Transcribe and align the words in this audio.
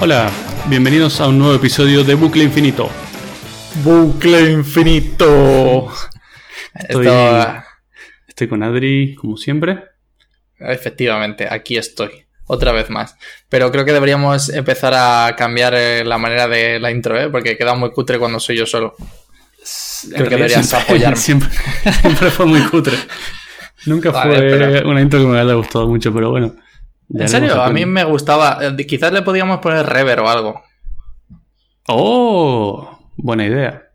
Hola, 0.00 0.30
bienvenidos 0.66 1.20
a 1.20 1.26
un 1.26 1.40
nuevo 1.40 1.56
episodio 1.56 2.04
de 2.04 2.14
Bucle 2.14 2.44
Infinito. 2.44 2.88
Bucle 3.82 4.52
Infinito. 4.52 5.92
Estoy, 6.72 7.08
estoy 8.28 8.46
con 8.46 8.62
Adri, 8.62 9.16
como 9.16 9.36
siempre. 9.36 9.86
Efectivamente, 10.60 11.48
aquí 11.50 11.76
estoy. 11.76 12.10
Otra 12.46 12.70
vez 12.70 12.90
más. 12.90 13.16
Pero 13.48 13.72
creo 13.72 13.84
que 13.84 13.92
deberíamos 13.92 14.50
empezar 14.50 14.94
a 14.94 15.34
cambiar 15.36 15.74
eh, 15.74 16.04
la 16.04 16.16
manera 16.16 16.46
de 16.46 16.78
la 16.78 16.92
intro, 16.92 17.20
¿eh? 17.20 17.28
porque 17.28 17.56
queda 17.56 17.74
muy 17.74 17.90
cutre 17.90 18.20
cuando 18.20 18.38
soy 18.38 18.56
yo 18.56 18.66
solo. 18.66 18.94
Creo 20.14 20.28
que 20.28 20.36
deberías 20.36 20.72
apoyarme. 20.74 21.16
Siempre, 21.20 21.48
siempre, 22.00 22.30
fue 22.30 22.46
muy 22.46 22.60
cutre. 22.60 22.96
Nunca 23.86 24.12
fue 24.12 24.80
una 24.84 25.00
intro 25.00 25.18
que 25.18 25.26
me 25.26 25.40
haya 25.40 25.54
gustado 25.54 25.88
mucho, 25.88 26.14
pero 26.14 26.30
bueno. 26.30 26.54
¿En 27.10 27.28
serio? 27.28 27.62
A 27.62 27.70
mí 27.70 27.86
me 27.86 28.04
gustaba. 28.04 28.58
Eh, 28.60 28.86
quizás 28.86 29.12
le 29.12 29.22
podíamos 29.22 29.58
poner 29.58 29.86
rever 29.86 30.20
o 30.20 30.28
algo. 30.28 30.62
Oh, 31.88 32.98
buena 33.16 33.46
idea. 33.46 33.90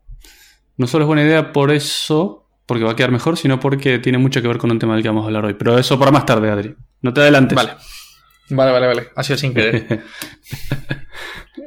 No 0.77 0.87
solo 0.87 1.03
es 1.03 1.07
buena 1.07 1.23
idea 1.23 1.53
por 1.53 1.71
eso, 1.71 2.47
porque 2.65 2.83
va 2.83 2.91
a 2.91 2.95
quedar 2.95 3.11
mejor, 3.11 3.37
sino 3.37 3.59
porque 3.59 3.99
tiene 3.99 4.17
mucho 4.17 4.41
que 4.41 4.47
ver 4.47 4.57
con 4.57 4.71
un 4.71 4.79
tema 4.79 4.95
del 4.95 5.03
que 5.03 5.09
vamos 5.09 5.23
a 5.23 5.27
hablar 5.27 5.45
hoy. 5.45 5.53
Pero 5.53 5.77
eso 5.77 5.99
para 5.99 6.11
más 6.11 6.25
tarde, 6.25 6.49
Adri. 6.49 6.75
No 7.01 7.13
te 7.13 7.21
adelantes. 7.21 7.55
Vale. 7.55 7.73
Vale, 8.49 8.71
vale, 8.71 8.87
vale. 8.87 9.09
Ha 9.15 9.23
sido 9.23 9.37
sin 9.37 9.53
querer. 9.53 10.03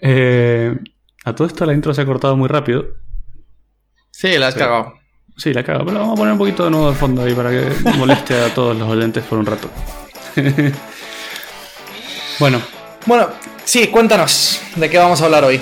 Eh, 0.02 0.76
a 1.24 1.34
todo 1.34 1.46
esto 1.48 1.64
la 1.64 1.72
intro 1.72 1.94
se 1.94 2.02
ha 2.02 2.06
cortado 2.06 2.36
muy 2.36 2.48
rápido. 2.48 2.86
Sí, 4.10 4.36
la 4.36 4.48
has 4.48 4.54
cagado. 4.54 4.92
Sí, 5.36 5.52
la 5.52 5.62
cago. 5.62 5.84
Pero 5.84 6.00
vamos 6.00 6.14
a 6.14 6.16
poner 6.16 6.32
un 6.32 6.38
poquito 6.38 6.64
de 6.64 6.70
nuevo 6.70 6.90
de 6.90 6.96
fondo 6.96 7.22
ahí 7.22 7.34
para 7.34 7.50
que 7.50 7.68
moleste 7.96 8.34
a 8.34 8.54
todos 8.54 8.76
los 8.76 8.88
oyentes 8.88 9.24
por 9.24 9.38
un 9.38 9.46
rato. 9.46 9.68
Bueno. 12.38 12.60
Bueno, 13.06 13.28
sí, 13.64 13.86
cuéntanos 13.86 14.60
de 14.74 14.90
qué 14.90 14.98
vamos 14.98 15.22
a 15.22 15.24
hablar 15.24 15.44
hoy. 15.44 15.60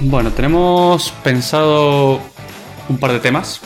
Bueno, 0.00 0.30
tenemos 0.30 1.10
pensado 1.22 2.20
un 2.88 2.98
par 2.98 3.12
de 3.12 3.20
temas 3.20 3.60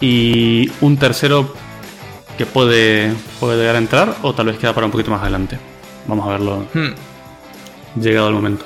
y 0.00 0.70
un 0.80 0.96
tercero 0.96 1.54
que 2.36 2.46
puede, 2.46 3.12
puede 3.38 3.58
llegar 3.58 3.76
a 3.76 3.78
entrar 3.78 4.16
o 4.22 4.34
tal 4.34 4.46
vez 4.46 4.58
queda 4.58 4.74
para 4.74 4.86
un 4.86 4.92
poquito 4.92 5.10
más 5.10 5.22
adelante. 5.22 5.58
Vamos 6.06 6.26
a 6.26 6.30
verlo 6.32 6.66
hmm. 6.74 8.00
llegado 8.00 8.28
el 8.28 8.34
momento. 8.34 8.64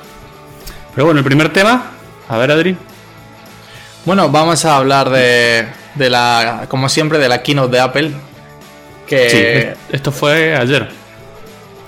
Pero 0.95 1.05
bueno, 1.05 1.19
el 1.19 1.25
primer 1.25 1.53
tema, 1.53 1.91
a 2.27 2.37
ver 2.37 2.51
Adri. 2.51 2.75
Bueno, 4.05 4.29
vamos 4.29 4.65
a 4.65 4.77
hablar 4.77 5.09
de, 5.09 5.67
de 5.95 6.09
la, 6.09 6.65
como 6.67 6.89
siempre, 6.89 7.19
de 7.19 7.29
la 7.29 7.43
keynote 7.43 7.75
de 7.75 7.79
Apple. 7.79 8.11
Que... 9.05 9.29
Sí, 9.29 9.81
esto 9.91 10.11
fue 10.11 10.55
ayer. 10.55 11.00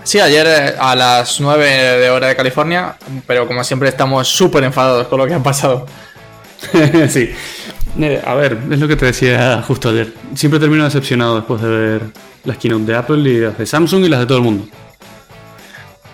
Sí, 0.04 0.20
ayer 0.20 0.46
eh, 0.46 0.76
a 0.78 0.96
las 0.96 1.40
9 1.40 1.66
de 1.66 2.10
hora 2.10 2.28
de 2.28 2.36
California, 2.36 2.96
pero 3.26 3.48
como 3.48 3.64
siempre 3.64 3.90
estamos 3.90 4.28
súper 4.28 4.64
enfadados 4.66 5.08
con 5.08 5.18
lo 5.18 5.26
que 5.26 5.34
ha 5.34 5.42
pasado. 5.42 5.86
sí. 7.10 7.32
Eh, 8.00 8.22
a 8.26 8.34
ver, 8.34 8.58
es 8.70 8.80
lo 8.80 8.88
que 8.88 8.96
te 8.96 9.06
decía 9.06 9.64
justo 9.66 9.90
ayer. 9.90 10.14
Siempre 10.36 10.60
termino 10.60 10.84
decepcionado 10.84 11.38
después 11.38 11.62
de 11.62 11.70
ver 11.70 12.02
las 12.44 12.58
keynote 12.58 12.92
de 12.92 12.96
Apple 12.98 13.30
y 13.30 13.40
las 13.40 13.58
de 13.58 13.66
Samsung 13.66 14.04
y 14.04 14.10
las 14.10 14.20
de 14.20 14.26
todo 14.26 14.40
el 14.40 14.44
mundo. 14.44 14.68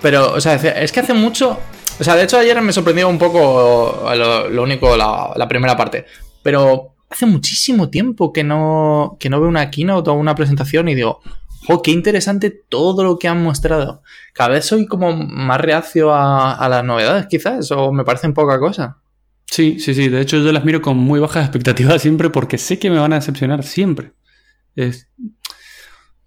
Pero, 0.02 0.34
o 0.34 0.42
sea, 0.42 0.56
es 0.56 0.92
que 0.92 1.00
hace 1.00 1.14
mucho. 1.14 1.58
O 2.00 2.04
sea, 2.04 2.16
de 2.16 2.24
hecho, 2.24 2.38
ayer 2.38 2.62
me 2.62 2.72
sorprendió 2.72 3.10
un 3.10 3.18
poco 3.18 4.10
lo, 4.50 4.64
único, 4.64 4.96
la, 4.96 5.32
la, 5.36 5.48
primera 5.48 5.76
parte. 5.76 6.06
Pero 6.44 6.94
hace 7.10 7.26
muchísimo 7.26 7.90
tiempo 7.90 8.32
que 8.32 8.44
no, 8.44 9.18
que 9.20 9.30
no 9.30 9.40
veo 9.40 9.50
una 9.50 9.70
keynote 9.70 10.10
o 10.10 10.14
una 10.14 10.36
presentación 10.36 10.88
y 10.88 10.96
digo, 10.96 11.22
¡Oh, 11.68 11.82
qué 11.82 11.92
interesante 11.92 12.50
todo 12.50 13.04
lo 13.04 13.20
que 13.20 13.28
han 13.28 13.44
mostrado! 13.44 14.02
Cada 14.34 14.50
vez 14.50 14.66
soy 14.66 14.86
como 14.86 15.16
más 15.16 15.60
reacio 15.60 16.14
a, 16.14 16.68
las 16.70 16.84
novedades, 16.84 17.28
quizás, 17.28 17.72
o 17.72 17.92
me 17.92 18.04
parecen 18.04 18.34
poca 18.34 18.60
cosa. 18.60 18.98
Sí, 19.46 19.80
sí, 19.80 19.94
sí. 19.94 20.10
De 20.10 20.22
hecho, 20.22 20.38
yo 20.38 20.52
las 20.52 20.64
miro 20.64 20.82
con 20.82 20.98
muy 20.98 21.20
bajas 21.20 21.44
expectativas 21.44 22.02
siempre 22.02 22.30
porque 22.30 22.58
sé 22.58 22.80
que 22.80 22.90
me 22.90 23.00
van 23.00 23.14
a 23.14 23.18
decepcionar 23.18 23.64
siempre. 23.64 24.14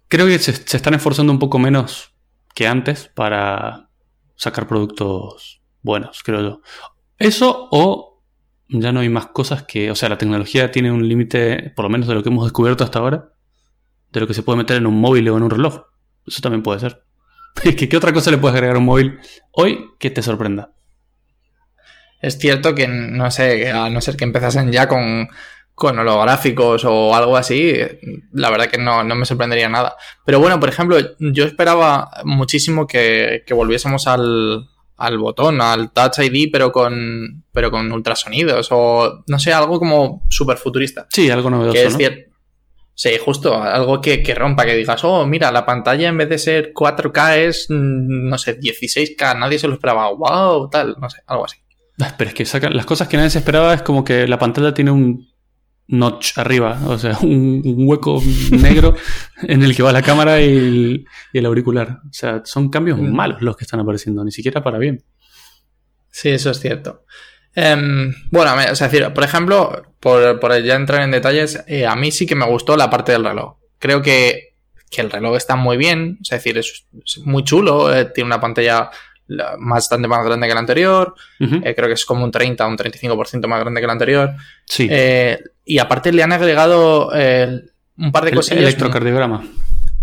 Creo 0.07 0.27
que 0.27 0.37
se, 0.39 0.51
están 0.51 0.93
esforzando 0.93 1.33
un 1.33 1.39
poco 1.39 1.57
menos 1.57 2.13
que 2.53 2.67
antes 2.67 3.09
para 3.13 3.89
sacar 4.35 4.67
productos 4.67 5.61
buenos, 5.81 6.21
creo 6.23 6.41
yo. 6.41 6.61
Eso 7.17 7.67
o 7.71 8.21
ya 8.69 8.91
no 8.91 8.99
hay 8.99 9.09
más 9.09 9.27
cosas 9.27 9.63
que, 9.63 9.89
o 9.91 9.95
sea, 9.95 10.09
la 10.09 10.17
tecnología 10.17 10.71
tiene 10.71 10.91
un 10.91 11.07
límite, 11.07 11.71
por 11.75 11.83
lo 11.83 11.89
menos 11.89 12.07
de 12.07 12.15
lo 12.15 12.23
que 12.23 12.29
hemos 12.29 12.45
descubierto 12.45 12.83
hasta 12.83 12.99
ahora, 12.99 13.33
de 14.13 14.19
lo 14.19 14.27
que 14.27 14.33
se 14.33 14.43
puede 14.43 14.57
meter 14.57 14.77
en 14.77 14.85
un 14.85 14.99
móvil 14.99 15.27
o 15.29 15.37
en 15.37 15.43
un 15.43 15.49
reloj. 15.49 15.81
Eso 16.25 16.41
también 16.41 16.63
puede 16.63 16.79
ser. 16.79 17.03
¿Qué, 17.77 17.97
otra 17.97 18.13
cosa 18.13 18.31
le 18.31 18.37
puedes 18.37 18.55
agregar 18.55 18.75
a 18.75 18.79
un 18.79 18.85
móvil 18.85 19.19
hoy 19.51 19.89
que 19.99 20.11
te 20.11 20.21
sorprenda? 20.21 20.71
Es 22.21 22.37
cierto 22.37 22.73
que, 22.73 22.87
no 22.87 23.29
sé, 23.31 23.69
a 23.71 23.89
no 23.89 23.99
ser 23.99 24.15
que 24.15 24.23
empezasen 24.23 24.71
ya 24.71 24.87
con, 24.87 25.27
con 25.75 25.99
holográficos 25.99 26.85
o 26.85 27.13
algo 27.13 27.35
así, 27.35 27.73
la 28.31 28.49
verdad 28.49 28.67
que 28.67 28.77
no, 28.77 29.03
me 29.03 29.25
sorprendería 29.25 29.67
nada. 29.67 29.97
Pero 30.25 30.39
bueno, 30.39 30.57
por 30.57 30.69
ejemplo, 30.69 30.97
yo 31.19 31.43
esperaba 31.43 32.09
muchísimo 32.23 32.87
que, 32.87 33.43
volviésemos 33.49 34.07
al, 34.07 34.69
al, 34.95 35.17
botón, 35.17 35.59
al 35.59 35.91
Touch 35.91 36.19
ID, 36.19 36.49
pero 36.49 36.71
con, 36.71 37.43
pero 37.51 37.69
con 37.71 37.91
ultrasonidos 37.91 38.69
o 38.71 39.23
no 39.27 39.39
sé, 39.39 39.51
algo 39.51 39.77
como 39.77 40.25
súper 40.29 40.57
futurista. 40.57 41.07
Sí, 41.09 41.29
algo 41.29 41.49
novedoso. 41.49 41.73
Que 41.73 41.85
es, 41.87 41.97
cierto 41.97 42.32
Sí, 42.95 43.11
justo, 43.19 43.61
algo 43.61 43.99
que, 44.01 44.23
rompa, 44.35 44.65
que 44.65 44.75
digas, 44.75 45.03
oh, 45.03 45.25
mira, 45.25 45.51
la 45.51 45.65
pantalla 45.65 46.09
en 46.09 46.17
vez 46.17 46.29
de 46.29 46.37
ser 46.37 46.73
4K 46.73 47.37
es, 47.37 47.65
mm, 47.69 48.29
no 48.29 48.37
sé, 48.37 48.59
16K, 48.59 49.39
nadie 49.39 49.57
se 49.57 49.67
lo 49.67 49.73
esperaba, 49.73 50.11
wow, 50.11 50.69
tal, 50.69 50.95
no 50.99 51.09
sé, 51.09 51.21
algo 51.25 51.45
así. 51.45 51.57
Ah, 51.99 52.13
pero 52.17 52.29
es 52.29 52.35
que 52.35 52.45
sacan, 52.45 52.75
las 52.75 52.85
cosas 52.85 53.07
que 53.07 53.17
nadie 53.17 53.31
se 53.31 53.39
esperaba 53.39 53.73
es 53.73 53.81
como 53.81 54.03
que 54.03 54.27
la 54.27 54.37
pantalla 54.37 54.73
tiene 54.73 54.91
un 54.91 55.27
notch 55.87 56.37
arriba, 56.37 56.79
o 56.87 56.97
sea, 56.97 57.17
un, 57.21 57.61
hueco 57.87 58.21
negro 58.51 58.95
en 59.41 59.63
el 59.63 59.75
que 59.75 59.83
va 59.83 59.91
la 59.91 60.01
cámara 60.01 60.41
y 60.41 61.05
el, 61.33 61.45
auricular. 61.45 61.99
O 62.05 62.13
sea, 62.13 62.41
son 62.45 62.69
cambios 62.69 62.99
mm. 62.99 63.11
malos 63.11 63.41
los 63.41 63.57
que 63.57 63.63
están 63.63 63.79
apareciendo, 63.79 64.23
ni 64.23 64.31
siquiera 64.31 64.63
para 64.63 64.77
bien. 64.77 65.03
Sí, 66.09 66.29
eso 66.29 66.51
es 66.51 66.59
cierto. 66.59 67.05
Em, 67.55 68.13
bueno, 68.31 68.51
o 68.71 68.75
sea, 68.75 68.87
decir, 68.87 69.11
por 69.13 69.23
ejemplo, 69.23 69.83
por, 69.99 70.63
ya 70.63 70.75
entrar 70.75 71.01
en 71.01 71.11
detalles, 71.11 71.63
eh, 71.67 71.85
a 71.85 71.95
mí 71.95 72.11
sí 72.11 72.25
que 72.25 72.35
me 72.35 72.45
gustó 72.45 72.75
la 72.75 72.89
parte 72.89 73.11
del 73.11 73.23
reloj. 73.23 73.55
Creo 73.79 74.01
que, 74.01 74.53
el 74.95 75.09
reloj 75.09 75.35
está 75.35 75.55
muy 75.55 75.75
bien, 75.75 76.19
es 76.21 76.29
decir, 76.29 76.57
es, 76.57 76.85
muy 77.25 77.43
chulo, 77.43 77.93
eh, 77.93 78.05
tiene 78.05 78.27
una 78.27 78.39
pantalla 78.39 78.91
bastante 79.57 80.07
más 80.07 80.23
grande 80.23 80.47
que 80.47 80.53
la 80.53 80.59
anterior, 80.59 81.15
eh, 81.39 81.73
creo 81.75 81.87
que 81.87 81.93
es 81.93 82.05
como 82.05 82.23
un 82.23 82.29
30 82.29 82.63
o 82.63 82.69
un 82.69 82.77
35% 82.77 83.47
más 83.47 83.59
grande 83.61 83.81
que 83.81 83.87
la 83.87 83.93
anterior. 83.93 84.33
Sí. 84.65 84.87
y 85.65 85.79
aparte 85.79 86.11
le 86.11 86.21
han 86.21 86.33
agregado 86.33 87.09
un 87.09 88.11
par 88.11 88.25
de 88.25 88.33
cosas. 88.33 88.51
El 88.51 88.65
electrocardiograma. 88.65 89.43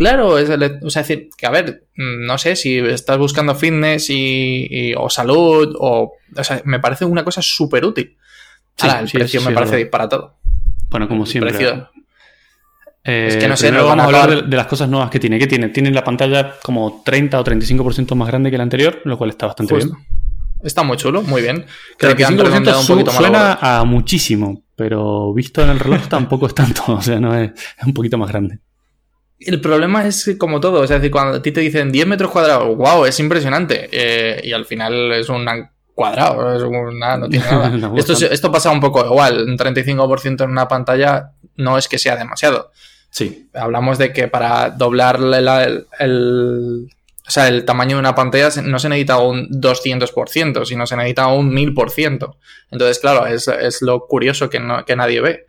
Claro, 0.00 0.38
es, 0.38 0.48
o 0.48 0.88
sea, 0.88 1.02
decir, 1.02 1.28
que 1.36 1.44
a 1.44 1.50
ver, 1.50 1.84
no 1.94 2.38
sé 2.38 2.56
si 2.56 2.78
estás 2.78 3.18
buscando 3.18 3.54
fitness 3.54 4.06
y, 4.08 4.94
o 4.96 5.10
salud, 5.10 5.76
o, 5.78 6.14
o 6.34 6.44
sea, 6.44 6.62
me 6.64 6.80
parece 6.80 7.04
una 7.04 7.22
cosa 7.22 7.42
súper 7.42 7.84
útil. 7.84 8.16
Ahora, 8.78 9.00
el 9.00 9.10
precio 9.10 9.42
me 9.42 9.52
parece 9.52 9.76
disparatado. 9.76 10.38
Bueno, 10.88 11.06
como 11.06 11.26
siempre. 11.26 11.52
Eh, 13.04 13.26
es 13.28 13.36
que 13.36 13.46
no 13.46 13.58
sé, 13.58 13.70
no 13.70 13.84
vamos 13.84 14.02
a 14.02 14.06
hablar 14.06 14.48
de, 14.48 14.56
las 14.56 14.66
cosas 14.66 14.88
nuevas 14.88 15.10
que 15.10 15.20
tiene. 15.20 15.38
¿Qué 15.38 15.46
tiene? 15.46 15.68
Tiene 15.68 15.90
la 15.90 16.02
pantalla 16.02 16.54
como 16.62 17.02
30 17.04 17.38
o 17.38 17.44
35% 17.44 18.14
más 18.14 18.28
grande 18.28 18.50
que 18.50 18.56
la 18.56 18.62
anterior, 18.62 19.02
lo 19.04 19.18
cual 19.18 19.28
está 19.28 19.48
bastante 19.48 19.74
bien. 19.74 19.90
Está 20.62 20.82
muy 20.82 20.96
chulo, 20.96 21.20
muy 21.20 21.42
bien. 21.42 21.66
Creo 21.98 22.16
que 22.16 22.24
35% 22.24 22.80
un 22.80 22.86
poquito 22.86 23.10
suena 23.10 23.58
a 23.60 23.84
muchísimo, 23.84 24.62
pero 24.74 25.34
visto 25.34 25.62
en 25.62 25.68
el 25.68 25.78
reloj 25.78 26.08
tampoco 26.08 26.46
es 26.46 26.54
tanto, 26.54 26.84
o 26.88 27.02
sea, 27.02 27.20
no 27.20 27.36
es 27.36 27.52
un 27.84 27.92
poquito 27.92 28.16
más 28.16 28.30
grande. 28.30 28.60
El 29.40 29.60
problema 29.60 30.06
es 30.06 30.36
como 30.38 30.60
todo, 30.60 30.84
es 30.84 30.90
decir, 30.90 31.10
cuando 31.10 31.38
a 31.38 31.42
ti 31.42 31.50
te 31.50 31.60
dicen 31.60 31.90
10 31.90 32.06
metros 32.06 32.30
cuadrados, 32.30 32.76
wow, 32.76 33.06
es 33.06 33.18
impresionante. 33.20 33.88
Eh, 33.90 34.40
y 34.44 34.52
al 34.52 34.66
final 34.66 35.12
es 35.12 35.30
un 35.30 35.46
cuadrado, 35.94 36.54
es 36.54 36.62
una, 36.62 37.16
no 37.16 37.28
tiene 37.28 37.46
nada. 37.50 37.92
esto, 37.96 38.12
esto 38.12 38.52
pasa 38.52 38.70
un 38.70 38.80
poco 38.80 39.04
igual, 39.04 39.44
un 39.48 39.56
35% 39.56 40.44
en 40.44 40.50
una 40.50 40.68
pantalla 40.68 41.32
no 41.56 41.78
es 41.78 41.88
que 41.88 41.98
sea 41.98 42.16
demasiado. 42.16 42.70
Sí. 43.10 43.48
Hablamos 43.54 43.98
de 43.98 44.12
que 44.12 44.28
para 44.28 44.70
doblar 44.70 45.18
el, 45.98 46.88
o 47.26 47.30
sea, 47.30 47.48
el 47.48 47.64
tamaño 47.64 47.96
de 47.96 48.00
una 48.00 48.14
pantalla 48.14 48.50
no 48.62 48.78
se 48.78 48.88
necesita 48.88 49.18
un 49.18 49.48
200%, 49.48 50.64
sino 50.64 50.86
se 50.86 50.96
necesita 50.96 51.26
un 51.28 51.50
1000%. 51.52 52.36
Entonces, 52.70 52.98
claro, 52.98 53.26
es, 53.26 53.48
es 53.48 53.82
lo 53.82 54.06
curioso 54.06 54.48
que, 54.50 54.60
no, 54.60 54.84
que 54.84 54.96
nadie 54.96 55.20
ve. 55.20 55.46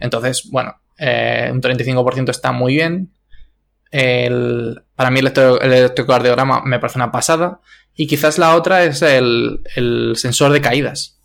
Entonces, 0.00 0.48
bueno, 0.50 0.76
eh, 0.98 1.50
un 1.52 1.60
35% 1.60 2.30
está 2.30 2.52
muy 2.52 2.74
bien. 2.74 3.12
para 3.90 5.10
mí 5.10 5.20
el, 5.20 5.32
electrocardiograma 5.60 6.62
me 6.64 6.78
parece 6.78 6.98
una 6.98 7.12
pasada. 7.12 7.60
Y 7.94 8.06
quizás 8.06 8.38
la 8.38 8.56
otra 8.56 8.84
es 8.84 9.02
el, 9.02 10.12
sensor 10.14 10.52
de 10.52 10.60
caídas. 10.60 11.20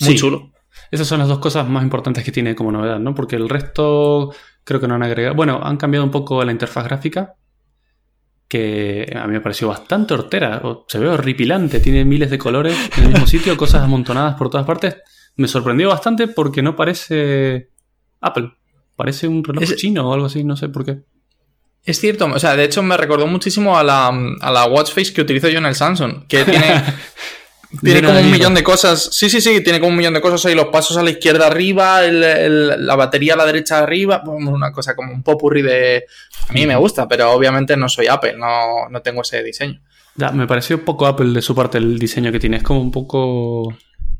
Muy 0.00 0.16
chulo. 0.16 0.50
Esas 0.90 1.06
son 1.06 1.18
las 1.18 1.28
dos 1.28 1.38
cosas 1.38 1.68
más 1.68 1.82
importantes 1.82 2.24
que 2.24 2.32
tiene 2.32 2.54
como 2.54 2.72
novedad, 2.72 2.98
¿no? 2.98 3.14
Porque 3.14 3.36
el 3.36 3.48
resto 3.48 4.34
creo 4.64 4.80
que 4.80 4.88
no 4.88 4.94
han 4.94 5.02
agregado. 5.02 5.34
Bueno, 5.34 5.60
han 5.62 5.76
cambiado 5.76 6.04
un 6.04 6.10
poco 6.10 6.44
la 6.44 6.52
interfaz 6.52 6.84
gráfica. 6.84 7.34
que 8.48 9.12
a 9.16 9.26
mí 9.26 9.32
me 9.32 9.40
pareció 9.40 9.68
bastante 9.68 10.14
hortera. 10.14 10.62
Se 10.88 10.98
ve 10.98 11.08
horripilante, 11.08 11.80
tiene 11.80 12.04
miles 12.04 12.30
de 12.30 12.38
colores 12.38 12.76
en 12.96 13.04
el 13.04 13.10
mismo 13.10 13.26
sitio, 13.26 13.56
cosas 13.56 13.82
amontonadas 13.82 14.34
por 14.36 14.50
todas 14.50 14.66
partes. 14.66 14.96
Me 15.36 15.48
sorprendió 15.48 15.88
bastante 15.88 16.28
porque 16.28 16.62
no 16.62 16.76
parece 16.76 17.70
Apple. 18.20 18.52
Parece 18.96 19.26
un 19.26 19.42
reloj 19.42 19.74
chino 19.76 20.08
o 20.08 20.14
algo 20.14 20.26
así, 20.26 20.44
no 20.44 20.56
sé 20.56 20.68
por 20.68 20.84
qué. 20.84 20.98
Es 21.84 22.00
cierto, 22.00 22.26
o 22.26 22.38
sea, 22.38 22.56
de 22.56 22.64
hecho 22.64 22.82
me 22.82 22.96
recordó 22.96 23.26
muchísimo 23.26 23.76
a 23.76 23.84
la, 23.84 24.08
a 24.08 24.50
la 24.50 24.64
watch 24.66 24.92
face 24.94 25.12
que 25.12 25.20
utilizo 25.20 25.48
yo 25.48 25.58
en 25.58 25.66
el 25.66 25.74
Samsung, 25.74 26.26
que 26.26 26.44
tiene, 26.44 26.82
tiene 27.82 28.02
como 28.02 28.20
un 28.20 28.30
millón 28.30 28.54
de 28.54 28.62
cosas. 28.62 29.10
Sí, 29.12 29.28
sí, 29.28 29.42
sí, 29.42 29.62
tiene 29.62 29.80
como 29.80 29.90
un 29.90 29.96
millón 29.98 30.14
de 30.14 30.22
cosas 30.22 30.46
ahí, 30.46 30.54
los 30.54 30.68
pasos 30.68 30.96
a 30.96 31.02
la 31.02 31.10
izquierda 31.10 31.46
arriba, 31.46 32.00
la 32.02 32.96
batería 32.96 33.34
a 33.34 33.36
la 33.36 33.44
derecha 33.44 33.80
arriba, 33.80 34.22
una 34.26 34.72
cosa 34.72 34.96
como 34.96 35.12
un 35.12 35.22
popurrí 35.22 35.60
de... 35.60 36.04
A 36.48 36.52
mí 36.54 36.66
me 36.66 36.76
gusta, 36.76 37.06
pero 37.06 37.32
obviamente 37.32 37.76
no 37.76 37.88
soy 37.88 38.06
Apple, 38.06 38.36
no, 38.38 38.88
no 38.90 39.02
tengo 39.02 39.20
ese 39.20 39.42
diseño. 39.42 39.80
Ya, 40.16 40.30
me 40.30 40.46
pareció 40.46 40.84
poco 40.84 41.06
Apple 41.06 41.32
de 41.32 41.42
su 41.42 41.54
parte 41.54 41.76
el 41.76 41.98
diseño 41.98 42.32
que 42.32 42.40
tiene, 42.40 42.58
es 42.58 42.62
como 42.62 42.80
un 42.80 42.90
poco... 42.90 43.76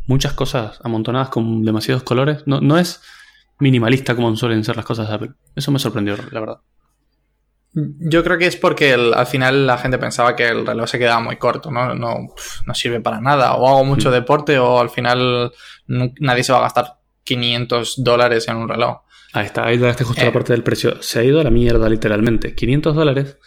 Muchas 0.07 0.35
cosas 0.35 0.81
amontonadas 0.85 1.31
con 1.31 1.65
demasiados 1.65 2.03
colores. 2.03 2.43
No, 2.45 2.61
no 2.61 2.77
es 2.77 3.01
minimalista 3.59 4.15
como 4.15 4.35
suelen 4.37 4.65
ser 4.65 4.77
las 4.77 4.85
cosas 4.85 5.09
de 5.09 5.15
Apple. 5.15 5.31
Eso 5.55 5.71
me 5.71 5.79
sorprendió, 5.79 6.17
la 6.31 6.41
verdad. 6.41 6.61
Yo 7.73 8.23
creo 8.23 8.39
que 8.39 8.47
es 8.47 8.57
porque 8.57 8.95
al 8.95 9.27
final 9.27 9.67
la 9.67 9.79
gente 9.79 9.99
pensaba 9.99 10.37
que 10.37 10.49
el 10.49 10.65
reloj 10.65 10.89
se 10.89 10.99
quedaba 10.99 11.21
muy 11.21 11.37
corto, 11.37 11.73
¿no? 11.73 11.93
No, 11.95 12.29
no 12.67 12.75
sirve 12.75 13.01
para 13.01 13.21
nada. 13.21 13.55
O 13.55 13.67
hago 13.67 13.85
mucho 13.85 14.11
mm. 14.11 14.13
deporte 14.13 14.59
o 14.61 14.79
al 14.79 14.91
final 14.91 15.53
nadie 15.87 16.45
se 16.45 16.53
va 16.53 16.59
a 16.59 16.63
gastar 16.63 16.99
500 17.25 18.05
dólares 18.05 18.47
en 18.47 18.57
un 18.57 18.69
reloj. 18.69 18.99
Ahí 19.33 19.47
está, 19.47 19.67
ahí 19.67 19.79
daste 19.79 20.05
justo 20.05 20.23
la 20.23 20.29
eh. 20.29 20.33
parte 20.33 20.53
del 20.53 20.63
precio. 20.63 21.03
Se 21.03 21.19
ha 21.19 21.25
ido 21.25 21.41
a 21.41 21.45
la 21.45 21.51
mierda, 21.51 21.89
literalmente. 21.89 22.55
500 22.55 22.95
dólares. 22.95 23.39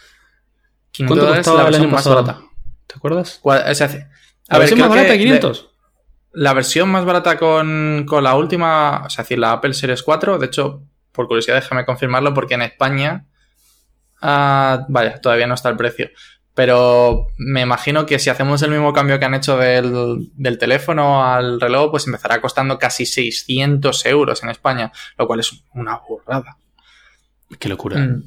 500 0.91 1.17
¿Cuánto 1.17 1.35
costaba 1.37 1.57
la 1.59 1.69
versión 1.69 1.91
más 1.91 2.05
barata? 2.05 2.41
¿Te 2.85 2.95
acuerdas? 2.97 3.39
¿La 3.45 4.59
versión 4.59 4.79
más 4.79 4.89
barata 4.89 5.13
de 5.13 5.19
500? 5.19 5.69
La 6.37 6.53
versión 6.53 6.89
más 6.89 7.05
barata 7.05 7.37
con, 7.37 8.05
con 8.07 8.23
la 8.23 8.35
última, 8.35 9.03
o 9.05 9.09
sea, 9.09 9.23
decir, 9.23 9.39
la 9.39 9.53
Apple 9.53 9.73
Series 9.73 10.03
4, 10.03 10.37
de 10.37 10.45
hecho, 10.45 10.83
por 11.11 11.27
curiosidad 11.27 11.55
déjame 11.55 11.85
confirmarlo 11.85 12.33
porque 12.33 12.53
en 12.53 12.61
España 12.61 13.25
Ah, 14.21 14.85
vaya, 14.87 15.19
todavía 15.21 15.47
no 15.47 15.53
está 15.53 15.69
el 15.69 15.77
precio. 15.77 16.09
Pero 16.53 17.27
me 17.37 17.61
imagino 17.61 18.05
que 18.07 18.17
si 18.17 18.31
hacemos 18.31 18.61
el 18.63 18.71
mismo 18.71 18.91
cambio 18.91 19.19
que 19.19 19.25
han 19.25 19.35
hecho 19.35 19.57
del, 19.57 20.57
teléfono 20.59 21.23
al 21.23 21.61
reloj, 21.61 21.91
pues 21.91 22.07
empezará 22.07 22.41
costando 22.41 22.79
casi 22.79 23.05
600 23.05 24.05
euros 24.07 24.41
en 24.41 24.49
España, 24.49 24.91
lo 25.17 25.27
cual 25.27 25.41
es 25.41 25.53
una 25.73 25.99
burrada. 26.07 26.57
Qué 27.59 27.69
locura. 27.69 27.99
Mm. 27.99 28.23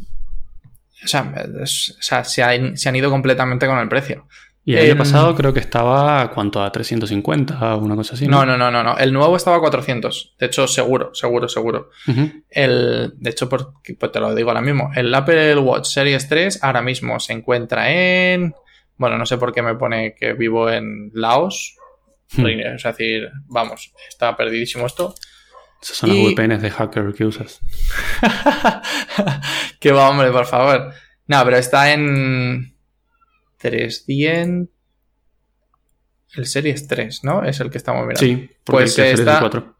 O 1.02 1.08
sea, 1.08 2.24
se, 2.24 2.42
han 2.42 2.96
ido 2.96 3.10
completamente 3.10 3.66
con 3.66 3.78
el 3.78 3.88
precio. 3.88 4.28
Y 4.64 4.76
el 4.76 4.90
año 4.90 4.98
pasado 4.98 5.34
creo 5.34 5.54
que 5.54 5.60
estaba, 5.60 6.30
¿cuánto? 6.30 6.62
A 6.62 6.70
350 6.70 7.76
o 7.76 7.78
una 7.78 7.96
cosa 7.96 8.14
así. 8.14 8.28
¿no? 8.28 8.44
no, 8.44 8.58
no, 8.58 8.70
no, 8.70 8.82
no. 8.84 8.98
El 8.98 9.12
nuevo 9.12 9.36
estaba 9.36 9.56
a 9.56 9.60
400. 9.60 10.36
De 10.38 10.46
hecho, 10.46 10.68
seguro, 10.68 11.14
seguro, 11.14 11.48
seguro. 11.48 11.90
el, 12.50 13.14
de 13.16 13.30
hecho, 13.30 13.48
pues 13.48 13.64
te 14.12 14.20
lo 14.20 14.34
digo 14.34 14.50
ahora 14.50 14.60
mismo. 14.60 14.90
El 14.94 15.14
Apple 15.14 15.56
Watch 15.56 15.86
Series 15.86 16.28
3 16.28 16.62
ahora 16.62 16.82
mismo 16.82 17.18
se 17.20 17.32
encuentra 17.32 17.90
en... 17.90 18.54
Bueno, 18.96 19.16
no 19.16 19.24
sé 19.24 19.38
por 19.38 19.52
qué 19.52 19.62
me 19.62 19.76
pone 19.76 20.14
que 20.14 20.34
vivo 20.34 20.70
en 20.70 21.10
Laos. 21.14 21.76
Hmm. 22.36 22.46
Es 22.46 22.82
decir, 22.82 23.30
vamos, 23.46 23.92
está 24.08 24.36
perdidísimo 24.36 24.86
esto. 24.86 25.14
Esas 25.80 25.96
son 25.96 26.10
las 26.10 26.18
VPNs 26.18 26.60
de 26.60 26.70
hacker 26.70 27.14
que 27.14 27.24
usas. 27.24 27.60
Qué 29.80 29.92
va, 29.92 30.10
hombre, 30.10 30.30
por 30.30 30.44
favor. 30.44 30.92
No, 31.26 31.44
pero 31.44 31.56
está 31.56 31.92
en 31.94 32.76
300. 33.60 34.68
El 36.32 36.46
Series 36.46 36.86
3, 36.86 37.24
¿no? 37.24 37.44
Es 37.44 37.60
el 37.60 37.70
que 37.70 37.78
estamos 37.78 38.06
mirando. 38.06 38.20
Sí, 38.20 38.48
pues 38.64 38.98
está. 38.98 39.40
4. 39.40 39.76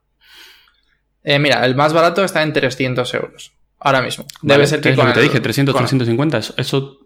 Eh, 1.22 1.38
mira, 1.38 1.64
el 1.64 1.74
más 1.76 1.92
barato 1.92 2.24
está 2.24 2.42
en 2.42 2.52
300 2.52 3.14
euros. 3.14 3.52
Ahora 3.78 4.02
mismo. 4.02 4.26
Debe 4.42 4.66
ser 4.66 4.80
que. 4.80 4.92
te 4.92 5.20
dije, 5.20 5.40
300, 5.40 5.74
350. 5.74 6.38
Eso, 6.56 6.98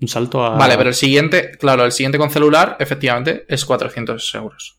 un 0.00 0.08
salto 0.08 0.44
a. 0.44 0.56
Vale, 0.56 0.76
pero 0.76 0.90
el 0.90 0.94
siguiente, 0.94 1.52
claro, 1.52 1.84
el 1.84 1.92
siguiente 1.92 2.18
con 2.18 2.30
celular, 2.30 2.76
efectivamente, 2.78 3.46
es 3.48 3.64
400 3.64 4.34
euros. 4.34 4.78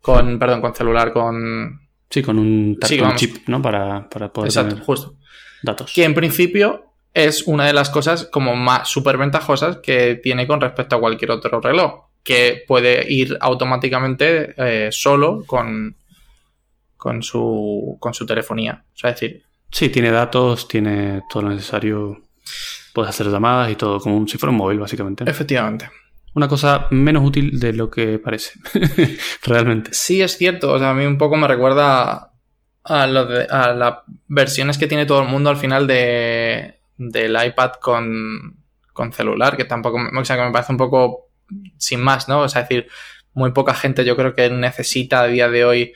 Con, 0.00 0.38
perdón, 0.38 0.60
con 0.60 0.74
celular, 0.74 1.12
con. 1.12 1.88
Sí, 2.10 2.22
con 2.22 2.38
un, 2.38 2.78
chip, 3.16 3.48
¿no? 3.48 3.62
Para, 3.62 4.08
para 4.08 4.32
poder. 4.32 4.48
Exacto, 4.48 4.78
justo. 4.84 5.16
Datos. 5.62 5.92
Que 5.92 6.04
en 6.04 6.14
principio 6.14 6.87
es 7.18 7.42
una 7.48 7.66
de 7.66 7.72
las 7.72 7.90
cosas 7.90 8.28
como 8.30 8.54
más 8.54 8.88
súper 8.88 9.18
ventajosas 9.18 9.78
que 9.78 10.14
tiene 10.22 10.46
con 10.46 10.60
respecto 10.60 10.94
a 10.94 11.00
cualquier 11.00 11.32
otro 11.32 11.60
reloj, 11.60 12.04
que 12.22 12.62
puede 12.66 13.12
ir 13.12 13.36
automáticamente 13.40 14.54
eh, 14.56 14.88
solo 14.92 15.42
con, 15.44 15.96
con, 16.96 17.22
su, 17.24 17.96
con 17.98 18.14
su 18.14 18.24
telefonía. 18.24 18.84
O 18.94 18.96
sea, 18.96 19.10
decir... 19.10 19.42
Sí, 19.70 19.88
tiene 19.88 20.12
datos, 20.12 20.68
tiene 20.68 21.22
todo 21.28 21.42
lo 21.42 21.50
necesario, 21.50 22.22
puedes 22.94 23.10
hacer 23.10 23.26
llamadas 23.26 23.72
y 23.72 23.74
todo, 23.74 23.98
como 23.98 24.26
si 24.28 24.38
fuera 24.38 24.52
un 24.52 24.58
móvil, 24.58 24.78
básicamente. 24.78 25.24
Efectivamente. 25.28 25.90
Una 26.34 26.46
cosa 26.46 26.86
menos 26.90 27.24
útil 27.24 27.58
de 27.58 27.72
lo 27.72 27.90
que 27.90 28.20
parece, 28.20 28.52
realmente. 29.42 29.90
Sí, 29.92 30.22
es 30.22 30.38
cierto. 30.38 30.72
O 30.72 30.78
sea, 30.78 30.90
a 30.90 30.94
mí 30.94 31.04
un 31.04 31.18
poco 31.18 31.36
me 31.36 31.48
recuerda 31.48 32.30
a, 32.84 33.06
lo 33.08 33.26
de, 33.26 33.46
a 33.50 33.72
las 33.72 33.94
versiones 34.28 34.78
que 34.78 34.86
tiene 34.86 35.04
todo 35.04 35.20
el 35.20 35.28
mundo 35.28 35.50
al 35.50 35.56
final 35.56 35.86
de, 35.86 36.77
del 36.98 37.36
iPad 37.42 37.72
con, 37.80 38.58
con 38.92 39.12
celular, 39.12 39.56
que 39.56 39.64
tampoco, 39.64 39.98
o 39.98 40.24
sea, 40.24 40.36
que 40.36 40.42
me 40.42 40.52
parece 40.52 40.72
un 40.72 40.78
poco 40.78 41.30
sin 41.78 42.00
más, 42.00 42.28
¿no? 42.28 42.40
O 42.40 42.48
sea, 42.48 42.62
es 42.62 42.68
decir, 42.68 42.88
muy 43.32 43.52
poca 43.52 43.72
gente 43.74 44.04
yo 44.04 44.16
creo 44.16 44.34
que 44.34 44.50
necesita 44.50 45.22
a 45.22 45.26
día 45.28 45.48
de 45.48 45.64
hoy 45.64 45.92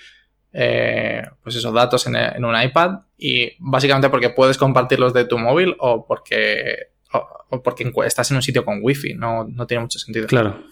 eh, 0.53 1.23
pues 1.43 1.57
esos 1.57 1.73
datos 1.73 2.07
en, 2.07 2.15
en, 2.15 2.45
un 2.45 2.61
iPad 2.61 3.01
y 3.19 3.53
básicamente 3.59 4.11
porque 4.11 4.31
puedes 4.31 4.59
compartirlos 4.59 5.15
de 5.15 5.25
tu 5.25 5.39
móvil 5.39 5.75
o 5.79 6.07
porque, 6.07 6.91
o, 7.49 7.63
porque 7.63 7.91
estás 8.05 8.31
en 8.31 8.37
un 8.37 8.43
sitio 8.43 8.65
con 8.65 8.81
wifi, 8.83 9.15
no, 9.15 9.45
no 9.49 9.67
tiene 9.67 9.83
mucho 9.83 9.99
sentido. 9.99 10.27
Claro. 10.27 10.63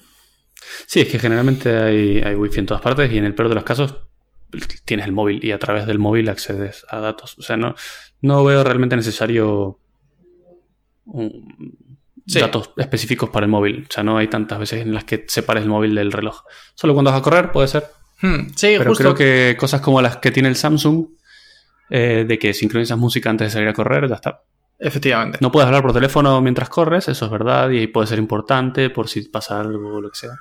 Sí, 0.86 1.00
es 1.00 1.08
que 1.08 1.18
generalmente 1.18 1.76
hay, 1.76 2.20
hay 2.20 2.34
wifi 2.34 2.60
en 2.60 2.66
todas 2.66 2.82
partes 2.82 3.10
y 3.10 3.18
en 3.18 3.24
el 3.24 3.34
peor 3.34 3.48
de 3.48 3.54
los 3.54 3.64
casos 3.64 3.96
tienes 4.84 5.06
el 5.06 5.12
móvil 5.12 5.44
y 5.44 5.52
a 5.52 5.58
través 5.58 5.86
del 5.86 5.98
móvil 5.98 6.28
accedes 6.28 6.84
a 6.88 7.00
datos. 7.00 7.38
O 7.38 7.42
sea, 7.42 7.56
no, 7.56 7.74
no 8.20 8.44
veo 8.44 8.62
realmente 8.62 8.96
necesario 8.96 9.79
datos 12.26 12.70
específicos 12.76 13.30
para 13.30 13.46
el 13.46 13.50
móvil. 13.50 13.86
O 13.88 13.92
sea, 13.92 14.02
no 14.02 14.18
hay 14.18 14.28
tantas 14.28 14.58
veces 14.58 14.82
en 14.82 14.94
las 14.94 15.04
que 15.04 15.24
separes 15.28 15.62
el 15.62 15.68
móvil 15.68 15.94
del 15.94 16.12
reloj. 16.12 16.42
Solo 16.74 16.94
cuando 16.94 17.10
vas 17.10 17.20
a 17.20 17.22
correr 17.22 17.52
puede 17.52 17.68
ser. 17.68 17.84
Hmm, 18.22 18.48
sí, 18.54 18.74
Pero 18.78 18.94
creo 18.94 19.14
que 19.14 19.56
cosas 19.58 19.80
como 19.80 20.00
las 20.02 20.18
que 20.18 20.30
tiene 20.30 20.48
el 20.48 20.56
Samsung, 20.56 21.06
eh, 21.88 22.24
de 22.28 22.38
que 22.38 22.52
sincronizas 22.52 22.98
música 22.98 23.30
antes 23.30 23.48
de 23.48 23.50
salir 23.50 23.68
a 23.68 23.72
correr, 23.72 24.08
ya 24.08 24.16
está. 24.16 24.42
Efectivamente. 24.78 25.38
No 25.40 25.52
puedes 25.52 25.66
hablar 25.66 25.82
por 25.82 25.92
teléfono 25.92 26.40
mientras 26.40 26.68
corres, 26.68 27.08
eso 27.08 27.24
es 27.26 27.30
verdad, 27.30 27.68
y 27.70 27.86
puede 27.86 28.06
ser 28.06 28.18
importante 28.18 28.90
por 28.90 29.08
si 29.08 29.22
pasa 29.28 29.60
algo 29.60 29.96
o 29.96 30.00
lo 30.00 30.10
que 30.10 30.18
sea. 30.18 30.32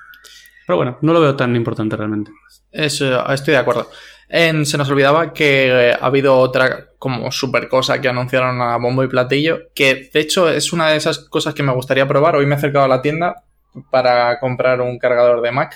Pero 0.66 0.78
bueno, 0.78 0.98
no 1.02 1.14
lo 1.14 1.20
veo 1.20 1.36
tan 1.36 1.56
importante 1.56 1.98
realmente. 1.98 2.32
Eso, 2.72 3.28
estoy 3.32 3.54
de 3.54 3.58
acuerdo 3.58 3.90
se 4.30 4.78
nos 4.78 4.90
olvidaba 4.90 5.34
que 5.34 5.96
ha 6.00 6.06
habido 6.06 6.38
otra 6.38 6.90
como 7.00 7.32
super 7.32 7.68
cosa 7.68 8.00
que 8.00 8.10
anunciaron 8.10 8.62
a 8.62 8.78
bombo 8.78 9.04
y 9.04 9.08
platillo, 9.08 9.70
que 9.74 10.10
de 10.14 10.20
hecho 10.20 10.50
es 10.50 10.72
una 10.74 10.90
de 10.90 10.98
esas 10.98 11.20
cosas 11.20 11.54
que 11.54 11.64
me 11.64 11.74
gustaría 11.74 12.08
probar. 12.08 12.36
Hoy 12.36 12.46
me 12.46 12.56
he 12.56 12.58
acercado 12.58 12.86
a 12.86 12.90
la 12.90 13.02
tienda 13.02 13.44
para 13.90 14.40
comprar 14.40 14.82
un 14.82 15.00
cargador 15.00 15.42
de 15.42 15.52
Mac. 15.52 15.76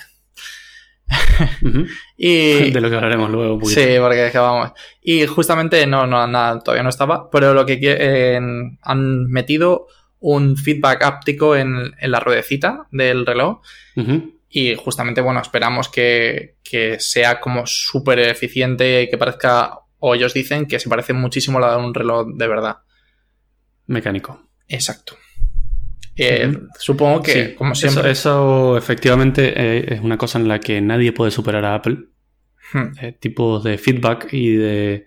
y 2.16 2.70
de 2.70 2.80
lo 2.80 2.88
que 2.88 2.96
hablaremos 2.96 3.30
luego. 3.30 3.64
Sí, 3.64 3.96
porque 3.98 4.30
vamos. 4.34 4.72
Y 5.02 5.26
justamente 5.26 5.86
no, 5.86 6.06
no, 6.06 6.26
nada, 6.26 6.60
todavía 6.60 6.82
no 6.82 6.90
estaba, 6.90 7.30
pero 7.30 7.54
lo 7.54 7.66
que 7.66 8.38
han 8.82 9.26
metido 9.26 9.88
un 10.20 10.56
feedback 10.56 11.02
áptico 11.02 11.56
en, 11.56 11.92
la 12.00 12.20
ruedecita 12.20 12.86
del 12.90 13.26
reloj. 13.26 13.60
Y 14.56 14.76
justamente, 14.76 15.20
bueno, 15.20 15.40
esperamos 15.40 15.88
que, 15.88 16.58
sea 17.00 17.40
como 17.40 17.66
súper 17.66 18.20
eficiente 18.20 19.02
y 19.02 19.10
que 19.10 19.18
parezca, 19.18 19.80
o 19.98 20.14
ellos 20.14 20.32
dicen 20.32 20.66
que 20.66 20.78
se 20.78 20.88
parece 20.88 21.12
muchísimo 21.12 21.58
a 21.58 21.62
la 21.62 21.70
de 21.72 21.78
un 21.78 21.92
reloj 21.92 22.28
de 22.36 22.46
verdad. 22.46 22.76
Mecánico. 23.88 24.48
Exacto. 24.68 25.16
Eh, 26.14 26.56
supongo 26.78 27.20
que, 27.20 27.56
como 27.56 27.74
siempre. 27.74 28.12
Eso, 28.12 28.76
efectivamente 28.78 29.54
eh, 29.56 29.94
es 29.94 30.00
una 30.00 30.16
cosa 30.16 30.38
en 30.38 30.46
la 30.46 30.60
que 30.60 30.80
nadie 30.80 31.10
puede 31.10 31.32
superar 31.32 31.64
a 31.64 31.74
Apple. 31.74 32.04
Hmm. 32.72 32.92
Eh, 33.00 33.10
tipos 33.18 33.64
de 33.64 33.76
feedback 33.76 34.32
y 34.32 34.54
de 34.54 35.06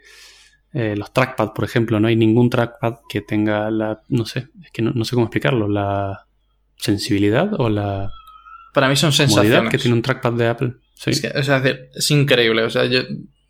los 0.74 1.14
trackpad, 1.14 1.54
por 1.54 1.64
ejemplo. 1.64 2.02
No 2.02 2.10
hay 2.10 2.18
ningún 2.18 2.50
trackpad 2.50 2.96
que 3.08 3.22
tenga 3.22 3.72
la. 3.72 4.02
No 4.10 4.26
sé, 4.26 4.50
es 4.62 4.72
que 4.72 4.82
no 4.82 5.06
sé 5.06 5.16
cómo 5.16 5.28
explicarlo. 5.28 5.70
La 5.70 6.28
sensibilidad 6.76 7.50
o 7.58 7.70
la 7.70 8.12
para 8.78 8.90
mí 8.90 8.96
son 8.96 9.12
sensaciones. 9.12 9.72
que 9.72 9.80
tiene 9.80 9.96
un 9.96 10.04
trackpad 10.04 10.34
de 10.34 10.48
Apple. 10.50 10.74
Es, 11.04 11.24
es 11.24 12.12
increíble. 12.12 12.62
O 12.62 12.70
sea, 12.70 12.84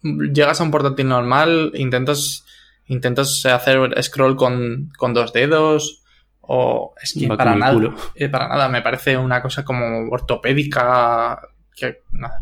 llegas 0.01 0.61
a 0.61 0.63
un 0.63 0.71
portátil 0.71 1.09
normal, 1.09 1.73
intentas, 1.75 2.45
intentas 2.85 3.45
hacer 3.45 4.01
scroll 4.03 4.37
con, 4.37 4.89
dos 5.13 5.33
dedos 5.33 6.01
O 6.39 6.93
es 7.03 7.11
que 7.11 7.27
Va 7.27 7.35
para 7.35 7.57
nada, 7.57 7.93
eh, 8.15 8.29
para 8.29 8.47
nada, 8.47 8.69
me 8.69 8.81
parece 8.81 9.17
una 9.17 9.41
cosa 9.41 9.65
como 9.65 10.07
ortopédica 10.09 11.41
que 11.75 12.03
nada, 12.13 12.39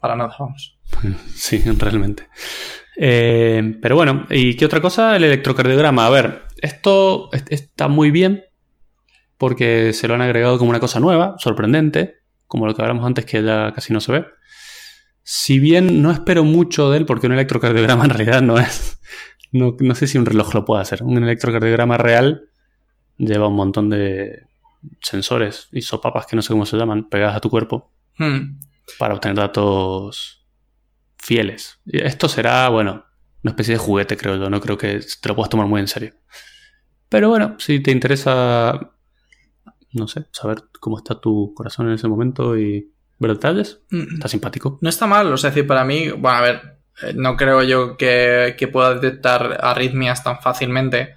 para 0.00 0.16
nada, 0.16 0.34
vamos. 0.40 0.76
Sí, 1.36 1.62
realmente. 1.78 2.26
Eh, 2.96 3.78
pero 3.80 3.94
bueno, 3.94 4.26
¿y 4.28 4.56
qué 4.56 4.64
otra 4.64 4.80
cosa? 4.80 5.14
El 5.14 5.22
electrocardiograma. 5.22 6.04
A 6.04 6.10
ver, 6.10 6.42
esto 6.60 7.30
es- 7.32 7.44
está 7.48 7.86
muy 7.86 8.10
bien 8.10 8.42
porque 9.42 9.92
se 9.92 10.06
lo 10.06 10.14
han 10.14 10.22
agregado 10.22 10.56
como 10.56 10.70
una 10.70 10.78
cosa 10.78 11.00
nueva, 11.00 11.34
sorprendente, 11.36 12.20
como 12.46 12.64
lo 12.64 12.76
que 12.76 12.82
hablamos 12.82 13.04
antes 13.04 13.24
que 13.24 13.42
ya 13.42 13.72
casi 13.72 13.92
no 13.92 13.98
se 14.00 14.12
ve. 14.12 14.26
Si 15.24 15.58
bien 15.58 16.00
no 16.00 16.12
espero 16.12 16.44
mucho 16.44 16.92
de 16.92 16.98
él, 16.98 17.06
porque 17.06 17.26
un 17.26 17.32
electrocardiograma 17.32 18.04
en 18.04 18.10
realidad 18.10 18.40
no 18.40 18.56
es... 18.56 19.00
No, 19.50 19.74
no 19.80 19.96
sé 19.96 20.06
si 20.06 20.16
un 20.16 20.26
reloj 20.26 20.54
lo 20.54 20.64
puede 20.64 20.82
hacer. 20.82 21.02
Un 21.02 21.20
electrocardiograma 21.24 21.98
real 21.98 22.50
lleva 23.16 23.48
un 23.48 23.56
montón 23.56 23.90
de 23.90 24.46
sensores 25.00 25.66
y 25.72 25.82
sopapas 25.82 26.26
que 26.26 26.36
no 26.36 26.42
sé 26.42 26.52
cómo 26.52 26.64
se 26.64 26.76
llaman, 26.76 27.08
pegadas 27.08 27.34
a 27.34 27.40
tu 27.40 27.50
cuerpo 27.50 27.90
Hmm. 28.18 28.60
para 28.96 29.14
obtener 29.14 29.38
datos 29.38 30.46
fieles. 31.18 31.80
Y 31.84 32.00
Esto 32.00 32.28
será, 32.28 32.68
bueno, 32.68 33.06
una 33.42 33.50
especie 33.50 33.74
de 33.74 33.78
juguete, 33.78 34.16
creo 34.16 34.36
yo. 34.36 34.48
No 34.48 34.60
creo 34.60 34.78
que 34.78 35.00
te 35.00 35.28
lo 35.28 35.34
puedas 35.34 35.50
tomar 35.50 35.66
muy 35.66 35.80
en 35.80 35.88
serio. 35.88 36.14
Pero 37.08 37.28
bueno, 37.28 37.56
si 37.58 37.80
te 37.80 37.90
interesa, 37.90 38.91
no 39.92 40.08
sé, 40.08 40.26
saber 40.32 40.64
cómo 40.80 40.98
está 40.98 41.20
tu 41.20 41.52
corazón 41.54 41.88
en 41.88 41.94
ese 41.94 42.08
momento 42.08 42.56
y 42.56 42.92
ver 43.18 43.32
detalles, 43.32 43.80
está 44.14 44.28
simpático. 44.28 44.78
No 44.80 44.88
está 44.88 45.06
mal, 45.06 45.32
o 45.32 45.36
sea, 45.36 45.50
decir, 45.50 45.66
para 45.66 45.84
mí, 45.84 46.10
bueno, 46.10 46.38
a 46.38 46.40
ver, 46.40 46.78
eh, 47.02 47.12
no 47.14 47.36
creo 47.36 47.62
yo 47.62 47.96
que, 47.96 48.54
que 48.58 48.68
pueda 48.68 48.94
detectar 48.94 49.58
arritmias 49.60 50.24
tan 50.24 50.40
fácilmente, 50.40 51.14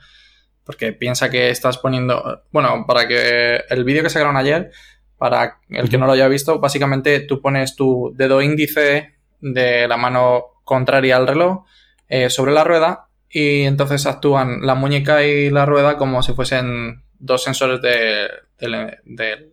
porque 0.63 0.94
piensa 0.94 1.29
que 1.29 1.50
estás 1.50 1.77
poniendo, 1.77 2.44
bueno, 2.51 2.86
para 2.88 3.08
que 3.08 3.63
el 3.70 3.84
vídeo 3.84 4.03
que 4.03 4.10
sacaron 4.10 4.38
ayer, 4.38 4.72
para 5.17 5.60
el 5.70 5.89
que 5.89 5.98
no 5.98 6.05
lo 6.05 6.13
haya 6.13 6.27
visto, 6.27 6.60
básicamente 6.60 7.22
tú 7.22 7.41
pones 7.41 7.75
tu 7.75 8.13
dedo 8.15 8.41
índice 8.41 9.15
de 9.39 9.88
la 9.88 9.98
mano 9.98 10.44
contraria 10.63 11.15
al 11.17 11.27
reloj 11.27 11.65
eh, 12.08 12.29
sobre 12.29 12.51
la 12.51 12.63
rueda 12.63 13.08
y 13.29 13.62
entonces 13.62 14.05
actúan 14.05 14.65
la 14.65 14.75
muñeca 14.75 15.24
y 15.24 15.50
la 15.50 15.65
rueda 15.65 15.98
como 15.98 16.22
si 16.24 16.34
fuesen 16.34 17.05
dos 17.20 17.44
sensores 17.44 17.82
de, 17.82 18.28
del- 18.60 19.52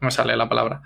no 0.00 0.06
me 0.06 0.10
sale 0.10 0.36
la 0.36 0.48
palabra. 0.48 0.82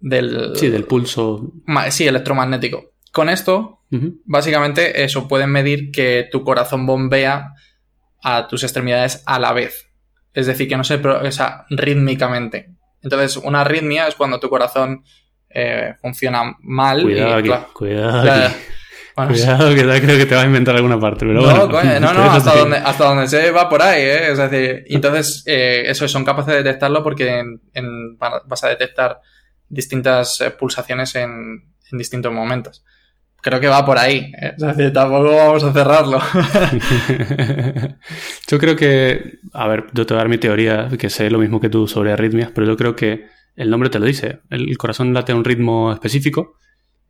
Del, 0.00 0.52
Sí, 0.56 0.68
del 0.68 0.84
pulso. 0.84 1.52
Sí, 1.90 2.06
electromagnético. 2.06 2.92
Con 3.12 3.28
esto, 3.28 3.82
básicamente, 4.24 5.02
eso 5.04 5.26
pueden 5.26 5.50
medir 5.50 5.90
que 5.90 6.28
tu 6.30 6.44
corazón 6.44 6.86
bombea 6.86 7.52
a 8.22 8.46
tus 8.48 8.62
extremidades 8.62 9.22
a 9.26 9.38
la 9.38 9.52
vez. 9.52 9.90
Es 10.34 10.46
decir, 10.46 10.68
que 10.68 10.76
no 10.76 10.84
se 10.84 10.98
progresa 10.98 11.64
rítmicamente. 11.70 12.74
Entonces, 13.02 13.36
una 13.38 13.62
arritmia 13.62 14.06
es 14.06 14.14
cuando 14.16 14.38
tu 14.38 14.48
corazón 14.50 15.02
eh, 15.48 15.94
funciona 16.00 16.56
mal. 16.60 17.02
Cuidado 17.02 17.30
y, 17.30 17.32
aquí, 17.38 17.48
claro, 17.48 17.68
cuidado 17.72 18.30
aquí. 18.46 18.54
Bueno, 19.16 19.32
Cuidado 19.32 19.74
que 19.74 19.82
creo 19.82 20.18
que 20.18 20.26
te 20.26 20.34
vas 20.34 20.44
a 20.44 20.46
inventar 20.46 20.76
alguna 20.76 21.00
parte. 21.00 21.20
Pero 21.26 21.40
no, 21.40 21.42
bueno, 21.42 21.68
coño, 21.70 21.98
no, 22.00 22.12
no, 22.14 22.22
hasta 22.30 22.54
donde, 22.54 22.76
hasta 22.76 23.04
donde 23.06 23.26
se 23.28 23.50
va 23.50 23.68
por 23.68 23.80
ahí, 23.82 24.02
¿eh? 24.02 24.32
Es 24.32 24.38
decir, 24.38 24.84
y 24.86 24.94
entonces, 24.94 25.42
eh, 25.46 25.84
eso, 25.86 26.06
son 26.06 26.24
capaces 26.24 26.52
de 26.54 26.62
detectarlo 26.62 27.02
porque 27.02 27.38
en- 27.38 27.60
en- 27.74 28.18
vas 28.18 28.62
a 28.64 28.68
detectar 28.68 29.20
distintas 29.68 30.40
eh, 30.42 30.50
pulsaciones 30.50 31.14
en, 31.16 31.30
en 31.90 31.98
distintos 31.98 32.32
momentos. 32.32 32.84
Creo 33.42 33.60
que 33.60 33.68
va 33.68 33.84
por 33.86 33.96
ahí, 33.98 34.32
¿eh? 34.40 34.54
es 34.56 34.62
decir, 34.62 34.92
tampoco 34.92 35.34
vamos 35.34 35.62
a 35.64 35.72
cerrarlo. 35.72 36.18
yo 38.48 38.58
creo 38.58 38.76
que, 38.76 39.38
a 39.52 39.68
ver, 39.68 39.84
yo 39.92 40.06
te 40.06 40.14
voy 40.14 40.18
a 40.18 40.22
dar 40.22 40.28
mi 40.28 40.38
teoría, 40.38 40.88
que 40.98 41.10
sé 41.10 41.30
lo 41.30 41.38
mismo 41.38 41.60
que 41.60 41.68
tú 41.68 41.86
sobre 41.86 42.12
arritmias, 42.12 42.50
pero 42.54 42.66
yo 42.66 42.76
creo 42.76 42.96
que 42.96 43.26
el 43.54 43.70
nombre 43.70 43.88
te 43.90 43.98
lo 43.98 44.06
dice. 44.06 44.40
El 44.50 44.76
corazón 44.78 45.14
late 45.14 45.32
a 45.32 45.36
un 45.36 45.44
ritmo 45.44 45.92
específico 45.92 46.56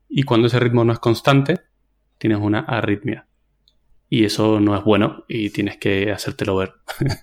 y 0.09 0.23
cuando 0.23 0.47
ese 0.49 0.61
ritmo 0.61 0.85
no 0.85 0.93
es 0.93 0.99
constante, 0.99 1.61
tienes 2.19 2.39
una 2.41 2.61
arritmia. 2.61 3.27
Y 4.09 4.25
eso 4.25 4.61
no 4.61 4.77
es 4.77 4.85
bueno 4.85 5.25
y 5.29 5.51
tienes 5.51 5.79
que 5.79 6.13
hacértelo 6.13 6.57
ver. 6.57 6.75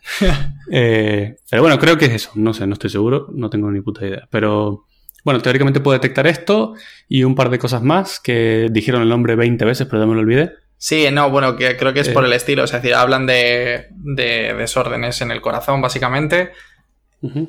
Eh, 0.71 1.35
pero 1.49 1.61
bueno, 1.61 1.77
creo 1.77 1.97
que 1.97 2.05
es 2.05 2.11
eso. 2.13 2.31
No 2.35 2.53
sé, 2.53 2.65
no 2.65 2.73
estoy 2.73 2.89
seguro, 2.89 3.27
no 3.33 3.49
tengo 3.49 3.69
ni 3.69 3.81
puta 3.81 4.05
idea. 4.07 4.27
Pero 4.31 4.85
bueno, 5.23 5.41
teóricamente 5.41 5.79
puedo 5.81 5.93
detectar 5.97 6.25
esto 6.25 6.73
y 7.07 7.23
un 7.23 7.35
par 7.35 7.49
de 7.49 7.59
cosas 7.59 7.83
más 7.83 8.19
que 8.19 8.69
dijeron 8.71 9.01
el 9.01 9.09
nombre 9.09 9.35
20 9.35 9.63
veces, 9.65 9.87
pero 9.87 10.01
ya 10.01 10.07
me 10.07 10.15
lo 10.15 10.21
olvidé. 10.21 10.51
Sí, 10.77 11.05
no, 11.11 11.29
bueno, 11.29 11.55
que 11.55 11.77
creo 11.77 11.93
que 11.93 12.01
es 12.01 12.07
Eh. 12.09 12.13
por 12.13 12.25
el 12.25 12.33
estilo, 12.33 12.63
es 12.63 12.71
decir, 12.71 12.93
hablan 12.95 13.25
de, 13.25 13.87
de 13.91 14.53
desórdenes 14.53 15.21
en 15.21 15.31
el 15.31 15.41
corazón, 15.41 15.81
básicamente. 15.81 16.51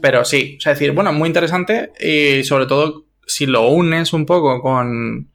Pero 0.01 0.25
sí, 0.25 0.55
o 0.59 0.61
sea, 0.61 0.73
es 0.73 0.79
decir, 0.79 0.93
bueno, 0.95 1.13
muy 1.13 1.27
interesante 1.27 1.91
y 1.99 2.45
sobre 2.45 2.67
todo 2.67 3.07
si 3.27 3.47
lo 3.47 3.67
unes 3.69 4.13
un 4.13 4.25
poco 4.25 4.61
con, 4.63 5.31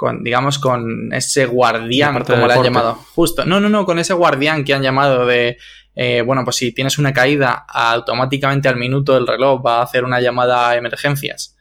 con 0.00 0.24
digamos, 0.24 0.58
con 0.58 1.12
ese 1.12 1.44
guardián, 1.44 2.24
como 2.24 2.46
le 2.46 2.54
han 2.54 2.62
llamado. 2.62 2.94
Justo, 3.14 3.44
no, 3.44 3.60
no, 3.60 3.68
no, 3.68 3.84
con 3.84 3.98
ese 3.98 4.14
guardián 4.14 4.64
que 4.64 4.72
han 4.72 4.80
llamado 4.80 5.26
de, 5.26 5.58
eh, 5.94 6.22
bueno, 6.22 6.42
pues 6.42 6.56
si 6.56 6.72
tienes 6.72 6.96
una 6.96 7.12
caída, 7.12 7.66
automáticamente 7.68 8.66
al 8.66 8.76
minuto 8.76 9.14
el 9.14 9.26
reloj 9.26 9.60
va 9.62 9.80
a 9.80 9.82
hacer 9.82 10.04
una 10.04 10.18
llamada 10.18 10.70
a 10.70 10.76
emergencias 10.76 11.54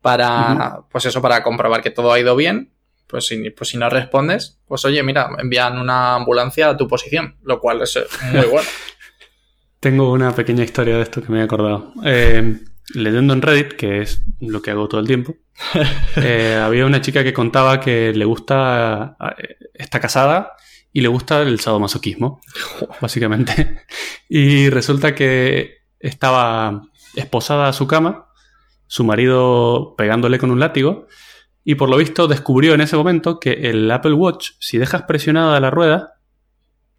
para, 0.00 0.82
pues 0.88 1.04
eso, 1.06 1.20
para 1.20 1.42
comprobar 1.42 1.82
que 1.82 1.90
todo 1.90 2.12
ha 2.12 2.20
ido 2.20 2.36
bien. 2.36 2.70
Pues 3.08 3.26
si, 3.26 3.50
pues 3.50 3.70
si 3.70 3.76
no 3.76 3.90
respondes, 3.90 4.60
pues 4.68 4.84
oye, 4.84 5.02
mira, 5.02 5.30
envían 5.38 5.76
una 5.76 6.14
ambulancia 6.14 6.68
a 6.68 6.76
tu 6.76 6.86
posición, 6.86 7.38
lo 7.42 7.58
cual 7.58 7.82
es 7.82 7.96
eh, 7.96 8.04
muy 8.32 8.46
bueno. 8.52 8.68
Tengo 9.80 10.12
una 10.12 10.32
pequeña 10.32 10.62
historia 10.62 10.94
de 10.94 11.02
esto 11.02 11.20
que 11.20 11.32
me 11.32 11.40
he 11.40 11.42
acordado. 11.42 11.92
Eh, 12.04 12.56
leyendo 12.92 13.32
en 13.32 13.42
Reddit, 13.42 13.72
que 13.74 14.02
es 14.02 14.22
lo 14.40 14.60
que 14.62 14.70
hago 14.70 14.88
todo 14.88 15.00
el 15.00 15.06
tiempo, 15.06 15.36
eh, 16.16 16.60
había 16.62 16.84
una 16.86 17.00
chica 17.00 17.24
que 17.24 17.32
contaba 17.32 17.80
que 17.80 18.12
le 18.14 18.24
gusta, 18.24 19.16
eh, 19.38 19.56
está 19.74 20.00
casada 20.00 20.52
y 20.92 21.00
le 21.00 21.08
gusta 21.08 21.42
el 21.42 21.60
sadomasoquismo, 21.60 22.40
básicamente. 23.00 23.80
Y 24.28 24.68
resulta 24.70 25.14
que 25.14 25.78
estaba 26.00 26.82
esposada 27.14 27.68
a 27.68 27.72
su 27.72 27.86
cama, 27.86 28.26
su 28.86 29.04
marido 29.04 29.94
pegándole 29.96 30.38
con 30.38 30.50
un 30.50 30.60
látigo, 30.60 31.06
y 31.64 31.76
por 31.76 31.88
lo 31.88 31.96
visto 31.96 32.28
descubrió 32.28 32.74
en 32.74 32.82
ese 32.82 32.96
momento 32.96 33.40
que 33.40 33.52
el 33.70 33.90
Apple 33.90 34.12
Watch, 34.12 34.50
si 34.60 34.76
dejas 34.76 35.02
presionada 35.04 35.58
la 35.60 35.70
rueda, 35.70 36.10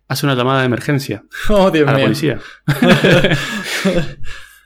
hace 0.08 0.26
una 0.26 0.36
llamada 0.36 0.60
de 0.62 0.66
emergencia 0.66 1.24
Oh, 1.50 1.70
Dios 1.72 1.88
a 1.88 1.92
la 1.92 1.98
mío. 1.98 2.06
policía. 2.08 2.40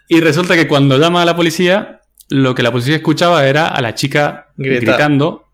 y 0.10 0.20
resulta 0.20 0.56
que 0.56 0.68
cuando 0.68 0.98
llama 0.98 1.22
a 1.22 1.26
la 1.26 1.36
policía, 1.38 2.02
lo 2.30 2.54
que 2.56 2.64
la 2.64 2.72
policía 2.72 2.96
escuchaba 2.98 3.48
era 3.48 3.68
a 3.68 3.82
la 3.82 3.96
chica 3.96 4.48
Gritar. 4.58 4.82
gritando 4.84 5.46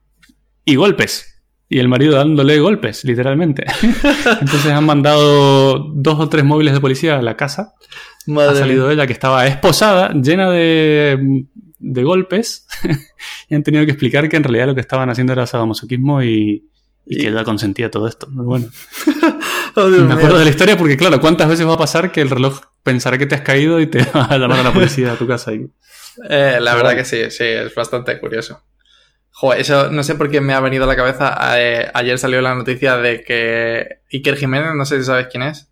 y 0.66 0.76
golpes. 0.76 1.32
Y 1.68 1.80
el 1.80 1.88
marido 1.88 2.16
dándole 2.16 2.60
golpes, 2.60 3.04
literalmente. 3.06 3.66
Entonces 3.84 4.68
han 4.68 4.86
mandado 4.86 5.80
dos 5.94 6.20
o 6.20 6.30
tres 6.30 6.44
móviles 6.46 6.74
de 6.74 6.80
policía 6.80 7.18
a 7.18 7.22
la 7.22 7.36
casa. 7.38 7.74
Madre 8.28 8.52
ha 8.52 8.56
salido 8.62 8.90
ella 8.92 9.06
que 9.08 9.14
estaba 9.14 9.46
esposada, 9.48 10.12
llena 10.14 10.50
de, 10.52 11.46
de 11.80 12.04
golpes. 12.04 12.68
y 13.50 13.56
han 13.56 13.64
tenido 13.64 13.84
que 13.86 13.92
explicar 13.92 14.30
que 14.30 14.38
en 14.38 14.44
realidad 14.44 14.68
lo 14.68 14.76
que 14.76 14.82
estaban 14.82 15.10
haciendo 15.10 15.34
era 15.34 15.46
sadomasoquismo 15.48 16.22
y, 16.24 16.70
y 17.06 17.16
Y- 17.18 17.22
que 17.22 17.28
ella 17.30 17.44
consentía 17.44 17.90
todo 17.92 18.08
esto. 18.08 18.28
Bueno. 18.32 18.68
Oh, 19.78 19.88
Me 19.90 19.98
mío. 20.00 20.14
acuerdo 20.14 20.38
de 20.40 20.46
la 20.46 20.50
historia 20.52 20.78
porque, 20.78 20.96
claro, 20.96 21.20
¿cuántas 21.20 21.50
veces 21.50 21.68
va 21.68 21.74
a 21.74 21.78
pasar 21.78 22.10
que 22.14 22.22
el 22.22 22.30
reloj 22.30 22.62
pensará 22.86 23.18
que 23.18 23.25
te 23.25 23.36
has 23.36 23.42
caído 23.42 23.82
y 23.82 23.88
te 23.88 24.00
va 24.15 24.25
a 24.30 24.38
llamar 24.38 24.60
a 24.60 24.63
la 24.63 24.72
policía 24.72 25.12
a 25.12 25.15
tu 25.18 25.27
casa? 25.27 25.51
Y... 25.54 25.68
Eh, 26.30 26.60
la 26.62 26.75
verdad 26.75 26.96
que 26.96 27.04
sí, 27.04 27.30
sí, 27.32 27.44
es 27.44 27.75
bastante 27.75 28.18
curioso. 28.22 28.62
Joder, 29.32 29.60
eso 29.60 29.92
no 29.92 30.01
sé 30.04 30.15
por 30.15 30.32
qué 30.32 30.39
me 30.39 30.54
ha 30.54 30.62
venido 30.62 30.86
a 30.86 30.88
la 30.88 30.96
cabeza. 30.96 31.36
eh, 31.60 31.92
ayer 31.94 32.18
salió 32.18 32.39
la 32.42 32.56
noticia 32.56 32.96
de 32.96 33.22
que 33.24 34.00
Iker 34.13 34.38
Jiménez, 34.38 34.70
no 34.75 34.86
sé 34.86 35.00
si 35.00 35.04
sabes 35.06 35.27
quién 35.30 35.44
es. 35.44 35.68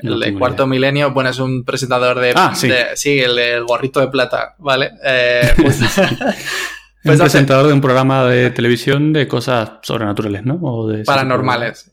No 0.00 0.14
el 0.14 0.20
de 0.20 0.34
Cuarto 0.34 0.68
Milenio, 0.68 1.10
bueno, 1.10 1.30
es 1.30 1.40
un 1.40 1.64
presentador 1.64 2.20
de. 2.20 2.32
Ah, 2.36 2.54
sí. 2.54 2.68
de- 2.68 2.94
sí, 2.96 3.18
el 3.18 3.64
gorrito 3.64 3.98
de 3.98 4.06
plata, 4.06 4.54
¿vale? 4.58 4.92
Eh, 5.04 5.52
pues- 5.60 5.80
Es 5.82 5.96
Pues 7.02 7.18
presentador 7.20 7.66
de 7.66 7.72
un 7.72 7.80
programa 7.80 8.24
de 8.26 8.50
televisión 8.50 9.12
de 9.12 9.26
cosas 9.26 9.70
sobrenaturales, 9.82 10.44
¿no? 10.44 10.58
O 10.62 10.86
de- 10.88 11.02
paranormales. 11.04 11.90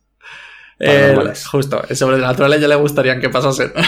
Eh, 0.78 1.34
justo, 1.50 1.82
sobrenaturales 1.94 2.60
ya 2.60 2.68
le 2.68 2.76
gustarían 2.76 3.20
que 3.20 3.30
pasasen. 3.30 3.72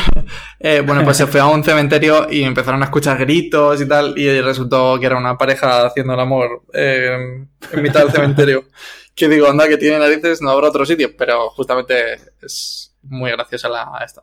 Eh, 0.59 0.81
bueno, 0.81 1.03
pues 1.03 1.17
se 1.17 1.27
fue 1.27 1.39
a 1.39 1.45
un 1.45 1.63
cementerio 1.63 2.27
y 2.29 2.43
empezaron 2.43 2.81
a 2.81 2.85
escuchar 2.85 3.17
gritos 3.17 3.79
y 3.79 3.87
tal, 3.87 4.17
y 4.17 4.41
resultó 4.41 4.99
que 4.99 5.05
era 5.05 5.15
una 5.17 5.37
pareja 5.37 5.85
haciendo 5.85 6.15
el 6.15 6.19
amor 6.19 6.63
eh, 6.73 7.45
en 7.71 7.81
mitad 7.81 8.01
del 8.01 8.11
cementerio. 8.11 8.65
Que 9.15 9.27
digo, 9.27 9.47
anda, 9.47 9.67
que 9.67 9.77
tiene 9.77 9.97
narices, 9.97 10.43
no 10.43 10.51
habrá 10.51 10.67
otro 10.67 10.85
sitio, 10.85 11.09
pero 11.17 11.49
justamente 11.49 12.19
es 12.39 12.93
muy 13.01 13.31
graciosa 13.31 13.67
la 13.67 13.99
esta. 14.05 14.21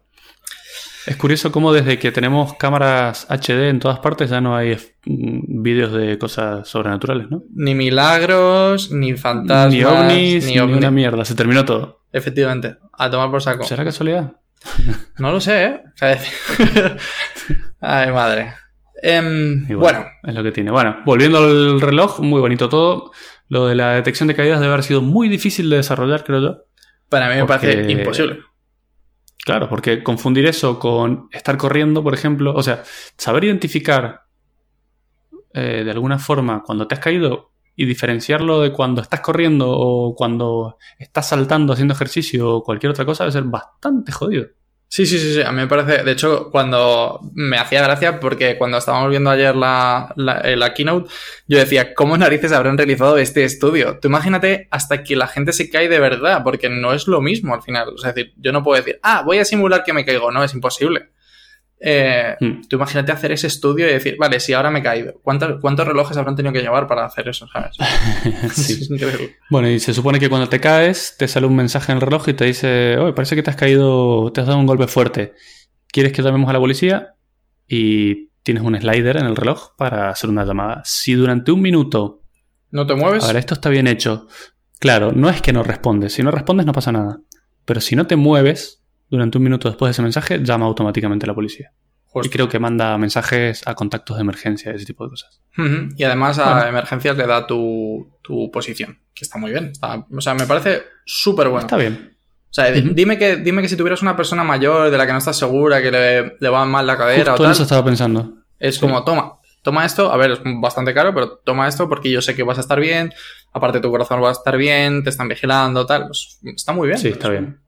Es 1.07 1.17
curioso 1.17 1.53
cómo 1.53 1.73
desde 1.73 1.99
que 1.99 2.13
tenemos 2.13 2.55
cámaras 2.55 3.27
HD 3.29 3.69
en 3.69 3.79
todas 3.79 3.99
partes 3.99 4.31
ya 4.31 4.41
no 4.41 4.57
hay 4.57 4.77
mm, 5.05 5.63
vídeos 5.63 5.93
de 5.93 6.19
cosas 6.19 6.67
sobrenaturales, 6.69 7.31
¿no? 7.31 7.43
Ni 7.55 7.75
milagros, 7.75 8.91
ni 8.91 9.15
fantasmas, 9.15 9.73
ni 9.75 9.85
ovnis, 9.85 10.47
ni, 10.47 10.59
ovni. 10.59 10.79
una 10.79 10.91
mierda. 10.91 11.25
Se 11.25 11.35
terminó 11.35 11.65
todo. 11.65 12.01
Efectivamente, 12.13 12.77
a 12.93 13.11
tomar 13.11 13.31
por 13.31 13.43
saco. 13.43 13.65
¿Será 13.65 13.85
casualidad? 13.85 14.33
No 15.19 15.31
lo 15.31 15.41
sé, 15.41 15.65
¿eh? 15.67 15.83
Ay, 17.81 18.11
madre. 18.11 18.55
Em, 19.03 19.67
bueno, 19.69 20.07
Es 20.23 20.35
lo 20.35 20.43
que 20.43 20.51
tiene. 20.53 20.71
Bueno, 20.71 20.97
volviendo 21.05 21.39
al 21.39 21.81
reloj, 21.81 22.21
muy 22.21 22.41
bonito 22.41 22.69
todo. 22.69 23.13
Lo 23.49 23.67
de 23.67 23.75
la 23.75 23.93
detección 23.93 24.27
de 24.27 24.35
caídas 24.35 24.61
debe 24.61 24.73
haber 24.73 24.85
sido 24.85 25.03
muy 25.03 25.29
difícil 25.29 25.69
de 25.69 25.77
desarrollar, 25.77 26.25
creo 26.25 26.41
yo. 26.41 26.57
Para 27.11 27.29
mí 27.29 27.35
me 27.37 27.45
Porque- 27.45 27.67
parece 27.69 27.93
imposible. 27.93 28.39
Claro, 29.45 29.69
porque 29.69 30.03
confundir 30.03 30.47
eso 30.47 30.79
con 30.79 31.29
estar 31.33 31.57
corriendo, 31.57 32.03
por 32.03 32.15
ejemplo, 32.15 32.55
o 32.55 32.63
sea, 32.63 32.83
saber 33.17 33.45
identificar 33.45 34.23
eh, 35.53 35.83
de 35.85 35.91
alguna 35.91 36.19
forma 36.19 36.63
cuando 36.63 36.87
te 36.87 36.95
has 36.95 37.01
caído 37.01 37.53
y 37.77 37.87
diferenciarlo 37.87 38.61
de 38.61 38.73
cuando 38.73 39.03
estás 39.03 39.21
corriendo 39.21 39.71
o 39.71 40.15
cuando 40.15 40.79
estás 40.99 41.29
saltando 41.29 41.73
haciendo 41.73 41.95
ejercicio 41.95 42.57
o 42.57 42.63
cualquier 42.63 42.91
otra 42.91 43.05
cosa 43.05 43.25
debe 43.25 43.33
ser 43.33 43.45
bastante 43.45 44.13
jodido. 44.13 44.47
Sí, 44.95 45.07
sí, 45.07 45.19
sí, 45.19 45.35
sí. 45.35 45.43
A 45.43 45.51
mí 45.51 45.57
me 45.57 45.67
parece. 45.67 46.05
De 46.05 46.13
hecho, 46.13 46.51
cuando 46.53 47.19
me 47.35 47.59
hacía 47.59 47.83
gracia, 47.83 48.21
porque 48.21 48.57
cuando 48.57 48.79
estábamos 48.79 49.11
viendo 49.11 49.29
ayer 49.29 49.57
la, 49.57 50.13
la, 50.15 50.39
eh, 50.43 50.55
la 50.57 50.73
keynote, 50.73 51.11
yo 51.49 51.59
decía, 51.59 51.95
¿cómo 51.95 52.17
narices 52.17 52.53
habrán 52.53 52.79
realizado 52.79 53.19
este 53.19 53.43
estudio? 53.43 53.99
Tú 54.01 54.07
imagínate 54.07 54.69
hasta 54.71 55.03
que 55.03 55.17
la 55.17 55.27
gente 55.27 55.53
se 55.53 55.69
cae 55.69 55.89
de 55.89 55.99
verdad, 55.99 56.45
porque 56.45 56.69
no 56.69 56.93
es 56.93 57.09
lo 57.09 57.21
mismo 57.21 57.55
al 57.55 57.63
final. 57.63 57.89
O 57.89 57.99
sea, 57.99 58.11
es 58.11 58.15
decir, 58.15 58.35
yo 58.37 58.53
no 58.53 58.63
puedo 58.63 58.81
decir, 58.81 59.01
ah, 59.03 59.23
voy 59.27 59.39
a 59.39 59.45
simular 59.45 59.83
que 59.83 59.93
me 59.93 60.05
caigo. 60.05 60.31
No, 60.31 60.45
es 60.45 60.55
imposible. 60.55 61.09
Eh, 61.87 62.35
Hmm. 62.41 62.63
Tú 62.69 62.77
imagínate 62.77 63.13
hacer 63.13 63.31
ese 63.33 63.47
estudio 63.47 63.87
y 63.87 63.93
decir, 63.93 64.17
vale, 64.19 64.41
si 64.41 64.55
ahora 64.55 64.71
me 64.71 64.79
he 64.79 64.83
caído, 64.83 65.21
¿cuántos, 65.23 65.61
¿cuántos 65.61 65.87
relojes 65.87 66.17
habrán 66.17 66.35
tenido 66.35 66.53
que 66.53 66.63
llevar 66.63 66.87
para 66.87 67.05
hacer 67.05 67.29
eso? 67.29 67.47
¿Sabes? 67.53 67.77
Sí. 68.55 68.73
Es 68.73 68.91
increíble. 68.91 69.37
Bueno, 69.51 69.69
y 69.69 69.79
se 69.79 69.93
supone 69.93 70.19
que 70.19 70.31
cuando 70.31 70.49
te 70.49 70.61
caes, 70.61 71.15
te 71.19 71.29
sale 71.29 71.47
un 71.47 71.55
mensaje 71.57 71.93
en 71.93 71.97
el 71.99 72.03
reloj 72.03 72.29
y 72.29 72.35
te 72.35 72.47
dice, 72.47 72.97
oye, 72.99 73.13
parece 73.13 73.37
que 73.37 73.43
te 73.43 73.51
has 73.51 73.57
caído, 73.57 74.33
te 74.33 74.41
has 74.41 74.47
dado 74.47 74.59
un 74.59 74.67
golpe 74.67 74.87
fuerte. 74.87 75.35
¿Quieres 75.89 76.13
que 76.13 76.23
llamemos 76.23 76.49
a 76.49 76.55
la 76.55 76.59
policía? 76.59 77.15
Y 77.69 78.29
tienes 78.43 78.63
un 78.63 78.77
slider 78.81 79.19
en 79.19 79.27
el 79.27 79.37
reloj 79.37 79.77
para 79.77 80.09
hacer 80.11 80.31
una 80.31 80.45
llamada. 80.45 80.83
Si 80.85 81.13
durante 81.13 81.53
un 81.53 81.61
minuto, 81.61 82.23
¿No 82.71 82.87
te 82.87 82.95
mueves? 82.95 83.23
a 83.25 83.29
ver, 83.29 83.37
esto 83.37 83.55
está 83.55 83.69
bien 83.69 83.87
hecho. 83.87 84.27
Claro, 84.81 85.13
no 85.13 85.29
es 85.31 85.41
que 85.43 85.53
no 85.53 85.63
respondes. 85.63 86.13
Si 86.15 86.23
no 86.23 86.31
respondes 86.31 86.67
no 86.67 86.73
pasa 86.73 86.93
nada. 86.93 87.21
Pero 87.65 87.81
si 87.81 87.95
no 87.95 88.07
te 88.07 88.17
mueves 88.17 88.83
durante 89.15 89.39
un 89.39 89.45
minuto 89.45 89.69
después 89.69 89.89
de 89.89 89.93
ese 89.93 90.03
mensaje, 90.03 90.41
llama 90.43 90.67
automáticamente 90.67 91.25
a 91.27 91.29
la 91.29 91.35
policía. 91.35 91.71
Justo. 92.07 92.29
Y 92.29 92.31
creo 92.31 92.49
que 92.49 92.59
manda 92.61 92.97
mensajes 92.99 93.67
a 93.67 93.75
contactos 93.75 94.17
de 94.17 94.21
emergencia, 94.23 94.73
ese 94.73 94.85
tipo 94.85 95.05
de 95.05 95.11
cosas. 95.11 95.41
Y 95.97 96.05
además 96.05 96.39
a 96.39 96.55
Bueno. 96.55 96.69
emergencias 96.69 97.17
le 97.17 97.27
da 97.27 97.47
tu, 97.47 98.09
tu 98.23 98.51
posición, 98.53 98.99
que 99.15 99.25
está 99.25 99.39
muy 99.39 99.51
bien. 99.51 99.67
Está- 99.73 100.07
o 100.11 100.21
sea, 100.21 100.35
me 100.35 100.47
parece 100.47 100.83
súper 101.05 101.49
bueno. 101.49 101.67
Está 101.67 101.77
bien. 101.77 102.17
O 102.51 102.55
sea, 102.55 102.71
dime, 102.71 103.19
que, 103.19 103.37
dime 103.39 103.63
que 103.63 103.69
si 103.69 103.77
tuvieras 103.77 104.01
una 104.03 104.17
persona 104.17 104.45
mayor 104.45 104.91
de 104.93 104.97
la 104.97 105.07
que 105.07 105.13
no 105.13 105.19
estás 105.19 105.37
segura, 105.37 105.83
que 105.83 105.91
le, 105.91 106.37
le 106.39 106.49
va 106.49 106.65
mal 106.65 106.87
la 106.87 106.97
cadera 106.97 107.33
Justo 107.33 107.43
o 107.43 107.47
tal, 107.47 107.53
eso 107.53 107.63
estaba 107.65 107.85
pensando. 107.85 108.35
es 108.61 108.77
sí. 108.77 108.81
como, 108.81 109.03
toma, 109.03 109.33
toma 109.63 109.85
esto, 109.85 110.13
a 110.13 110.17
ver, 110.17 110.31
es 110.33 110.41
bastante 110.61 110.95
caro, 110.95 111.13
pero 111.13 111.39
toma 111.45 111.67
esto 111.67 111.89
porque 111.89 112.13
yo 112.13 112.23
sé 112.23 112.37
que 112.37 112.45
vas 112.45 112.59
a 112.59 112.61
estar 112.61 112.79
bien, 112.79 113.13
aparte 113.53 113.81
tu 113.81 113.91
corazón 113.91 114.23
va 114.23 114.29
a 114.29 114.33
estar 114.33 114.57
bien, 114.57 115.03
te 115.03 115.11
están 115.11 115.27
vigilando, 115.27 115.85
tal. 115.85 116.07
Pues, 116.07 116.39
está 116.55 116.73
muy 116.73 116.87
bien. 116.87 116.99
Sí, 117.01 117.09
está 117.09 117.29
bien. 117.29 117.59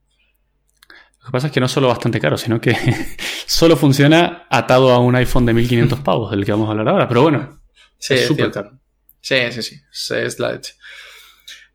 Lo 1.27 1.31
que 1.31 1.33
pasa 1.33 1.47
es 1.49 1.53
que 1.53 1.59
no 1.61 1.67
solo 1.67 1.89
bastante 1.89 2.21
caro, 2.21 2.37
sino 2.39 2.61
que 2.61 2.73
solo 3.47 3.77
funciona 3.77 4.47
atado 4.49 4.93
a 4.93 5.01
un 5.01 5.17
iPhone 5.17 5.45
de 5.45 5.55
1500 5.55 5.99
pavos, 6.01 6.31
del 6.31 6.45
que 6.45 6.53
vamos 6.53 6.69
a 6.69 6.71
hablar 6.71 6.89
ahora. 6.89 7.09
Pero 7.09 7.23
bueno, 7.23 7.61
Sí, 7.99 8.15
es 8.15 8.27
súper 8.29 8.53
caro. 8.53 8.73
Sí, 9.21 9.37
sí, 9.51 9.63
sí. 9.63 9.81
Sí, 9.91 10.15
Es 10.15 10.39
la 10.39 10.53
leche. 10.53 10.75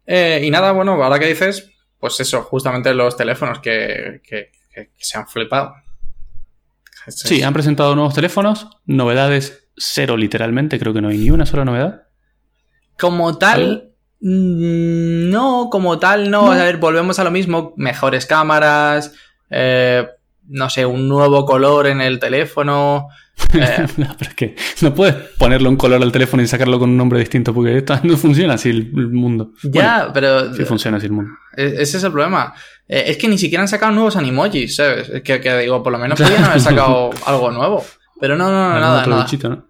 Eh, 0.06 0.42
y 0.44 0.50
nada, 0.52 0.72
bueno, 0.72 0.94
ahora 1.04 1.20
que 1.20 1.28
dices, 1.28 1.70
pues 2.00 2.20
eso, 2.22 2.44
justamente 2.44 2.94
los 2.94 3.18
teléfonos 3.18 3.60
que, 3.60 4.22
que- 4.24 4.52
que- 4.74 4.88
que 4.88 5.04
se 5.04 5.18
han 5.18 5.28
flipado. 5.28 5.74
Es- 7.08 7.20
Sí, 7.20 7.40
es- 7.40 7.44
han 7.46 7.54
presentado 7.54 7.94
nuevos 7.96 8.14
teléfonos, 8.14 8.68
novedades 8.86 9.68
cero 9.76 10.16
literalmente, 10.16 10.80
creo 10.80 10.94
que 10.94 11.02
no 11.02 11.10
hay 11.10 11.18
ni 11.18 11.30
una 11.32 11.46
sola 11.46 11.66
novedad. 11.66 12.04
Como 13.00 13.38
tal, 13.38 13.62
¿Algo? 13.62 13.84
mm, 14.22 15.30
no, 15.30 15.70
como 15.72 16.00
tal, 16.00 16.30
no. 16.30 16.46
No. 16.46 16.52
A 16.54 16.64
ver, 16.64 16.78
volvemos 16.78 17.20
a 17.20 17.24
lo 17.24 17.32
mismo. 17.32 17.74
Mejores 17.78 18.26
cámaras, 18.26 19.14
eh, 19.52 20.08
no 20.48 20.70
sé, 20.70 20.86
un 20.86 21.08
nuevo 21.08 21.46
color 21.46 21.88
en 21.88 22.02
el 22.02 22.20
teléfono. 22.20 23.08
eh, 23.54 23.86
No, 23.98 24.08
pero 24.18 24.30
es 24.32 24.36
que 24.36 24.56
no 24.82 24.94
puedes 24.94 25.14
ponerle 25.38 25.70
un 25.70 25.78
color 25.78 26.02
al 26.02 26.12
teléfono 26.12 26.42
y 26.44 26.48
sacarlo 26.48 26.80
con 26.80 26.90
un 26.90 26.98
nombre 26.98 27.20
distinto, 27.20 27.54
porque 27.54 27.78
esto 27.78 28.00
no 28.04 28.18
funciona 28.18 28.56
así 28.56 28.70
el, 28.70 28.92
mundo. 28.94 29.52
ya, 29.64 30.10
pero 30.14 30.54
sí 30.54 30.66
funciona 30.66 30.98
así 30.98 31.06
el 31.08 31.12
mundo. 31.14 31.32
E- 31.56 31.76
Ese 31.80 31.98
es 31.98 32.04
el 32.04 32.12
problema. 32.12 32.54
Eh, 32.88 33.04
es 33.08 33.18
que 33.18 33.28
ni 33.28 33.38
siquiera 33.38 33.62
han 33.62 33.68
sacado 33.68 33.92
nuevos 33.94 34.16
animojis, 34.18 34.76
¿sabes? 34.76 35.08
Es 35.10 35.22
que, 35.22 35.40
que 35.40 35.58
digo, 35.60 35.82
por 35.84 35.92
lo 35.94 36.00
menos 36.00 36.20
podrían 36.20 36.44
haber 36.46 36.60
sacado 36.62 37.12
algo 37.26 37.52
nuevo. 37.52 37.86
Pero 38.20 38.36
no, 38.36 38.52
no, 38.52 38.74
no, 38.74 38.80
nada, 38.80 39.06
nada. 39.06 39.24
bichito, 39.24 39.50
¿no? 39.50 39.68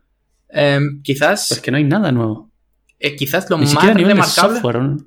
Em, 0.50 1.02
quizás, 1.04 1.52
Es 1.52 1.60
que 1.62 1.72
no 1.72 1.78
hay 1.78 1.84
nada 1.86 2.12
nuevo. 2.12 2.52
quizás 3.18 3.50
lo 3.50 3.58
Ni 3.58 3.66
más 3.66 3.84
remarcable. 3.86 4.56
software. 4.56 4.80
¿no? 4.80 4.98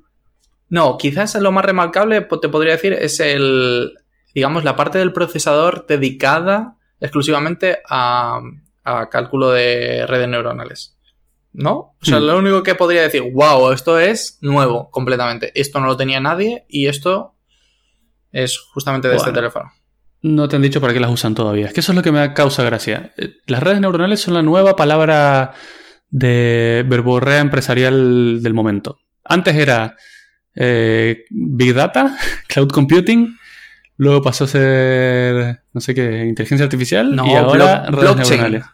No, 0.69 0.97
quizás 0.97 1.35
lo 1.35 1.51
más 1.51 1.63
remarcable, 1.63 2.21
po- 2.23 2.39
te 2.39 2.49
podría 2.49 2.73
decir, 2.73 2.93
es 2.93 3.19
el, 3.19 3.91
digamos, 4.35 4.63
la 4.63 4.75
parte 4.75 4.99
del 4.99 5.13
procesador 5.13 5.85
dedicada 5.87 6.77
exclusivamente 6.99 7.79
a, 7.89 8.39
a 8.83 9.09
cálculo 9.09 9.49
de 9.51 10.05
redes 10.05 10.27
neuronales. 10.29 10.91
¿No? 11.53 11.73
O 11.73 11.95
sea, 12.01 12.19
Hmm. 12.19 12.23
lo 12.25 12.37
único 12.37 12.63
que 12.63 12.75
podría 12.75 13.01
decir, 13.01 13.23
wow, 13.33 13.71
esto 13.71 13.97
es 13.97 14.37
nuevo 14.41 14.91
completamente. 14.91 15.51
Esto 15.55 15.79
no 15.79 15.85
lo 15.87 15.95
tenía 15.97 16.19
nadie 16.19 16.65
y 16.67 16.87
esto 16.87 17.35
es 18.33 18.59
justamente 18.73 19.07
de 19.07 19.15
este 19.15 19.31
teléfono. 19.31 19.71
No 20.21 20.49
te 20.49 20.57
han 20.57 20.61
dicho 20.61 20.81
para 20.81 20.91
qué 20.93 20.99
las 20.99 21.11
usan 21.11 21.33
todavía. 21.33 21.67
Es 21.67 21.73
que 21.73 21.79
eso 21.79 21.93
es 21.93 21.95
lo 21.95 22.01
que 22.03 22.11
me 22.11 22.33
causa 22.33 22.63
gracia. 22.63 23.13
Eh, 23.17 23.35
Las 23.47 23.63
redes 23.63 23.79
neuronales 23.79 24.19
son 24.19 24.33
la 24.33 24.41
nueva 24.41 24.75
palabra 24.75 25.53
de 26.09 26.83
verborrea 26.87 27.39
empresarial 27.39 28.41
del 28.43 28.53
momento. 28.53 28.99
Antes 29.23 29.55
era 29.55 29.95
eh, 30.55 31.23
Big 31.29 31.73
Data, 31.73 32.17
Cloud 32.49 32.69
Computing, 32.71 33.37
luego 33.97 34.21
pasó 34.21 34.43
a 34.43 34.47
ser, 34.47 35.61
no 35.73 35.81
sé 35.81 35.93
qué, 35.95 36.25
inteligencia 36.25 36.65
artificial 36.65 37.15
No, 37.15 37.25
y 37.27 37.33
ahora 37.33 37.85
blo- 37.85 37.91
redes 37.91 38.15
blockchain. 38.15 38.41
neuronales. 38.41 38.65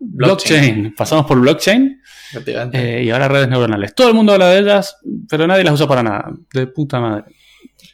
Blockchain. 0.00 0.94
Pasamos 0.96 1.26
por 1.26 1.40
blockchain 1.40 2.00
eh, 2.72 3.02
y 3.06 3.10
ahora 3.10 3.28
redes 3.28 3.48
neuronales. 3.48 3.94
Todo 3.94 4.08
el 4.08 4.14
mundo 4.14 4.32
habla 4.32 4.48
de 4.48 4.58
ellas, 4.58 4.96
pero 5.28 5.46
nadie 5.46 5.64
las 5.64 5.74
usa 5.74 5.86
para 5.86 6.02
nada. 6.02 6.30
De 6.52 6.66
puta 6.66 7.00
madre. 7.00 7.24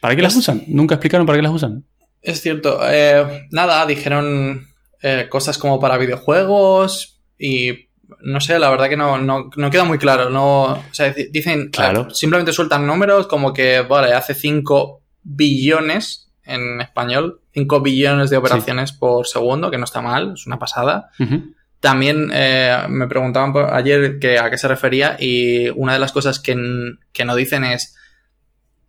¿Para 0.01 0.15
qué 0.15 0.21
las 0.21 0.33
Es- 0.33 0.39
usan? 0.39 0.63
Nunca 0.67 0.95
explicaron 0.95 1.25
para 1.25 1.37
qué 1.37 1.43
las 1.43 1.51
usan. 1.53 1.85
Es 2.21 2.41
cierto. 2.41 2.79
Eh, 2.89 3.47
nada, 3.51 3.85
dijeron 3.85 4.67
eh, 5.01 5.27
cosas 5.29 5.57
como 5.57 5.79
para 5.79 5.97
videojuegos 5.97 7.21
y 7.39 7.87
no 8.23 8.39
sé, 8.41 8.59
la 8.59 8.69
verdad 8.69 8.89
que 8.89 8.97
no, 8.97 9.17
no, 9.17 9.49
no 9.55 9.71
queda 9.71 9.83
muy 9.85 9.97
claro. 9.97 10.29
No, 10.29 10.63
o 10.73 10.83
sea, 10.91 11.11
di- 11.13 11.29
dicen, 11.31 11.69
Claro. 11.69 12.09
simplemente 12.09 12.51
sueltan 12.51 12.85
números 12.85 13.27
como 13.27 13.53
que, 13.53 13.81
vale, 13.81 14.13
hace 14.13 14.33
5 14.33 15.01
billones 15.23 16.30
en 16.43 16.81
español, 16.81 17.41
5 17.53 17.81
billones 17.81 18.29
de 18.29 18.37
operaciones 18.37 18.91
por 18.91 19.27
segundo, 19.27 19.69
que 19.71 19.77
no 19.77 19.85
está 19.85 20.01
mal, 20.01 20.33
es 20.33 20.47
una 20.47 20.59
pasada. 20.59 21.09
También 21.79 22.29
eh, 22.33 22.77
me 22.89 23.07
preguntaban 23.07 23.51
por- 23.53 23.73
ayer 23.73 24.19
que 24.19 24.37
a 24.37 24.49
qué 24.51 24.57
se 24.57 24.67
refería 24.67 25.17
y 25.19 25.69
una 25.69 25.93
de 25.93 25.99
las 25.99 26.11
cosas 26.11 26.39
que, 26.39 26.55
que 27.11 27.25
no 27.25 27.35
dicen 27.35 27.63
es 27.63 27.95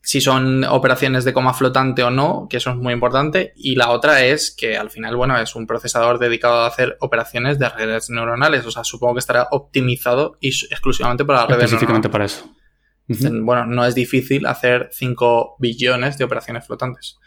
si 0.05 0.21
son 0.21 0.65
operaciones 0.65 1.25
de 1.25 1.33
coma 1.33 1.55
flotante 1.55 2.03
o 2.03 2.11
no, 2.11 2.49
que 2.51 2.57
eso 2.57 2.71
es 2.71 2.77
muy 2.77 2.93
importante, 2.93 3.53
y 3.57 3.77
la 3.77 3.91
otra 3.91 4.25
es 4.25 4.51
que 4.51 4.77
al 4.77 4.91
final, 4.91 5.15
bueno, 5.15 5.39
es 5.39 5.55
un 5.55 5.67
procesador 5.69 6.19
dedicado 6.19 6.63
a 6.63 6.67
hacer 6.67 6.97
operaciones 7.01 7.59
de 7.61 7.69
redes 7.69 8.11
neuronales, 8.11 8.67
o 8.67 8.71
sea, 8.73 8.83
supongo 8.83 9.15
que 9.15 9.21
estará 9.21 9.47
optimizado 9.53 10.37
y 10.41 10.49
exclusivamente 10.49 11.25
para 11.25 11.47
redes 11.47 11.65
Específicamente 11.67 12.09
para 12.09 12.25
eso. 12.25 12.51
Bueno, 13.45 13.65
no 13.67 13.85
es 13.87 13.95
difícil 13.95 14.47
hacer 14.47 14.89
5 14.93 15.57
billones 15.61 16.19
de 16.19 16.25
operaciones 16.25 16.67
flotantes. 16.67 17.19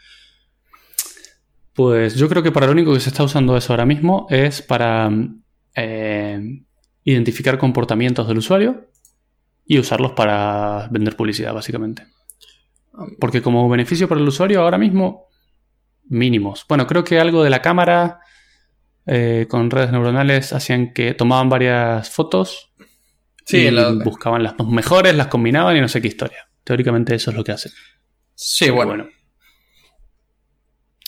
Pues 1.76 2.14
yo 2.14 2.28
creo 2.28 2.42
que 2.42 2.50
para 2.52 2.66
lo 2.66 2.72
único 2.72 2.92
que 2.94 3.00
se 3.00 3.10
está 3.10 3.22
usando 3.22 3.56
eso 3.56 3.72
ahora 3.72 3.84
mismo 3.86 4.26
es 4.30 4.62
para 4.62 5.10
eh, 5.74 6.62
identificar 7.04 7.58
comportamientos 7.58 8.26
del 8.26 8.38
usuario 8.38 8.88
y 9.66 9.78
usarlos 9.78 10.12
para 10.12 10.88
vender 10.90 11.16
publicidad, 11.16 11.52
básicamente. 11.52 12.06
Porque 13.20 13.42
como 13.42 13.68
beneficio 13.68 14.08
para 14.08 14.20
el 14.22 14.26
usuario 14.28 14.62
ahora 14.62 14.78
mismo, 14.78 15.26
mínimos. 16.08 16.64
Bueno, 16.68 16.86
creo 16.86 17.04
que 17.04 17.20
algo 17.20 17.42
de 17.44 17.50
la 17.50 17.60
cámara 17.60 18.20
eh, 19.04 19.46
con 19.50 19.70
redes 19.70 19.92
neuronales 19.92 20.52
hacían 20.54 20.92
que 20.94 21.12
tomaban 21.14 21.48
varias 21.48 22.08
fotos 22.10 22.72
Sí, 23.44 23.58
y 23.58 23.70
la- 23.70 23.90
buscaban 23.92 24.42
las 24.42 24.56
dos 24.56 24.68
mejores, 24.68 25.14
las 25.14 25.26
combinaban 25.28 25.76
y 25.76 25.80
no 25.80 25.88
sé 25.88 26.00
qué 26.00 26.08
historia. 26.08 26.48
Teóricamente 26.64 27.14
eso 27.14 27.30
es 27.30 27.36
lo 27.36 27.44
que 27.44 27.52
hacen. 27.52 27.70
Sí, 28.34 28.64
Pero 28.64 28.74
bueno. 28.76 29.08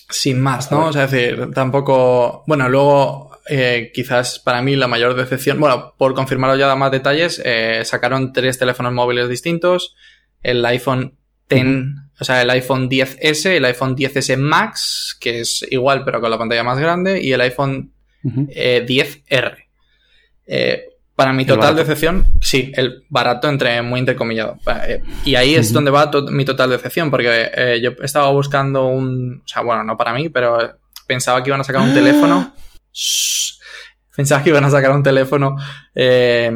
Sin 0.09 0.41
más, 0.41 0.71
¿no? 0.73 0.87
O 0.87 0.93
sea, 0.93 1.05
es 1.05 1.11
decir, 1.11 1.51
tampoco. 1.55 2.45
Bueno, 2.47 2.69
luego, 2.69 3.39
eh, 3.49 3.91
quizás 3.93 4.39
para 4.39 4.63
mí 4.63 4.75
la 4.75 4.89
mayor 4.89 5.15
decepción. 5.15 5.61
Bueno, 5.61 5.95
por 5.99 6.15
confirmaros 6.15 6.59
ya 6.59 6.75
más 6.77 6.91
detalles, 6.91 7.43
eh, 7.45 7.83
sacaron 7.85 8.33
tres 8.33 8.59
teléfonos 8.59 8.93
móviles 8.93 9.29
distintos. 9.29 9.95
El 10.43 10.65
iPhone 10.65 11.15
ten, 11.47 12.11
o 12.19 12.25
sea, 12.25 12.43
el 12.43 12.51
iPhone 12.51 12.89
10S, 12.89 13.57
el 13.57 13.65
iPhone 13.65 13.97
10S 13.97 14.37
Max, 14.39 15.17
que 15.21 15.41
es 15.41 15.67
igual 15.71 16.05
pero 16.05 16.21
con 16.21 16.31
la 16.31 16.39
pantalla 16.39 16.65
más 16.65 16.79
grande, 16.79 17.21
y 17.23 17.33
el 17.33 17.41
iPhone 17.41 17.93
Ujú. 18.23 18.49
eh, 18.51 18.85
10R. 18.87 19.57
Eh, 20.47 20.88
para 21.19 21.33
mi 21.33 21.45
total 21.45 21.75
decepción, 21.75 22.27
sí, 22.41 22.71
el 22.77 23.03
barato 23.09 23.49
entre 23.49 23.83
muy 23.83 23.99
entrecomillado. 23.99 24.57
Eh, 24.87 25.03
y 25.25 25.35
ahí 25.35 25.57
es 25.57 25.73
donde 25.73 25.91
va 25.91 26.13
to- 26.13 26.29
mi 26.29 26.45
total 26.45 26.71
decepción, 26.71 27.11
porque 27.11 27.51
eh, 27.57 27.81
yo 27.83 27.91
estaba 28.05 28.31
buscando 28.31 28.87
un, 28.87 29.43
o 29.45 29.49
sea, 29.49 29.63
bueno, 29.63 29.83
no 29.83 29.97
para 29.97 30.13
mí, 30.15 30.29
pero 30.29 30.79
pensaba 31.09 31.43
que 31.43 31.51
iban 31.51 31.61
a 31.61 31.65
sacar 31.65 31.83
un 31.83 31.93
teléfono. 32.01 32.55
Shh. 32.93 33.59
pensaba 34.15 34.45
que 34.45 34.51
iban 34.51 34.63
a 34.65 34.71
sacar 34.71 34.93
un 34.93 35.03
teléfono 35.03 35.57
eh, 35.93 36.53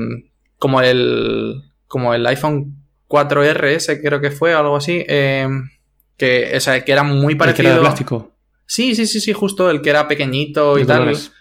como 0.59 0.81
el, 0.81 1.61
como 1.89 2.15
el 2.15 2.25
iPhone 2.29 2.77
4RS, 3.09 4.01
creo 4.01 4.21
que 4.21 4.31
fue, 4.31 4.55
o 4.55 4.59
algo 4.61 4.77
así, 4.77 5.05
eh, 5.09 5.49
que, 6.17 6.53
o 6.57 6.61
sea, 6.61 6.85
que 6.85 6.93
era 6.93 7.03
muy 7.03 7.33
El 7.33 7.37
que 7.37 7.37
parecido. 7.39 7.69
era 7.69 7.75
de 7.79 7.81
plástico. 7.81 8.33
Sí, 8.65 8.95
sí, 8.95 9.07
sí, 9.07 9.19
sí, 9.21 9.33
justo 9.33 9.69
el 9.71 9.83
que 9.83 9.91
era 9.91 10.07
pequeñito 10.07 10.79
y 10.79 10.85
tal. 10.85 10.99
colores. 11.01 11.33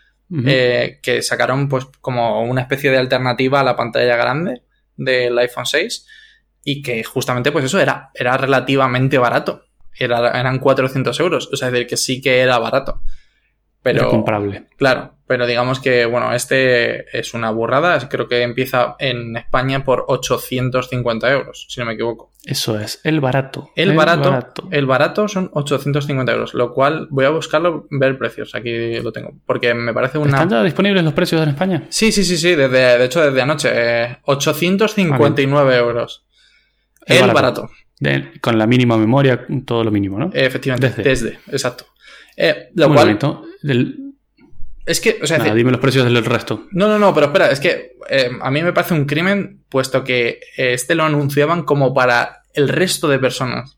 Eh, 0.46 1.00
que 1.04 1.22
sacaron 1.22 1.67
pues 1.67 1.86
como 2.00 2.41
una 2.44 2.62
especie 2.62 2.89
de 2.89 2.98
alternativa 2.98 3.60
a 3.60 3.63
la 3.65 3.76
pantalla 3.76 4.15
grande 4.15 4.62
del 4.96 5.38
iPhone 5.39 5.65
6 5.65 6.08
y 6.63 6.82
que 6.82 7.04
justamente 7.04 7.52
pues 7.52 7.65
eso 7.65 7.80
era, 7.80 8.12
era 8.13 8.38
relativamente 8.38 9.17
barato. 9.17 9.65
Era- 9.94 10.39
eran 10.39 10.60
400 10.60 11.20
euros, 11.20 11.50
o 11.52 11.58
sea, 11.58 11.67
es 11.67 11.74
decir, 11.74 11.88
que 11.88 11.98
sí 11.98 12.22
que 12.22 12.39
era 12.39 12.58
barato. 12.60 13.02
Pero, 13.84 14.02
Era 14.02 14.10
comparable. 14.10 14.67
claro, 14.78 15.15
pero 15.28 15.46
digamos 15.48 15.80
que, 15.80 16.06
bueno, 16.06 16.34
este 16.34 17.17
es 17.17 17.34
una 17.34 17.50
burrada, 17.52 18.08
creo 18.08 18.28
que 18.28 18.44
empieza 18.44 18.96
en 19.00 19.36
España 19.36 19.84
por 19.84 20.06
850 20.08 21.32
euros, 21.32 21.65
si 21.67 21.80
no 21.80 21.88
me 21.88 21.94
equivoco. 21.94 22.31
Eso 22.43 22.80
es, 22.80 22.99
el 23.04 23.19
barato. 23.21 23.69
El 23.75 23.95
barato, 23.95 24.43
el 24.71 24.86
barato 24.88 25.27
son 25.27 25.51
850 25.54 26.32
euros, 26.32 26.54
lo 26.56 26.73
cual 26.73 27.08
voy 27.12 27.25
a 27.25 27.30
buscarlo, 27.30 27.86
ver 27.91 28.17
precios, 28.17 28.56
aquí 28.56 28.95
lo 28.99 29.12
tengo, 29.12 29.34
porque 29.45 29.75
me 29.75 29.93
parece 29.93 30.17
una... 30.17 30.32
¿Están 30.32 30.49
ya 30.49 30.63
disponibles 30.63 31.04
los 31.04 31.13
precios 31.13 31.39
en 31.43 31.49
España? 31.49 31.84
Sí, 31.89 32.12
sí, 32.12 32.23
sí, 32.23 32.38
sí, 32.38 32.56
desde, 32.56 32.97
de 32.97 33.06
hecho 33.06 33.21
desde 33.21 33.41
anoche. 33.43 33.69
eh, 33.71 34.17
859 34.23 35.77
euros. 35.77 36.25
El 37.06 37.17
El 37.17 37.21
barato. 37.27 37.36
barato. 37.63 37.69
De- 37.99 38.39
con 38.41 38.58
la 38.58 38.65
mínima 38.65 38.97
memoria, 38.97 39.45
todo 39.65 39.84
lo 39.84 39.91
mínimo, 39.91 40.17
¿no? 40.17 40.32
Efectivamente, 40.34 41.04
Desde. 41.04 41.30
desde, 41.30 41.39
exacto. 41.51 41.86
Eh, 42.36 42.69
lo 42.73 42.88
Muy 42.88 42.95
cual, 42.97 43.08
bonito. 43.08 43.45
Es 44.86 45.00
que, 45.02 45.20
o 45.22 45.28
sea, 45.28 45.38
nada, 45.38 45.50
decir- 45.52 45.58
dime 45.58 45.72
los 45.72 45.80
precios 45.82 46.06
del 46.06 46.26
resto. 46.26 46.67
no, 46.72 46.88
no, 46.88 46.98
no, 47.00 47.13
pero 47.13 47.28
espera, 47.28 47.52
es 47.52 47.60
que 47.60 47.94
eh, 48.10 48.30
a 48.41 48.52
mí 48.52 48.62
me 48.63 48.74
parece 48.74 48.94
un 48.94 49.06
crimen, 49.06 49.63
puesto 49.70 50.04
que 50.04 50.39
eh, 50.58 50.74
este 50.74 50.96
lo 50.96 51.04
anunciaban 51.04 51.63
como 51.63 51.94
para 51.94 52.44
el 52.54 52.67
resto 52.70 53.08
de 53.08 53.20
personas. 53.20 53.78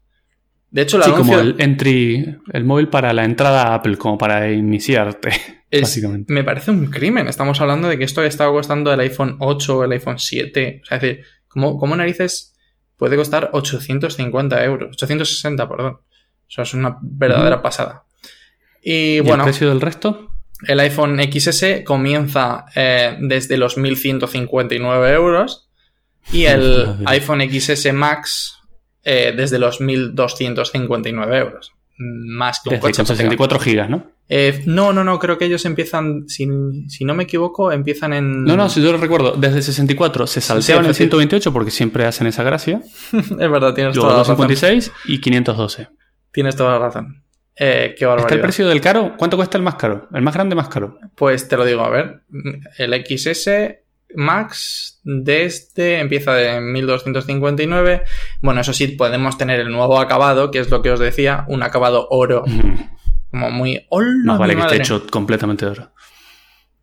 De 0.71 0.81
hecho, 0.81 0.97
el 0.97 1.03
Sí, 1.03 1.11
anuncio 1.11 1.35
como 1.35 1.39
el 1.47 1.61
entry, 1.61 2.35
el 2.51 2.63
móvil 2.63 2.87
para 2.87 3.13
la 3.13 3.25
entrada 3.25 3.63
a 3.67 3.75
Apple, 3.75 3.97
como 3.97 4.17
para 4.17 4.51
iniciarte, 4.51 5.29
es- 5.69 5.81
básicamente. 5.81 6.33
me 6.33 6.43
parece 6.43 6.71
un 6.71 6.87
crimen. 6.87 7.27
Estamos 7.27 7.61
hablando 7.61 7.87
de 7.89 7.97
que 7.99 8.05
esto 8.05 8.23
estaba 8.23 8.51
costando 8.51 8.91
el 8.91 8.99
iPhone 9.01 9.35
8 9.39 9.77
o 9.77 9.83
el 9.83 9.91
iPhone 9.91 10.17
7. 10.17 10.81
O 10.81 10.85
sea, 10.85 10.97
es 10.97 11.01
decir, 11.03 11.25
¿cómo, 11.47 11.77
cómo 11.77 11.95
narices 11.95 12.55
puede 12.97 13.15
costar 13.17 13.49
850 13.53 14.63
euros? 14.65 14.89
860, 14.95 15.69
perdón. 15.69 15.99
Eso 16.49 16.61
es 16.63 16.73
una 16.73 16.97
verdadera 17.01 17.61
pasada. 17.61 18.03
Y 18.81 19.17
¿Y 19.17 19.19
bueno, 19.19 19.43
el 19.43 19.49
precio 19.49 19.69
del 19.69 19.79
resto? 19.81 20.32
El 20.67 20.79
iPhone 20.79 21.19
XS 21.19 21.83
comienza 21.85 22.65
eh, 22.75 23.17
desde 23.19 23.57
los 23.57 23.77
1159 23.77 25.13
euros 25.13 25.69
y 26.31 26.45
el 26.45 26.95
iPhone 27.05 27.41
XS 27.41 27.93
Max 27.93 28.57
eh, 29.03 29.33
desde 29.35 29.59
los 29.59 29.81
1259 29.81 31.37
euros. 31.37 31.73
Más 31.97 32.59
que 32.59 32.69
un 32.69 32.75
Desde 32.75 32.81
coche. 32.81 32.97
con 32.97 33.05
64 33.05 33.59
gigas, 33.59 33.89
¿no? 33.89 34.11
Eh, 34.27 34.63
no, 34.65 34.93
no, 34.93 35.03
no, 35.03 35.19
creo 35.19 35.37
que 35.37 35.45
ellos 35.45 35.63
empiezan, 35.65 36.27
si, 36.27 36.47
si 36.87 37.05
no 37.05 37.13
me 37.13 37.23
equivoco, 37.23 37.71
empiezan 37.71 38.13
en... 38.13 38.45
No, 38.45 38.55
no, 38.55 38.69
si 38.69 38.81
yo 38.81 38.91
lo 38.91 38.97
recuerdo, 38.97 39.33
desde 39.33 39.61
64 39.61 40.25
se 40.25 40.41
salteaban 40.41 40.85
el 40.85 40.91
efectivamente. 40.91 41.37
128 41.37 41.53
porque 41.53 41.71
siempre 41.71 42.05
hacen 42.05 42.27
esa 42.27 42.41
gracia. 42.43 42.81
es 43.11 43.27
verdad, 43.37 43.73
tienes 43.73 43.95
Luego 43.95 44.09
toda 44.09 44.23
la 44.23 44.23
razón. 44.23 44.37
256 44.47 44.91
y 45.05 45.21
512. 45.21 45.89
Tienes 46.31 46.55
toda 46.55 46.71
la 46.71 46.79
razón. 46.79 47.22
Eh, 47.55 47.95
qué 47.97 48.05
barbaridad. 48.05 48.27
¿Está 48.27 48.35
el 48.35 48.41
precio 48.41 48.67
del 48.67 48.81
caro? 48.81 49.15
¿Cuánto 49.17 49.37
cuesta 49.37 49.57
el 49.57 49.63
más 49.63 49.75
caro? 49.75 50.07
El 50.13 50.21
más 50.21 50.33
grande, 50.33 50.55
más 50.55 50.69
caro. 50.69 50.97
Pues 51.15 51.47
te 51.47 51.55
lo 51.57 51.65
digo, 51.65 51.81
a 51.83 51.89
ver. 51.89 52.21
El 52.77 52.93
XS 53.05 53.49
Max 54.15 54.99
desde 55.03 55.99
empieza 55.99 56.33
de 56.33 56.59
1259. 56.61 58.03
Bueno, 58.41 58.61
eso 58.61 58.73
sí, 58.73 58.87
podemos 58.89 59.37
tener 59.37 59.59
el 59.59 59.71
nuevo 59.71 59.99
acabado, 59.99 60.51
que 60.51 60.59
es 60.59 60.69
lo 60.69 60.81
que 60.81 60.91
os 60.91 60.99
decía, 60.99 61.45
un 61.47 61.63
acabado 61.63 62.07
oro, 62.09 62.43
Mm, 62.45 62.73
como 63.31 63.49
muy... 63.51 63.85
¡Hola, 63.89 64.07
Más 64.25 64.39
vale 64.39 64.53
que 64.55 64.59
esté 64.61 64.73
madre! 64.73 64.83
hecho 64.83 65.07
completamente 65.09 65.65
de 65.65 65.71
oro. 65.71 65.91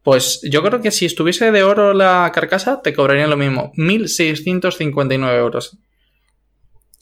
Pues 0.03 0.41
yo 0.51 0.63
creo 0.63 0.81
que 0.81 0.91
si 0.91 1.05
estuviese 1.07 1.51
de 1.53 1.63
oro 1.63 1.93
la 1.93 2.31
carcasa, 2.35 2.81
te 2.83 2.95
cobrarían 2.95 3.31
lo 3.31 3.37
mismo, 3.37 3.71
1659 3.77 5.39
euros. 5.39 5.79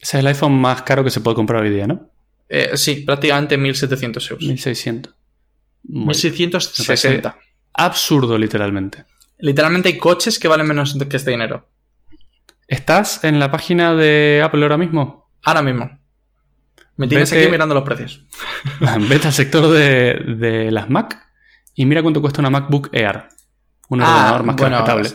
Ese 0.00 0.16
es 0.18 0.20
el 0.20 0.26
iPhone 0.26 0.52
más 0.60 0.82
caro 0.82 1.04
que 1.04 1.10
se 1.10 1.20
puede 1.20 1.36
comprar 1.36 1.62
hoy 1.62 1.70
día, 1.70 1.86
¿no? 1.86 2.10
Eh, 2.48 2.76
sí, 2.76 2.96
prácticamente 3.02 3.56
1700 3.58 4.30
euros. 4.30 4.44
1600. 4.46 5.14
Muy- 5.84 6.06
1660. 6.06 7.36
Absurdo, 7.74 8.36
literalmente. 8.38 9.04
Literalmente 9.38 9.88
hay 9.88 9.98
coches 9.98 10.38
que 10.38 10.48
valen 10.48 10.66
menos 10.66 10.96
que 11.08 11.16
este 11.16 11.30
dinero. 11.30 11.68
¿Estás 12.66 13.22
en 13.24 13.38
la 13.38 13.50
página 13.50 13.94
de 13.94 14.42
Apple 14.44 14.62
ahora 14.62 14.76
mismo? 14.76 15.30
Ahora 15.44 15.62
mismo. 15.62 15.98
Me 16.96 17.06
tienes 17.06 17.30
Vete- 17.32 17.42
aquí 17.44 17.50
mirando 17.50 17.74
los 17.74 17.84
precios. 17.84 18.26
Vete 19.08 19.28
al 19.28 19.32
sector 19.32 19.68
de, 19.70 20.14
de 20.36 20.70
las 20.72 20.90
Mac 20.90 21.16
y 21.74 21.86
mira 21.86 22.02
cuánto 22.02 22.20
cuesta 22.20 22.40
una 22.40 22.50
MacBook 22.50 22.90
Air. 22.92 23.24
Un 23.88 24.02
Ah, 24.02 24.06
ordenador 24.34 24.42
más 24.42 24.56
que 24.56 24.62
bueno, 24.64 24.76
respetable. 24.84 25.10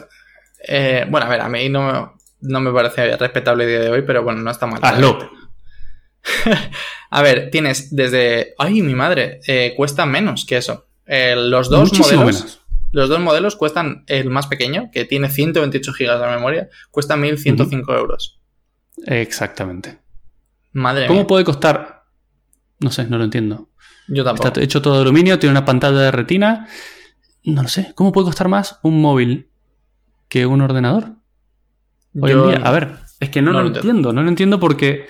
eh, 0.67 1.05
bueno, 1.09 1.25
a 1.27 1.29
ver, 1.29 1.41
a 1.41 1.49
mí 1.49 1.69
no, 1.69 2.15
no 2.41 2.59
me 2.61 2.71
parece 2.71 3.17
respetable 3.17 3.65
el 3.65 3.69
día 3.69 3.79
de 3.81 3.89
hoy, 3.91 4.01
pero 4.03 4.23
bueno, 4.23 4.39
no 4.41 4.49
está 4.49 4.65
mal. 4.65 4.79
Hazlo. 4.81 5.29
A 7.09 7.21
ver, 7.21 7.49
tienes 7.51 7.95
desde... 7.95 8.53
Ay, 8.57 8.81
mi 8.81 8.95
madre, 8.95 9.39
eh, 9.47 9.73
cuesta 9.77 10.05
menos 10.05 10.45
que 10.45 10.57
eso. 10.57 10.87
Eh, 11.05 11.35
los 11.37 11.69
dos 11.69 11.91
Muchísimo 11.91 12.21
modelos... 12.21 12.41
menos. 12.41 12.59
Los 12.91 13.09
dos 13.09 13.19
modelos 13.19 13.55
cuestan 13.55 14.03
el 14.07 14.29
más 14.29 14.45
pequeño, 14.47 14.89
que 14.91 15.05
tiene 15.05 15.27
128 15.29 15.93
GB 15.97 16.19
de 16.19 16.27
memoria, 16.27 16.69
cuesta 16.91 17.15
1.105 17.17 17.97
euros. 17.97 18.39
Exactamente. 19.07 19.99
Madre 20.73 21.07
¿Cómo 21.07 21.21
mía, 21.21 21.27
puede 21.27 21.43
costar? 21.43 22.03
No 22.79 22.91
sé, 22.91 23.05
no 23.05 23.17
lo 23.17 23.23
entiendo. 23.23 23.69
yo 24.07 24.23
tampoco. 24.23 24.47
Está 24.49 24.61
hecho 24.61 24.81
todo 24.81 24.95
de 24.95 25.01
aluminio, 25.01 25.39
tiene 25.39 25.51
una 25.51 25.65
pantalla 25.65 25.97
de 25.99 26.11
retina. 26.11 26.67
No 27.43 27.63
lo 27.63 27.67
sé. 27.67 27.93
¿Cómo 27.95 28.11
puede 28.11 28.25
costar 28.25 28.47
más 28.47 28.79
un 28.83 29.01
móvil 29.01 29.49
que 30.29 30.45
un 30.45 30.61
ordenador? 30.61 31.13
Hoy 32.19 32.31
Yo- 32.31 32.51
en 32.51 32.59
día. 32.59 32.67
A 32.67 32.71
ver, 32.71 32.97
es 33.19 33.29
que 33.29 33.41
no, 33.41 33.51
no 33.53 33.57
lo 33.57 33.61
lo 33.61 33.67
entiendo. 33.69 33.89
entiendo. 33.89 34.13
No 34.13 34.21
lo 34.23 34.29
entiendo 34.29 34.59
porque, 34.59 35.07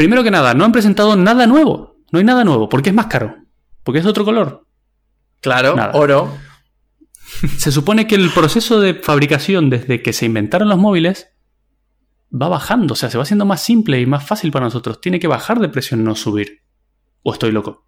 primero 0.00 0.24
que 0.24 0.30
nada, 0.30 0.54
no 0.54 0.64
han 0.64 0.72
presentado 0.72 1.14
nada 1.14 1.46
nuevo. 1.46 1.98
No 2.10 2.20
hay 2.20 2.24
nada 2.24 2.42
nuevo. 2.42 2.70
¿Por 2.70 2.80
qué 2.80 2.88
es 2.88 2.94
más 2.94 3.08
caro? 3.08 3.36
Porque 3.84 3.98
es 4.00 4.06
otro 4.06 4.24
color. 4.24 4.66
Claro, 5.42 5.76
Nada. 5.76 5.92
oro. 5.92 6.38
Se 7.58 7.70
supone 7.70 8.06
que 8.06 8.14
el 8.14 8.30
proceso 8.30 8.80
de 8.80 8.94
fabricación 8.94 9.68
desde 9.68 10.02
que 10.02 10.14
se 10.14 10.24
inventaron 10.24 10.70
los 10.70 10.78
móviles 10.78 11.28
va 12.32 12.48
bajando. 12.48 12.94
O 12.94 12.96
sea, 12.96 13.10
se 13.10 13.18
va 13.18 13.24
haciendo 13.24 13.44
más 13.44 13.62
simple 13.62 14.00
y 14.00 14.06
más 14.06 14.26
fácil 14.26 14.50
para 14.50 14.64
nosotros. 14.64 15.02
Tiene 15.02 15.20
que 15.20 15.28
bajar 15.28 15.60
de 15.60 15.68
precio, 15.68 15.98
no 15.98 16.14
subir. 16.14 16.62
¿O 17.22 17.34
estoy 17.34 17.52
loco? 17.52 17.84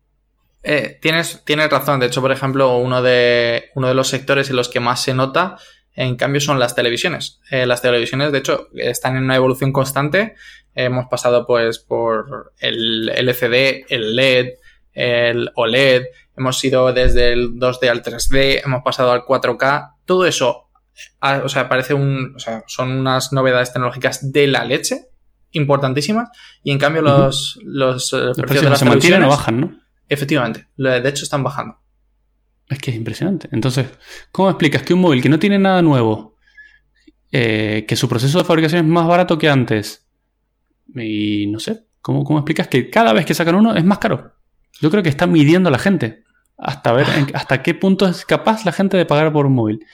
Eh, 0.62 0.98
tienes, 1.00 1.42
tienes 1.46 1.70
razón. 1.70 1.98
De 1.98 2.08
hecho, 2.08 2.20
por 2.20 2.30
ejemplo, 2.30 2.76
uno 2.76 3.00
de, 3.00 3.70
uno 3.74 3.88
de 3.88 3.94
los 3.94 4.08
sectores 4.08 4.50
en 4.50 4.56
los 4.56 4.68
que 4.68 4.80
más 4.80 5.00
se 5.00 5.14
nota, 5.14 5.56
en 5.94 6.16
cambio, 6.16 6.40
son 6.40 6.58
las 6.58 6.74
televisiones. 6.74 7.40
Eh, 7.50 7.66
las 7.66 7.82
televisiones, 7.82 8.32
de 8.32 8.38
hecho, 8.38 8.68
están 8.74 9.16
en 9.16 9.24
una 9.24 9.36
evolución 9.36 9.72
constante. 9.72 10.34
Hemos 10.74 11.06
pasado, 11.06 11.46
pues, 11.46 11.78
por 11.78 12.54
el 12.58 13.10
LCD, 13.10 13.84
el 13.90 14.16
LED, 14.16 14.54
el 14.94 15.50
OLED. 15.54 16.04
Hemos 16.36 16.64
ido 16.64 16.92
desde 16.92 17.32
el 17.32 17.58
2D 17.58 17.90
al 17.90 18.02
3D. 18.02 18.62
Hemos 18.64 18.82
pasado 18.82 19.12
al 19.12 19.24
4K. 19.24 19.96
Todo 20.06 20.24
eso, 20.24 20.70
ah, 21.20 21.42
o 21.44 21.48
sea, 21.50 21.68
parece 21.68 21.92
un, 21.92 22.34
o 22.36 22.38
sea, 22.38 22.64
son 22.66 22.90
unas 22.92 23.32
novedades 23.34 23.72
tecnológicas 23.72 24.32
de 24.32 24.46
la 24.46 24.64
leche, 24.64 25.08
importantísimas. 25.50 26.30
Y 26.62 26.70
en 26.70 26.78
cambio, 26.78 27.02
los, 27.02 27.58
los, 27.62 28.14
eh, 28.14 28.16
Los 28.16 28.36
precios 28.38 28.46
precios 28.46 28.64
de 28.64 28.70
las 28.70 28.78
se 28.78 28.84
mantienen 28.86 29.24
o 29.24 29.28
bajan, 29.28 29.60
¿no? 29.60 29.78
Efectivamente, 30.08 30.68
de 30.76 31.08
hecho 31.08 31.24
están 31.24 31.42
bajando. 31.42 31.81
Es 32.68 32.78
que 32.78 32.90
es 32.90 32.96
impresionante. 32.96 33.48
Entonces, 33.52 33.86
¿cómo 34.30 34.48
explicas 34.50 34.82
que 34.82 34.94
un 34.94 35.00
móvil 35.00 35.20
que 35.22 35.28
no 35.28 35.38
tiene 35.38 35.58
nada 35.58 35.82
nuevo, 35.82 36.36
eh, 37.30 37.84
que 37.88 37.96
su 37.96 38.08
proceso 38.08 38.38
de 38.38 38.44
fabricación 38.44 38.84
es 38.84 38.90
más 38.90 39.06
barato 39.06 39.38
que 39.38 39.48
antes, 39.48 40.06
y 40.94 41.46
no 41.46 41.58
sé, 41.58 41.84
¿cómo, 42.00 42.24
cómo 42.24 42.38
explicas 42.40 42.68
que 42.68 42.90
cada 42.90 43.12
vez 43.12 43.24
que 43.24 43.34
sacan 43.34 43.54
uno 43.54 43.74
es 43.74 43.84
más 43.84 43.98
caro? 43.98 44.32
Yo 44.80 44.90
creo 44.90 45.02
que 45.02 45.08
está 45.08 45.26
midiendo 45.26 45.68
a 45.68 45.72
la 45.72 45.78
gente 45.78 46.24
hasta 46.58 46.92
ver 46.92 47.06
en- 47.16 47.26
hasta 47.34 47.62
qué 47.62 47.74
punto 47.74 48.06
es 48.06 48.24
capaz 48.24 48.64
la 48.64 48.72
gente 48.72 48.96
de 48.96 49.06
pagar 49.06 49.32
por 49.32 49.46
un 49.46 49.54
móvil. 49.54 49.84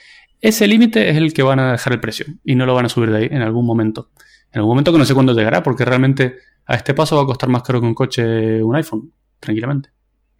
Ese 0.41 0.67
límite 0.67 1.09
es 1.09 1.17
el 1.17 1.33
que 1.33 1.43
van 1.43 1.59
a 1.59 1.73
dejar 1.73 1.93
el 1.93 1.99
precio 1.99 2.25
y 2.43 2.55
no 2.55 2.65
lo 2.65 2.73
van 2.73 2.85
a 2.85 2.89
subir 2.89 3.11
de 3.11 3.17
ahí 3.17 3.27
en 3.29 3.41
algún 3.41 3.65
momento. 3.65 4.11
En 4.51 4.59
algún 4.59 4.71
momento 4.71 4.91
que 4.91 4.97
no 4.97 5.05
sé 5.05 5.13
cuándo 5.13 5.33
llegará, 5.33 5.61
porque 5.63 5.85
realmente 5.85 6.37
a 6.65 6.75
este 6.75 6.93
paso 6.93 7.17
va 7.17 7.23
a 7.23 7.25
costar 7.25 7.49
más 7.49 7.61
caro 7.63 7.81
que 7.81 7.87
un 7.87 7.93
coche 7.93 8.63
un 8.63 8.75
iPhone, 8.75 9.11
tranquilamente. 9.39 9.89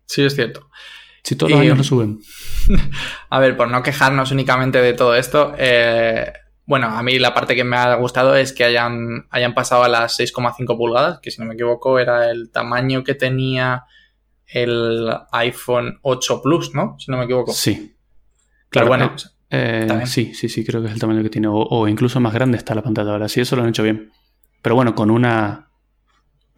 Sí, 0.05 0.23
es 0.23 0.35
cierto. 0.35 0.69
Si 1.23 1.35
todos 1.35 1.51
los 1.51 1.59
Y- 1.59 1.63
años 1.63 1.77
lo 1.77 1.83
suben. 1.83 2.19
A 3.29 3.39
ver, 3.39 3.55
por 3.57 3.69
no 3.69 3.83
quejarnos 3.83 4.31
únicamente 4.31 4.81
de 4.81 4.93
todo 4.93 5.15
esto, 5.15 5.53
eh, 5.57 6.31
bueno, 6.65 6.87
a 6.87 7.01
mí 7.03 7.17
la 7.19 7.33
parte 7.33 7.55
que 7.55 7.63
me 7.63 7.75
ha 7.77 7.95
gustado 7.95 8.35
es 8.35 8.53
que 8.53 8.63
hayan, 8.63 9.25
hayan 9.31 9.53
pasado 9.53 9.83
a 9.83 9.89
las 9.89 10.19
6,5 10.19 10.77
pulgadas, 10.77 11.19
que 11.19 11.31
si 11.31 11.41
no 11.41 11.47
me 11.47 11.55
equivoco 11.55 11.97
era 11.99 12.29
el 12.29 12.51
tamaño 12.51 13.03
que 13.03 13.15
tenía 13.15 13.83
el 14.45 15.09
iPhone 15.31 15.99
8 16.01 16.41
Plus, 16.41 16.73
¿no? 16.73 16.95
Si 16.99 17.11
no 17.11 17.17
me 17.17 17.25
equivoco. 17.25 17.53
Sí. 17.53 17.95
Pero 18.69 18.85
Claro, 18.85 18.87
bueno, 18.87 19.15
eh, 19.49 19.85
bien. 19.89 20.07
sí, 20.07 20.33
sí, 20.33 20.47
sí, 20.49 20.63
creo 20.63 20.81
que 20.81 20.87
es 20.87 20.93
el 20.93 20.99
tamaño 20.99 21.23
que 21.23 21.29
tiene. 21.29 21.47
O, 21.47 21.55
o 21.55 21.87
incluso 21.87 22.19
más 22.19 22.33
grande 22.33 22.57
está 22.57 22.75
la 22.75 22.81
pantalla 22.83 23.11
ahora. 23.11 23.27
Sí, 23.29 23.41
eso 23.41 23.55
lo 23.55 23.63
han 23.63 23.69
hecho 23.69 23.83
bien. 23.83 24.11
Pero 24.61 24.75
bueno, 24.75 24.93
con 24.95 25.09
una. 25.11 25.68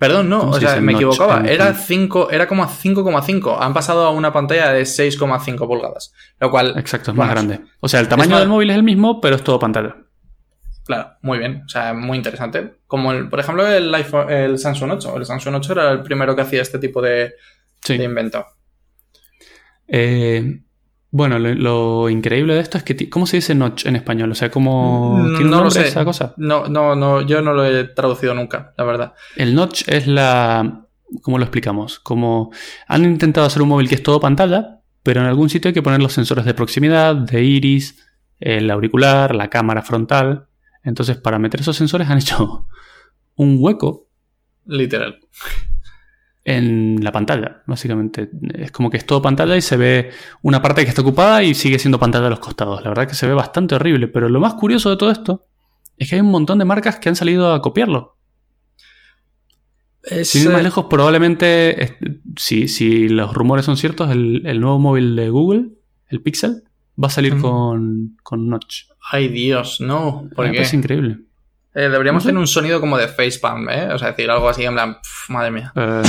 Perdón, 0.02 0.30
no, 0.30 0.40
¿Cómo 0.40 0.52
o 0.54 0.56
se 0.56 0.62
sea, 0.62 0.82
me 0.82 0.94
equivocaba, 0.94 1.44
era 1.48 1.68
en- 1.70 1.76
5, 1.76 2.32
era 2.32 2.48
como 2.48 2.66
5,5, 2.68 3.58
han 3.62 3.72
pasado 3.72 4.04
a 4.04 4.10
una 4.10 4.34
pantalla 4.34 4.72
de 4.74 4.82
6,5 4.88 5.68
pulgadas, 5.68 6.12
lo 6.40 6.50
cual, 6.50 6.74
Exacto, 6.76 7.12
es 7.12 7.18
más 7.18 7.30
grande. 7.30 7.62
O 7.82 7.88
sea, 7.88 8.00
el 8.00 8.08
tamaño 8.08 8.40
del 8.40 8.48
móvil 8.50 8.72
es 8.72 8.76
el 8.78 8.82
mismo, 8.84 9.22
pero 9.22 9.36
es 9.36 9.44
todo 9.44 9.60
pantalla. 9.60 9.96
claro, 10.84 11.12
muy 11.22 11.38
bien, 11.38 11.62
o 11.66 11.70
sea, 11.70 11.94
muy 11.94 12.18
interesante. 12.18 12.78
Como, 12.88 13.12
el, 13.12 13.30
por 13.30 13.40
ejemplo, 13.40 13.68
el, 13.68 13.94
iPhone, 13.94 14.30
el 14.32 14.58
Samsung 14.58 14.94
8, 14.94 15.18
el 15.18 15.26
Samsung 15.28 15.56
8 15.58 15.72
era 15.74 15.92
el 15.92 16.02
primero 16.02 16.36
que 16.36 16.42
hacía 16.42 16.64
este 16.64 16.80
tipo 16.80 17.00
de, 17.02 17.36
Sí. 17.84 17.98
de 18.00 18.04
invento. 18.04 18.44
Eh, 19.88 20.62
bueno, 21.12 21.38
lo, 21.40 21.54
lo 21.54 22.10
increíble 22.10 22.56
de 22.56 22.62
esto 22.62 22.78
es 22.78 22.84
que. 22.84 23.10
¿Cómo 23.10 23.28
se 23.28 23.38
dice 23.38 23.54
notch 23.54 23.86
en 23.86 23.98
español? 23.98 24.32
O 24.32 24.36
sea, 24.36 24.50
¿cómo. 24.50 25.18
Mm, 25.18 25.28
¿Tiene 25.36 25.46
un 25.46 25.52
no 25.52 25.64
lo 25.66 25.72
sé. 25.72 25.88
esa 25.88 26.06
cosa? 26.06 26.34
No, 26.38 26.68
no, 26.68 26.96
no, 26.96 27.22
yo 27.22 27.42
no 27.42 27.54
lo 27.54 27.66
he 27.66 27.84
traducido 27.84 28.34
nunca, 28.34 28.74
la 28.78 28.84
verdad. 28.86 29.14
El 29.36 29.54
notch 29.54 29.84
es 29.88 30.08
la. 30.08 30.86
¿Cómo 31.22 31.38
lo 31.38 31.44
explicamos? 31.44 32.00
Como 32.00 32.52
han 32.88 33.04
intentado 33.04 33.46
hacer 33.46 33.62
un 33.62 33.68
móvil 33.70 33.90
que 33.90 33.96
es 33.96 34.04
todo 34.04 34.22
pantalla, 34.22 34.80
pero 35.04 35.20
en 35.20 35.28
algún 35.28 35.50
sitio 35.50 35.70
hay 35.70 35.74
que 35.74 35.82
poner 35.82 36.02
los 36.02 36.14
sensores 36.14 36.46
de 36.46 36.54
proximidad, 36.54 37.16
de 37.16 37.44
iris, 37.44 38.08
el 38.40 38.72
auricular, 38.72 39.36
la 39.36 39.50
cámara 39.50 39.82
frontal. 39.82 40.48
Entonces, 40.84 41.18
para 41.18 41.38
meter 41.38 41.60
esos 41.60 41.76
sensores 41.76 42.10
han 42.10 42.20
hecho 42.20 42.68
un 43.36 43.58
hueco 43.60 44.08
Literal. 44.66 45.20
En 46.44 47.04
la 47.04 47.12
pantalla, 47.12 47.62
básicamente. 47.68 48.30
Es 48.56 48.72
como 48.72 48.90
que 48.90 48.98
es 48.98 49.06
todo 49.06 49.22
pantalla 49.22 49.56
y 49.56 49.62
se 49.62 49.78
ve 49.78 50.10
una 50.42 50.62
parte 50.62 50.84
que 50.84 50.90
está 50.90 51.02
ocupada 51.02 51.44
y 51.44 51.54
sigue 51.54 51.78
siendo 51.80 52.00
pantalla 52.00 52.28
a 52.28 52.32
los 52.32 52.40
costados. 52.40 52.82
La 52.84 52.90
verdad 52.90 53.08
que 53.08 53.16
se 53.16 53.28
ve 53.28 53.34
bastante 53.34 53.76
horrible, 53.76 54.08
pero 54.08 54.28
lo 54.30 54.40
más 54.40 54.56
curioso 54.56 54.90
de 54.90 54.98
todo 54.98 55.12
esto 55.12 55.46
es 55.98 56.10
que 56.10 56.16
hay 56.16 56.22
un 56.22 56.32
montón 56.32 56.58
de 56.60 56.66
marcas 56.66 56.98
que 56.98 57.10
han 57.10 57.16
salido 57.16 57.54
a 57.54 57.62
copiarlo. 57.62 58.18
Es, 60.04 60.30
Sin 60.30 60.44
ir 60.44 60.50
más 60.50 60.62
eh, 60.62 60.64
lejos, 60.64 60.86
probablemente, 60.90 61.84
es- 61.84 61.94
si, 62.38 62.68
si 62.68 63.08
los 63.08 63.34
rumores 63.36 63.66
son 63.66 63.78
ciertos, 63.78 64.10
el, 64.10 64.42
el 64.48 64.60
nuevo 64.60 64.80
móvil 64.80 65.16
de 65.16 65.30
Google, 65.30 65.70
el 66.10 66.22
Pixel, 66.22 66.64
va 67.02 67.08
a 67.08 67.12
salir 67.12 67.38
con, 67.40 68.18
con 68.24 68.48
Notch. 68.50 68.86
Ay, 69.12 69.28
Dios, 69.28 69.80
no. 69.80 70.28
¿Por 70.36 70.48
qué? 70.50 70.58
parece 70.58 70.76
increíble. 70.76 71.20
Eh, 71.74 71.90
deberíamos 71.90 72.24
tener 72.24 72.38
un 72.38 72.48
sonido 72.48 72.80
como 72.82 72.98
de 72.98 73.08
facepalm, 73.08 73.70
¿eh? 73.70 73.94
O 73.94 73.98
sea, 73.98 74.10
decir 74.10 74.30
algo 74.30 74.50
así 74.50 74.64
en 74.64 74.74
plan, 74.74 74.96
"Pff, 75.02 75.30
madre 75.30 75.52
mía. 75.52 75.72
Eh, 75.76 76.02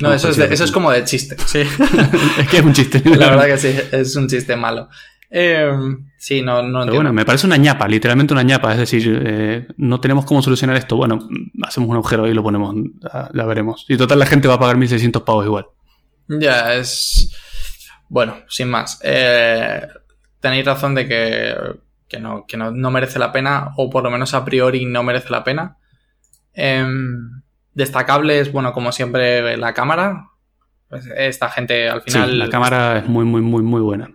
No, 0.00 0.12
eso 0.12 0.28
es, 0.30 0.36
de- 0.36 0.52
eso 0.52 0.64
es 0.64 0.72
como 0.72 0.90
de 0.90 1.04
chiste, 1.04 1.36
sí. 1.46 1.60
es 2.38 2.48
que 2.48 2.56
es 2.58 2.62
un 2.64 2.72
chiste. 2.72 3.00
La 3.04 3.30
verdad 3.30 3.46
que 3.46 3.56
sí, 3.56 3.74
es 3.92 4.16
un 4.16 4.26
chiste 4.28 4.56
malo. 4.56 4.88
Eh, 5.30 5.70
sí, 6.18 6.42
no, 6.42 6.54
no 6.56 6.62
Pero 6.62 6.78
entiendo. 6.80 6.94
bueno, 6.96 7.12
me 7.12 7.24
parece 7.24 7.46
una 7.46 7.56
ñapa, 7.56 7.86
literalmente 7.86 8.32
una 8.32 8.42
ñapa. 8.42 8.72
Es 8.72 8.78
decir, 8.78 9.22
eh, 9.24 9.66
no 9.76 10.00
tenemos 10.00 10.24
cómo 10.24 10.42
solucionar 10.42 10.76
esto. 10.76 10.96
Bueno, 10.96 11.20
hacemos 11.62 11.88
un 11.88 11.94
agujero 11.96 12.26
y 12.26 12.34
lo 12.34 12.42
ponemos, 12.42 12.74
ah, 13.12 13.28
la 13.32 13.44
veremos. 13.44 13.84
Y 13.88 13.96
total, 13.96 14.18
la 14.18 14.26
gente 14.26 14.48
va 14.48 14.54
a 14.54 14.58
pagar 14.58 14.76
1600 14.76 15.22
pavos 15.22 15.46
igual. 15.46 15.66
Ya, 16.28 16.74
es. 16.74 17.32
Bueno, 18.08 18.38
sin 18.48 18.68
más. 18.68 18.98
Eh, 19.04 19.82
tenéis 20.40 20.64
razón 20.64 20.94
de 20.96 21.06
que, 21.08 21.54
que, 22.08 22.20
no, 22.20 22.44
que 22.46 22.56
no, 22.56 22.70
no 22.70 22.90
merece 22.90 23.18
la 23.18 23.32
pena, 23.32 23.72
o 23.76 23.90
por 23.90 24.02
lo 24.04 24.10
menos 24.10 24.34
a 24.34 24.44
priori 24.44 24.84
no 24.86 25.02
merece 25.02 25.30
la 25.30 25.44
pena. 25.44 25.76
Em, 26.54 27.42
destacables, 27.74 28.52
bueno, 28.52 28.72
como 28.72 28.92
siempre, 28.92 29.56
la 29.56 29.74
cámara. 29.74 30.28
Pues 30.88 31.06
esta 31.16 31.48
gente 31.50 31.88
al 31.88 32.02
Sí, 32.02 32.12
final. 32.12 32.38
la 32.38 32.48
cámara 32.48 32.98
es 32.98 33.08
muy, 33.08 33.24
muy, 33.24 33.40
muy, 33.42 33.62
muy 33.62 33.80
buena. 33.80 34.10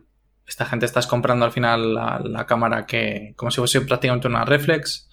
Esta 0.48 0.66
gente 0.66 0.86
estás 0.86 1.06
comprando 1.08 1.46
al 1.46 1.52
final 1.52 1.94
la, 1.94 2.22
la 2.24 2.46
cámara 2.46 2.86
que. 2.86 3.34
como 3.36 3.52
si 3.52 3.58
fuese 3.58 3.82
prácticamente 3.82 4.28
una 4.28 4.46
reflex. 4.46 5.10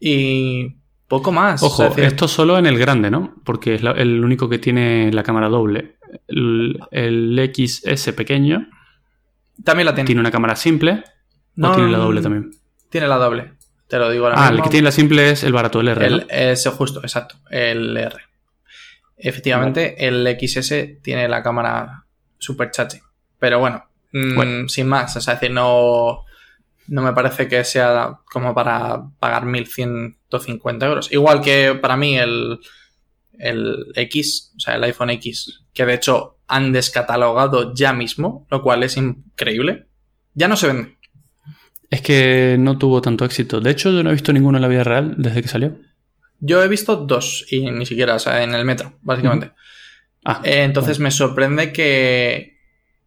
Y. 0.00 0.76
poco 1.06 1.32
más. 1.32 1.62
Ojo, 1.62 1.84
es 1.84 1.90
decir, 1.90 2.04
esto 2.04 2.28
solo 2.28 2.58
en 2.58 2.66
el 2.66 2.78
grande, 2.78 3.10
¿no? 3.10 3.34
Porque 3.44 3.74
es 3.74 3.82
la- 3.82 3.92
el 3.92 4.24
único 4.24 4.48
que 4.48 4.58
tiene 4.58 5.12
la 5.12 5.22
cámara 5.22 5.48
doble. 5.48 5.96
El, 6.26 6.78
el 6.90 7.52
XS 7.54 8.12
pequeño 8.14 8.66
también 9.64 9.86
la 9.86 9.94
tiene. 9.94 10.06
tiene 10.06 10.20
una 10.20 10.30
cámara 10.30 10.56
simple 10.56 11.04
No, 11.56 11.72
o 11.72 11.74
tiene 11.74 11.90
la 11.90 11.98
doble 11.98 12.22
también. 12.22 12.50
Tiene 12.88 13.08
la 13.08 13.16
doble. 13.16 13.52
Te 13.88 13.98
lo 13.98 14.08
digo 14.10 14.26
ahora 14.26 14.46
Ah, 14.46 14.50
el 14.50 14.62
que 14.62 14.68
tiene 14.70 14.84
la 14.84 14.92
simple 14.92 15.30
es 15.30 15.42
el 15.44 15.52
barato, 15.52 15.80
el 15.80 15.88
R. 15.88 16.00
¿no? 16.10 16.16
El, 16.16 16.26
ese 16.30 16.70
justo, 16.70 17.00
exacto, 17.00 17.36
el 17.50 17.96
R. 17.96 18.16
Efectivamente, 19.16 20.06
el 20.06 20.26
XS 20.40 21.02
tiene 21.02 21.28
la 21.28 21.42
cámara 21.42 22.04
super 22.38 22.70
chachi. 22.70 22.98
Pero 23.38 23.58
bueno, 23.58 23.84
mm, 24.12 24.34
Bueno. 24.34 24.68
sin 24.68 24.88
más, 24.88 25.16
o 25.16 25.20
sea, 25.20 25.34
es 25.34 25.40
decir, 25.40 25.54
no, 25.54 26.24
no 26.88 27.02
me 27.02 27.12
parece 27.12 27.48
que 27.48 27.64
sea 27.64 28.18
como 28.24 28.54
para 28.54 29.02
pagar 29.18 29.44
1150 29.44 30.86
euros. 30.86 31.12
Igual 31.12 31.40
que 31.40 31.74
para 31.74 31.96
mí 31.96 32.16
el, 32.18 32.60
el 33.38 33.86
X, 33.94 34.52
o 34.56 34.60
sea, 34.60 34.76
el 34.76 34.84
iPhone 34.84 35.10
X, 35.10 35.64
que 35.74 35.84
de 35.84 35.94
hecho 35.94 36.38
han 36.46 36.72
descatalogado 36.72 37.74
ya 37.74 37.92
mismo, 37.92 38.46
lo 38.50 38.62
cual 38.62 38.82
es 38.82 38.96
increíble. 38.96 39.86
Ya 40.34 40.48
no 40.48 40.56
se 40.56 40.66
vende. 40.68 40.96
Es 41.90 42.02
que 42.02 42.56
no 42.58 42.78
tuvo 42.78 43.02
tanto 43.02 43.24
éxito. 43.24 43.60
De 43.60 43.70
hecho, 43.70 43.90
yo 43.90 44.02
no 44.02 44.10
he 44.10 44.14
visto 44.14 44.32
ninguno 44.32 44.58
en 44.58 44.62
la 44.62 44.68
vida 44.68 44.84
real 44.84 45.14
desde 45.18 45.42
que 45.42 45.48
salió. 45.48 45.76
Yo 46.38 46.62
he 46.62 46.68
visto 46.68 46.96
dos 46.96 47.44
y 47.50 47.70
ni 47.70 47.84
siquiera, 47.84 48.14
o 48.14 48.18
sea, 48.18 48.42
en 48.42 48.54
el 48.54 48.64
metro, 48.64 48.94
básicamente. 49.02 49.52
Ah, 50.24 50.40
Eh, 50.44 50.62
entonces 50.62 50.98
me 51.00 51.10
sorprende 51.10 51.72
que, 51.72 52.58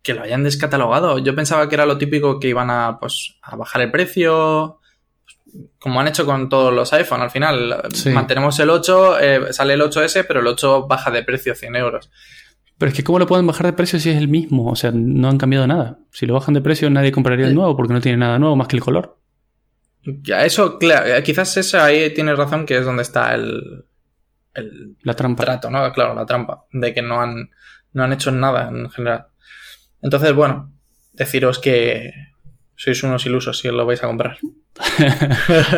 que 0.02 0.13
lo 0.13 0.22
hayan 0.24 0.43
descatalogado. 0.43 1.17
Yo 1.19 1.34
pensaba 1.34 1.67
que 1.69 1.76
era 1.76 1.86
lo 1.86 1.98
típico 1.98 2.39
que 2.39 2.50
iban 2.50 2.69
a, 2.69 2.98
pues, 3.00 3.38
a 3.41 3.56
bajar 3.56 3.82
el 3.84 3.91
precio, 3.91 4.80
como 5.80 6.00
han 6.02 6.08
hecho 6.10 6.26
con 6.26 6.50
todos 6.50 6.74
los 6.74 6.91
iPhone. 6.93 7.22
Al 7.22 7.32
final, 7.32 7.84
Sí. 7.93 8.10
mantenemos 8.10 8.60
el 8.60 8.69
8, 8.69 9.19
eh, 9.19 9.54
sale 9.54 9.74
el 9.76 9.82
8S, 9.82 10.26
pero 10.28 10.41
el 10.41 10.48
8 10.48 10.88
baja 10.88 11.10
de 11.10 11.24
precio 11.24 11.56
100 11.56 11.76
euros. 11.76 12.12
Pero 12.78 12.90
es 12.92 12.96
que 12.98 13.04
¿cómo 13.04 13.20
lo 13.20 13.28
pueden 13.28 13.48
bajar 13.48 13.66
de 13.68 13.74
precio 13.74 14.00
si 14.00 14.10
es 14.10 14.18
el 14.18 14.28
mismo? 14.28 14.70
O 14.70 14.76
sea, 14.76 14.92
no 14.94 15.30
han 15.30 15.38
cambiado 15.38 15.68
nada. 15.68 16.00
Si 16.12 16.26
lo 16.26 16.34
bajan 16.34 16.54
de 16.54 16.62
precio, 16.62 16.90
nadie 16.90 17.12
compraría 17.12 17.46
Eh. 17.46 17.50
el 17.50 17.56
nuevo 17.56 17.76
porque 17.78 17.94
no 17.94 18.02
tiene 18.02 18.18
nada 18.18 18.40
nuevo 18.40 18.56
más 18.56 18.68
que 18.68 18.76
el 18.78 18.82
color. 18.84 19.18
Ya, 20.06 20.44
eso, 20.46 20.78
claro, 20.80 21.08
eh, 21.16 21.24
quizás 21.24 21.56
ese 21.56 21.78
ahí 21.78 22.14
tienes 22.14 22.38
razón, 22.38 22.66
que 22.66 22.78
es 22.78 22.84
donde 22.86 23.04
está 23.04 23.34
el, 23.36 23.86
el 24.54 24.98
La 25.02 25.14
trampa. 25.14 25.44
trato, 25.46 25.70
¿no? 25.70 25.92
Claro, 25.94 26.14
la 26.14 26.26
trampa, 26.26 26.66
de 26.74 26.94
que 26.94 27.02
no 27.02 27.22
han, 27.22 27.50
no 27.94 28.04
han 28.04 28.12
hecho 28.12 28.30
nada 28.32 28.68
en 28.70 28.90
general. 28.90 29.28
Entonces, 30.02 30.34
bueno, 30.34 30.74
deciros 31.14 31.60
que 31.60 32.12
sois 32.76 33.02
unos 33.04 33.26
ilusos 33.26 33.58
si 33.60 33.70
lo 33.70 33.86
vais 33.86 34.04
a 34.04 34.08
comprar. 34.08 34.38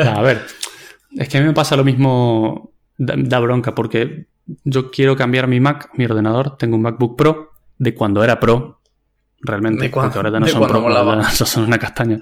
a 0.07 0.21
ver, 0.23 0.41
es 1.17 1.29
que 1.29 1.37
a 1.37 1.41
mí 1.41 1.47
me 1.47 1.53
pasa 1.53 1.75
lo 1.75 1.83
mismo, 1.83 2.73
da, 2.97 3.13
da 3.17 3.39
bronca, 3.39 3.75
porque 3.75 4.25
yo 4.63 4.91
quiero 4.91 5.15
cambiar 5.15 5.47
mi 5.47 5.59
Mac, 5.59 5.89
mi 5.95 6.05
ordenador, 6.05 6.57
tengo 6.57 6.75
un 6.75 6.81
MacBook 6.83 7.17
Pro 7.17 7.51
de 7.77 7.93
cuando 7.95 8.23
era 8.23 8.39
Pro, 8.39 8.81
realmente, 9.41 9.83
De 9.85 9.91
cuando- 9.91 10.09
porque 10.13 10.19
ahora 10.19 10.29
ya 10.31 10.39
no 10.39 10.45
de 10.45 10.51
son 10.51 10.67
Pro, 10.67 10.79
ahora 10.87 11.23
son 11.29 11.63
una 11.63 11.77
castaña. 11.77 12.19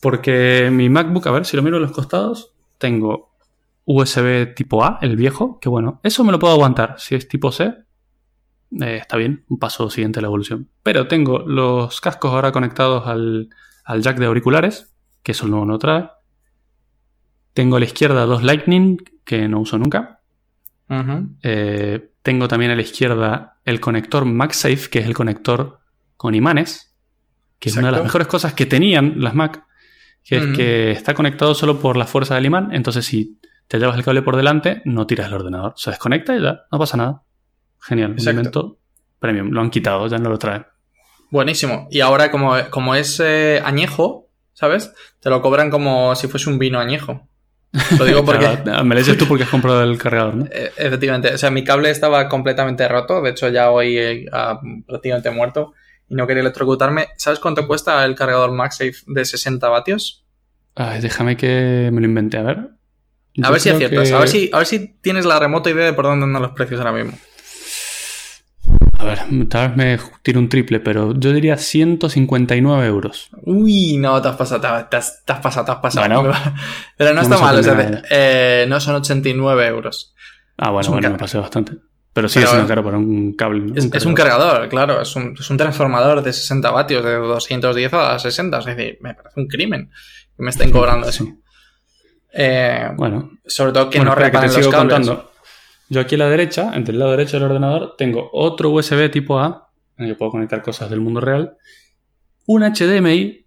Porque 0.00 0.68
mi 0.72 0.88
MacBook, 0.88 1.26
a 1.26 1.30
ver 1.30 1.44
si 1.46 1.56
lo 1.56 1.62
miro 1.62 1.76
a 1.78 1.80
los 1.80 1.92
costados, 1.92 2.52
tengo 2.78 3.32
USB 3.84 4.54
tipo 4.54 4.84
A, 4.84 4.98
el 5.02 5.16
viejo, 5.16 5.58
que 5.60 5.68
bueno, 5.68 6.00
eso 6.02 6.22
me 6.24 6.32
lo 6.32 6.38
puedo 6.38 6.52
aguantar. 6.54 6.96
Si 6.98 7.14
es 7.14 7.28
tipo 7.28 7.50
C, 7.52 7.64
eh, 8.80 8.96
está 9.00 9.16
bien, 9.16 9.44
un 9.48 9.58
paso 9.58 9.88
siguiente 9.90 10.18
a 10.18 10.22
la 10.22 10.26
evolución. 10.28 10.68
Pero 10.82 11.08
tengo 11.08 11.38
los 11.40 12.00
cascos 12.00 12.32
ahora 12.32 12.52
conectados 12.52 13.06
al, 13.06 13.48
al 13.84 14.02
jack 14.02 14.18
de 14.18 14.26
auriculares, 14.26 14.94
que 15.22 15.32
eso 15.32 15.44
el 15.46 15.50
nuevo 15.52 15.66
no 15.66 15.78
trae. 15.78 16.08
Tengo 17.54 17.76
a 17.76 17.78
la 17.80 17.86
izquierda 17.86 18.26
dos 18.26 18.42
Lightning, 18.42 18.98
que 19.24 19.48
no 19.48 19.60
uso 19.60 19.78
nunca. 19.78 20.15
Eh, 21.42 22.10
tengo 22.22 22.48
también 22.48 22.70
a 22.70 22.76
la 22.76 22.82
izquierda 22.82 23.58
el 23.64 23.80
conector 23.80 24.24
MagSafe, 24.24 24.88
que 24.90 25.00
es 25.00 25.06
el 25.06 25.14
conector 25.14 25.80
con 26.16 26.34
imanes, 26.34 26.94
que 27.58 27.68
es 27.68 27.76
una 27.76 27.88
de 27.88 27.92
las 27.92 28.02
mejores 28.02 28.28
cosas 28.28 28.54
que 28.54 28.66
tenían 28.66 29.14
las 29.20 29.34
Mac, 29.34 29.64
que 30.24 30.36
es 30.36 30.46
que 30.56 30.90
está 30.92 31.14
conectado 31.14 31.54
solo 31.54 31.80
por 31.80 31.96
la 31.96 32.06
fuerza 32.06 32.34
del 32.34 32.46
imán, 32.46 32.72
entonces 32.72 33.04
si 33.04 33.38
te 33.68 33.78
llevas 33.78 33.96
el 33.96 34.04
cable 34.04 34.22
por 34.22 34.36
delante, 34.36 34.82
no 34.84 35.06
tiras 35.06 35.28
el 35.28 35.34
ordenador, 35.34 35.74
se 35.76 35.90
desconecta 35.90 36.36
y 36.36 36.42
ya, 36.42 36.60
no 36.70 36.78
pasa 36.78 36.96
nada. 36.96 37.22
Genial, 37.80 38.12
un 38.18 38.28
invento 38.28 38.78
premium, 39.18 39.50
lo 39.50 39.60
han 39.60 39.70
quitado, 39.70 40.06
ya 40.08 40.18
no 40.18 40.30
lo 40.30 40.38
traen. 40.38 40.66
Buenísimo. 41.30 41.88
Y 41.90 42.00
ahora, 42.00 42.30
como, 42.30 42.54
como 42.70 42.94
es 42.94 43.20
eh, 43.20 43.60
añejo, 43.64 44.28
¿sabes? 44.52 44.92
Te 45.20 45.30
lo 45.30 45.42
cobran 45.42 45.70
como 45.70 46.14
si 46.14 46.28
fuese 46.28 46.48
un 46.50 46.58
vino 46.58 46.78
añejo. 46.78 47.28
Lo 47.98 48.04
digo 48.04 48.24
porque... 48.24 48.46
Claro, 48.62 48.84
me 48.84 48.94
lo 48.94 49.00
dices 49.00 49.18
tú 49.18 49.26
porque 49.26 49.44
has 49.44 49.50
comprado 49.50 49.82
el 49.82 49.98
cargador, 49.98 50.34
¿no? 50.34 50.46
Eh, 50.50 50.72
Efectivamente, 50.76 51.34
o 51.34 51.38
sea, 51.38 51.50
mi 51.50 51.64
cable 51.64 51.90
estaba 51.90 52.28
completamente 52.28 52.86
roto, 52.88 53.20
de 53.20 53.30
hecho 53.30 53.48
ya 53.48 53.70
hoy 53.70 53.98
eh, 53.98 54.26
ah, 54.32 54.60
prácticamente 54.86 55.30
muerto 55.30 55.74
y 56.08 56.14
no 56.14 56.26
quería 56.26 56.40
electrocutarme. 56.42 57.08
¿Sabes 57.16 57.38
cuánto 57.40 57.66
cuesta 57.66 58.04
el 58.04 58.14
cargador 58.14 58.52
MagSafe 58.52 58.94
de 59.06 59.24
60 59.24 59.68
vatios? 59.68 60.24
Ay, 60.74 61.00
déjame 61.00 61.36
que 61.36 61.90
me 61.92 62.00
lo 62.00 62.06
invente, 62.06 62.36
a 62.38 62.42
ver. 62.42 62.58
A 62.58 62.68
Yo 63.34 63.50
ver 63.50 63.60
si 63.60 63.68
aciertas, 63.70 64.08
que- 64.08 64.14
a 64.14 64.18
ver 64.18 64.28
si, 64.28 64.50
a 64.52 64.58
ver 64.58 64.66
si 64.66 64.88
tienes 65.00 65.24
la 65.26 65.38
remota 65.38 65.68
idea 65.70 65.84
de 65.84 65.92
por 65.92 66.04
dónde 66.06 66.24
andan 66.24 66.42
los 66.42 66.52
precios 66.52 66.80
ahora 66.80 66.92
mismo. 66.92 67.18
A 68.98 69.04
ver, 69.04 69.18
tal 69.48 69.68
vez 69.68 69.76
me 69.76 69.98
tiro 70.22 70.40
un 70.40 70.48
triple, 70.48 70.80
pero 70.80 71.12
yo 71.14 71.32
diría 71.32 71.56
159 71.56 72.86
euros. 72.86 73.28
Uy, 73.42 73.98
no, 73.98 74.20
te 74.22 74.28
has 74.28 74.36
pasado, 74.36 74.60
te 74.88 74.96
has, 74.96 75.24
te 75.24 75.32
has- 75.32 75.40
pasado, 75.40 75.66
te 75.66 75.72
has 75.72 75.78
pasado. 75.78 76.22
Bueno. 76.22 76.32
Pero 76.96 77.12
no, 77.12 77.20
está 77.20 77.38
mal, 77.38 77.58
o 77.58 77.62
sea, 77.62 78.02
eh, 78.10 78.64
no 78.68 78.80
son 78.80 78.94
89 78.96 79.66
euros. 79.66 80.14
Ah, 80.56 80.70
bueno, 80.70 80.80
Es 80.80 80.88
bueno, 80.88 81.10
me 81.10 81.18
pasé 81.18 81.36
bastante. 81.38 81.72
Pero 82.14 82.28
sigue 82.30 82.46
Pero- 82.50 82.66
caro 82.66 82.82
para 82.84 82.96
un 82.96 83.34
cable. 83.34 83.60
¿no? 83.66 83.74
Es, 83.76 83.90
es 83.92 84.06
un 84.06 84.14
cargador, 84.14 84.66
claro, 84.70 85.02
es 85.02 85.14
un, 85.14 85.34
es 85.38 85.50
un 85.50 85.58
transformador 85.58 86.22
de 86.22 86.32
60 86.32 86.70
vatios, 86.70 87.04
de 87.04 87.14
210 87.16 87.92
a 87.92 88.18
60, 88.18 88.58
es 88.60 88.64
decir, 88.64 88.98
me 89.02 89.12
parece 89.14 89.38
un 89.38 89.46
crimen 89.46 89.90
que 90.36 90.42
me 90.42 90.48
estén 90.50 90.70
cobrando 90.70 91.06
eso. 91.08 91.24
Sí. 91.24 91.34
Eh, 92.32 92.88
Bueno, 92.96 93.30
sobre 93.46 93.72
todo 93.72 93.90
que 93.90 93.98
bueno, 93.98 94.12
no 94.12 94.16
que 94.16 94.24
reparen 94.24 94.50
te 94.50 94.56
los 94.56 94.64
sigo 94.64 94.70
cables. 94.76 94.94
contando. 94.94 95.32
Yo 95.88 96.00
aquí 96.00 96.14
a 96.16 96.18
la 96.18 96.28
derecha, 96.28 96.72
entre 96.74 96.92
el 96.92 96.98
lado 96.98 97.12
derecho 97.12 97.36
del 97.36 97.44
ordenador, 97.48 97.94
tengo 97.96 98.28
otro 98.32 98.70
USB 98.70 99.10
tipo 99.10 99.38
A, 99.38 99.70
en 99.96 100.06
el 100.06 100.12
que 100.12 100.18
puedo 100.18 100.32
conectar 100.32 100.62
cosas 100.62 100.90
del 100.90 101.00
mundo 101.00 101.20
real, 101.20 101.56
un 102.46 102.62
HDMI 102.62 103.46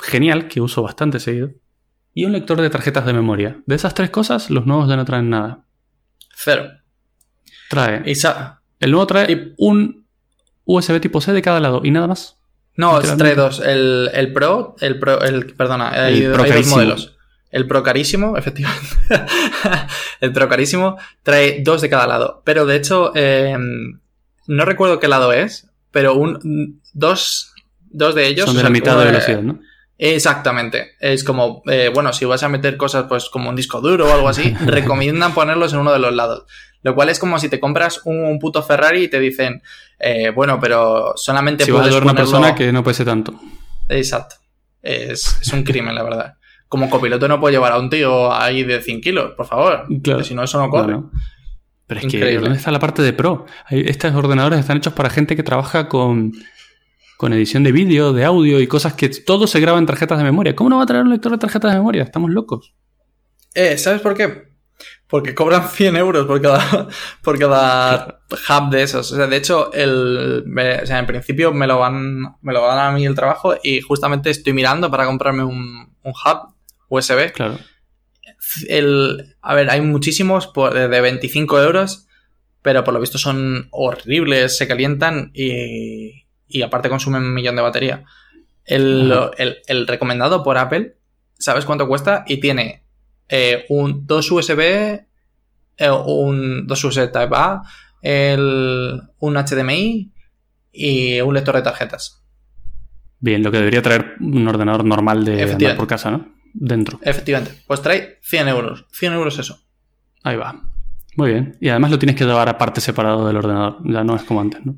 genial, 0.00 0.48
que 0.48 0.60
uso 0.60 0.82
bastante 0.82 1.18
seguido, 1.20 1.50
y 2.14 2.24
un 2.24 2.32
lector 2.32 2.60
de 2.60 2.68
tarjetas 2.70 3.06
de 3.06 3.12
memoria. 3.14 3.62
De 3.66 3.74
esas 3.74 3.94
tres 3.94 4.10
cosas, 4.10 4.50
los 4.50 4.66
nuevos 4.66 4.88
ya 4.88 4.96
no 4.96 5.04
traen 5.04 5.30
nada. 5.30 5.64
Cero. 6.34 6.68
Trae. 7.70 8.02
Y 8.04 8.14
sa- 8.14 8.60
El 8.80 8.90
nuevo 8.90 9.06
trae 9.06 9.32
y- 9.32 9.54
un 9.58 10.06
USB 10.64 11.00
tipo 11.00 11.20
C 11.20 11.32
de 11.32 11.40
cada 11.42 11.60
lado 11.60 11.80
y 11.84 11.90
nada 11.90 12.06
más. 12.06 12.38
No, 12.76 13.00
trae 13.00 13.34
dos. 13.34 13.60
El, 13.60 14.10
el 14.12 14.32
Pro, 14.32 14.76
el 14.80 14.98
Pro, 14.98 15.20
el, 15.22 15.46
perdona, 15.54 15.90
hay, 15.90 16.22
El 16.24 16.32
Pro 16.32 16.42
hay 16.42 16.52
dos 16.52 16.66
modelos. 16.68 17.11
El 17.52 17.68
Pro 17.68 17.82
carísimo, 17.82 18.36
efectivamente. 18.38 18.96
el 20.20 20.32
Pro 20.32 20.48
carísimo 20.48 20.96
trae 21.22 21.62
dos 21.62 21.80
de 21.80 21.88
cada 21.88 22.06
lado. 22.08 22.42
Pero 22.44 22.66
de 22.66 22.76
hecho, 22.76 23.12
eh, 23.14 23.56
no 24.46 24.64
recuerdo 24.64 24.98
qué 24.98 25.06
lado 25.06 25.32
es, 25.32 25.68
pero 25.92 26.14
un, 26.14 26.80
dos, 26.92 27.52
dos 27.90 28.14
de 28.14 28.26
ellos. 28.26 28.46
Son 28.46 28.56
de 28.56 28.62
la 28.62 28.70
mitad 28.70 28.98
de 28.98 29.04
velocidad, 29.04 29.42
¿no? 29.42 29.60
Exactamente. 29.98 30.92
Es 30.98 31.22
como, 31.22 31.62
eh, 31.66 31.90
bueno, 31.94 32.12
si 32.12 32.24
vas 32.24 32.42
a 32.42 32.48
meter 32.48 32.76
cosas 32.76 33.04
pues 33.08 33.28
como 33.28 33.50
un 33.50 33.54
disco 33.54 33.80
duro 33.80 34.08
o 34.08 34.12
algo 34.12 34.28
así, 34.28 34.52
recomiendan 34.66 35.32
ponerlos 35.32 35.72
en 35.72 35.78
uno 35.78 35.92
de 35.92 36.00
los 36.00 36.12
lados. 36.12 36.44
Lo 36.82 36.96
cual 36.96 37.10
es 37.10 37.20
como 37.20 37.38
si 37.38 37.48
te 37.48 37.60
compras 37.60 38.00
un, 38.04 38.24
un 38.24 38.40
puto 38.40 38.62
Ferrari 38.64 39.04
y 39.04 39.08
te 39.08 39.20
dicen, 39.20 39.62
eh, 40.00 40.30
bueno, 40.30 40.58
pero 40.58 41.12
solamente 41.14 41.64
Si 41.64 41.70
vas 41.70 41.78
a 41.78 41.82
puedes 41.82 41.94
llevar 41.94 42.02
una 42.02 42.12
ponerlo... 42.14 42.30
persona 42.32 42.54
que 42.56 42.72
no 42.72 42.82
pese 42.82 43.04
tanto. 43.04 43.38
Exacto. 43.88 44.36
Es, 44.82 45.38
es 45.40 45.52
un 45.52 45.62
crimen, 45.62 45.94
la 45.94 46.02
verdad. 46.02 46.34
Como 46.72 46.88
copiloto 46.88 47.28
no 47.28 47.38
puedo 47.38 47.52
llevar 47.52 47.72
a 47.72 47.78
un 47.78 47.90
tío 47.90 48.32
ahí 48.32 48.64
de 48.64 48.80
100 48.80 49.02
kilos, 49.02 49.32
por 49.36 49.44
favor. 49.44 49.84
Claro. 50.02 50.24
Si 50.24 50.34
no, 50.34 50.42
eso 50.42 50.58
no 50.58 50.70
corre. 50.70 50.98
Pero 51.86 52.00
es 52.00 52.06
que. 52.06 52.38
¿dónde 52.38 52.56
está 52.56 52.70
la 52.70 52.78
parte 52.78 53.02
de 53.02 53.12
pro? 53.12 53.44
Estos 53.68 54.14
ordenadores 54.14 54.58
están 54.60 54.78
hechos 54.78 54.94
para 54.94 55.10
gente 55.10 55.36
que 55.36 55.42
trabaja 55.42 55.86
con, 55.86 56.32
con 57.18 57.34
edición 57.34 57.62
de 57.62 57.72
vídeo, 57.72 58.14
de 58.14 58.24
audio 58.24 58.58
y 58.58 58.66
cosas 58.66 58.94
que 58.94 59.10
todo 59.10 59.46
se 59.46 59.60
graba 59.60 59.78
en 59.78 59.84
tarjetas 59.84 60.16
de 60.16 60.24
memoria. 60.24 60.56
¿Cómo 60.56 60.70
no 60.70 60.78
va 60.78 60.84
a 60.84 60.86
traer 60.86 61.02
un 61.04 61.10
lector 61.10 61.32
de 61.32 61.36
tarjetas 61.36 61.72
de 61.72 61.76
memoria? 61.76 62.04
Estamos 62.04 62.30
locos. 62.30 62.72
Eh, 63.54 63.76
¿Sabes 63.76 64.00
por 64.00 64.14
qué? 64.14 64.50
Porque 65.08 65.34
cobran 65.34 65.68
100 65.68 65.96
euros 65.96 66.26
por 66.26 66.40
cada, 66.40 66.88
por 67.22 67.38
cada 67.38 68.20
hub 68.48 68.70
de 68.70 68.82
esos. 68.82 69.12
O 69.12 69.16
sea, 69.16 69.26
de 69.26 69.36
hecho, 69.36 69.70
el, 69.74 70.44
me- 70.46 70.76
o 70.80 70.86
sea, 70.86 70.98
en 70.98 71.04
principio 71.06 71.52
me 71.52 71.66
lo 71.66 71.78
van 71.78 72.22
me 72.40 72.54
lo 72.54 72.62
van 72.62 72.78
a 72.78 72.90
mí 72.92 73.04
el 73.04 73.14
trabajo 73.14 73.54
y 73.62 73.82
justamente 73.82 74.30
estoy 74.30 74.54
mirando 74.54 74.90
para 74.90 75.04
comprarme 75.04 75.44
un, 75.44 75.92
un 76.02 76.12
hub 76.12 76.51
USB. 76.96 77.32
Claro. 77.32 77.58
El, 78.68 79.34
a 79.40 79.54
ver, 79.54 79.70
hay 79.70 79.80
muchísimos 79.80 80.46
por- 80.46 80.74
de 80.74 81.00
25 81.00 81.60
euros, 81.62 82.06
pero 82.60 82.84
por 82.84 82.94
lo 82.94 83.00
visto 83.00 83.18
son 83.18 83.68
horribles, 83.70 84.56
se 84.56 84.68
calientan 84.68 85.30
y, 85.34 86.24
y 86.48 86.62
aparte 86.62 86.88
consumen 86.88 87.22
un 87.22 87.34
millón 87.34 87.56
de 87.56 87.62
batería. 87.62 88.04
El, 88.64 89.12
el- 89.38 89.58
el 89.66 89.86
recomendado 89.86 90.42
por 90.44 90.58
Apple, 90.58 90.96
¿sabes 91.38 91.64
cuánto 91.64 91.88
cuesta? 91.88 92.24
Y 92.26 92.38
tiene 92.38 92.84
eh, 93.28 93.64
un 93.68 94.06
2 94.06 94.30
USB, 94.30 94.60
eh, 94.60 95.90
un 96.06 96.66
2 96.66 96.84
USB 96.84 97.10
Type 97.10 97.34
A, 97.34 97.62
el, 98.02 99.00
un 99.18 99.34
HDMI 99.36 100.12
y 100.72 101.20
un 101.20 101.34
lector 101.34 101.56
de 101.56 101.62
tarjetas. 101.62 102.22
Bien, 103.18 103.42
lo 103.42 103.50
que 103.50 103.58
debería 103.58 103.82
traer 103.82 104.14
un 104.20 104.46
ordenador 104.48 104.84
normal 104.84 105.24
de 105.24 105.42
andar 105.52 105.76
por 105.76 105.86
casa, 105.86 106.10
¿no? 106.10 106.41
Dentro. 106.54 106.98
Efectivamente, 107.02 107.54
pues 107.66 107.80
trae 107.82 108.18
100 108.22 108.48
euros. 108.48 108.86
100 108.92 109.12
euros 109.14 109.38
eso. 109.38 109.58
Ahí 110.22 110.36
va. 110.36 110.62
Muy 111.16 111.30
bien. 111.32 111.56
Y 111.60 111.68
además 111.68 111.90
lo 111.90 111.98
tienes 111.98 112.16
que 112.16 112.24
llevar 112.24 112.48
aparte 112.48 112.80
separado 112.80 113.26
del 113.26 113.36
ordenador. 113.36 113.78
Ya 113.84 114.02
no 114.04 114.16
es 114.16 114.22
como 114.22 114.40
antes, 114.40 114.64
¿no? 114.64 114.76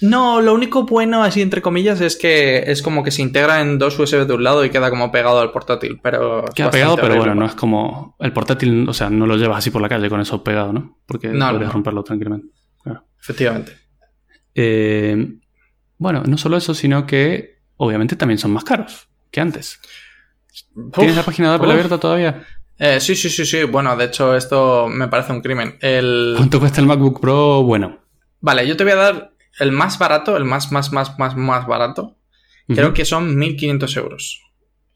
No, 0.00 0.40
lo 0.40 0.52
único 0.52 0.84
bueno, 0.84 1.22
así 1.22 1.40
entre 1.42 1.62
comillas, 1.62 2.00
es 2.00 2.16
que 2.16 2.64
es 2.66 2.82
como 2.82 3.04
que 3.04 3.12
se 3.12 3.22
integra 3.22 3.60
en 3.60 3.78
dos 3.78 3.96
USB 3.98 4.26
de 4.26 4.34
un 4.34 4.42
lado 4.42 4.64
y 4.64 4.70
queda 4.70 4.90
como 4.90 5.12
pegado 5.12 5.38
al 5.40 5.52
portátil. 5.52 6.00
Pero 6.02 6.44
Queda 6.56 6.70
pegado, 6.72 6.96
pero 6.96 7.06
horrible. 7.08 7.26
bueno, 7.28 7.40
no 7.42 7.46
es 7.46 7.54
como 7.54 8.16
el 8.18 8.32
portátil, 8.32 8.88
o 8.88 8.92
sea, 8.92 9.10
no 9.10 9.26
lo 9.28 9.36
llevas 9.36 9.58
así 9.58 9.70
por 9.70 9.80
la 9.80 9.88
calle 9.88 10.10
con 10.10 10.20
eso 10.20 10.42
pegado, 10.42 10.72
¿no? 10.72 10.98
Porque 11.06 11.28
No, 11.28 11.46
podrías 11.52 11.68
no. 11.68 11.72
romperlo 11.74 12.02
tranquilamente. 12.02 12.48
Claro. 12.82 13.04
Efectivamente. 13.20 13.72
Eh, 14.54 15.34
bueno, 15.98 16.22
no 16.26 16.36
solo 16.36 16.56
eso, 16.56 16.74
sino 16.74 17.06
que 17.06 17.60
obviamente 17.76 18.16
también 18.16 18.38
son 18.38 18.50
más 18.50 18.64
caros 18.64 19.08
que 19.30 19.40
antes. 19.40 19.78
¿Tienes 20.94 21.16
la 21.16 21.22
página 21.22 21.50
de 21.50 21.54
Apple 21.56 21.68
uf. 21.68 21.74
abierta 21.74 21.98
todavía? 21.98 22.44
Eh, 22.78 23.00
sí, 23.00 23.14
sí, 23.14 23.30
sí, 23.30 23.44
sí. 23.46 23.62
Bueno, 23.64 23.96
de 23.96 24.06
hecho, 24.06 24.34
esto 24.36 24.88
me 24.88 25.08
parece 25.08 25.32
un 25.32 25.40
crimen. 25.40 25.78
El... 25.80 26.34
¿Cuánto 26.36 26.58
cuesta 26.60 26.80
el 26.80 26.86
MacBook 26.86 27.20
Pro? 27.20 27.62
Bueno. 27.62 28.00
Vale, 28.40 28.66
yo 28.66 28.76
te 28.76 28.84
voy 28.84 28.92
a 28.92 28.96
dar 28.96 29.32
el 29.60 29.72
más 29.72 29.98
barato, 29.98 30.36
el 30.36 30.44
más, 30.44 30.72
más, 30.72 30.92
más, 30.92 31.18
más, 31.18 31.36
más 31.36 31.66
barato. 31.66 32.16
Creo 32.66 32.94
que 32.94 33.04
son 33.04 33.36
1.500 33.36 33.96
euros. 33.98 34.42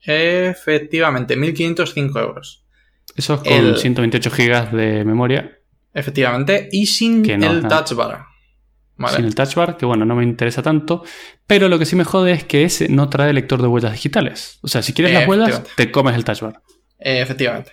Efectivamente, 0.00 1.36
1.505 1.36 2.20
euros. 2.20 2.64
Eso 3.14 3.34
es 3.34 3.40
con 3.40 3.52
el- 3.52 3.76
128 3.76 4.30
GB 4.30 4.70
de 4.72 5.04
memoria, 5.04 5.52
Efectivamente, 5.94 6.68
y 6.72 6.84
sin 6.86 7.22
no, 7.22 7.50
el 7.50 7.66
touch 7.68 7.92
bar. 7.94 8.26
Vale. 8.98 9.16
sin 9.16 9.24
el 9.26 9.34
touch 9.34 9.54
bar, 9.54 9.76
que 9.76 9.84
bueno, 9.86 10.04
no 10.06 10.14
me 10.16 10.24
interesa 10.24 10.62
tanto. 10.62 11.04
Pero 11.46 11.68
lo 11.68 11.78
que 11.78 11.84
sí 11.86 11.96
me 11.96 12.04
jode 12.04 12.32
es 12.32 12.44
que 12.44 12.64
ese 12.64 12.88
no 12.88 13.08
trae 13.10 13.32
lector 13.32 13.60
de 13.60 13.68
huellas 13.68 13.92
digitales. 13.92 14.58
O 14.62 14.68
sea, 14.68 14.82
si 14.82 14.92
quieres 14.94 15.12
Eh, 15.14 15.18
las 15.20 15.28
huellas, 15.28 15.62
te 15.76 15.90
comes 15.90 16.14
el 16.14 16.24
touch 16.24 16.40
bar. 16.40 16.60
Eh, 16.98 17.20
efectivamente. 17.20 17.72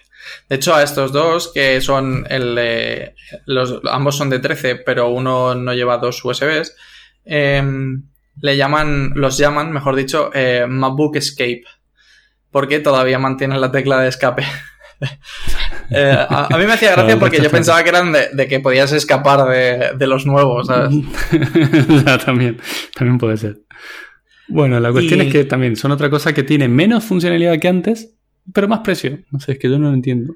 De 0.49 0.55
hecho, 0.57 0.73
a 0.75 0.83
estos 0.83 1.11
dos, 1.11 1.51
que 1.53 1.79
son 1.81 2.25
el 2.29 2.55
de- 2.55 3.15
los, 3.45 3.79
ambos 3.91 4.15
son 4.17 4.29
de 4.29 4.39
13, 4.39 4.75
pero 4.75 5.09
uno 5.09 5.55
no 5.55 5.73
lleva 5.73 5.97
dos 5.97 6.23
USBs, 6.23 6.75
em, 7.25 8.03
le 8.41 8.57
llaman, 8.57 9.11
los 9.15 9.37
llaman, 9.37 9.71
mejor 9.71 9.95
dicho, 9.95 10.29
eh, 10.33 10.65
MacBook 10.67 11.15
Escape. 11.17 11.63
Porque 12.51 12.79
todavía 12.79 13.17
mantienen 13.19 13.59
la 13.61 13.71
tecla 13.71 13.99
de 13.99 14.09
escape. 14.09 14.43
Eh, 15.89 16.11
a, 16.11 16.47
a 16.51 16.57
mí 16.57 16.65
me 16.65 16.73
hacía 16.73 16.93
gracia 16.93 17.19
porque 17.19 17.39
yo 17.41 17.51
pensaba 17.51 17.83
que 17.83 17.89
eran 17.89 18.11
de, 18.13 18.29
de 18.33 18.47
que 18.47 18.59
podías 18.59 18.91
escapar 18.93 19.47
de, 19.49 19.91
de 19.95 20.07
los 20.07 20.25
nuevos, 20.25 20.65
¿sabes? 20.67 20.95
Ya, 22.05 22.17
también, 22.17 22.57
también 22.95 23.17
puede 23.19 23.37
ser. 23.37 23.61
Bueno, 24.47 24.79
la 24.79 24.91
cuestión 24.91 25.21
Y- 25.21 25.27
es 25.27 25.31
que 25.31 25.43
también 25.43 25.75
son 25.75 25.91
otra 25.91 26.09
cosa 26.09 26.33
que 26.33 26.41
tiene 26.43 26.67
menos 26.67 27.03
funcionalidad 27.03 27.59
que 27.59 27.67
antes, 27.67 28.15
pero 28.53 28.67
más 28.67 28.79
precio. 28.79 29.19
No 29.29 29.39
sé, 29.39 29.51
es 29.53 29.59
que 29.59 29.69
yo 29.69 29.77
no 29.77 29.89
lo 29.89 29.93
entiendo. 29.93 30.33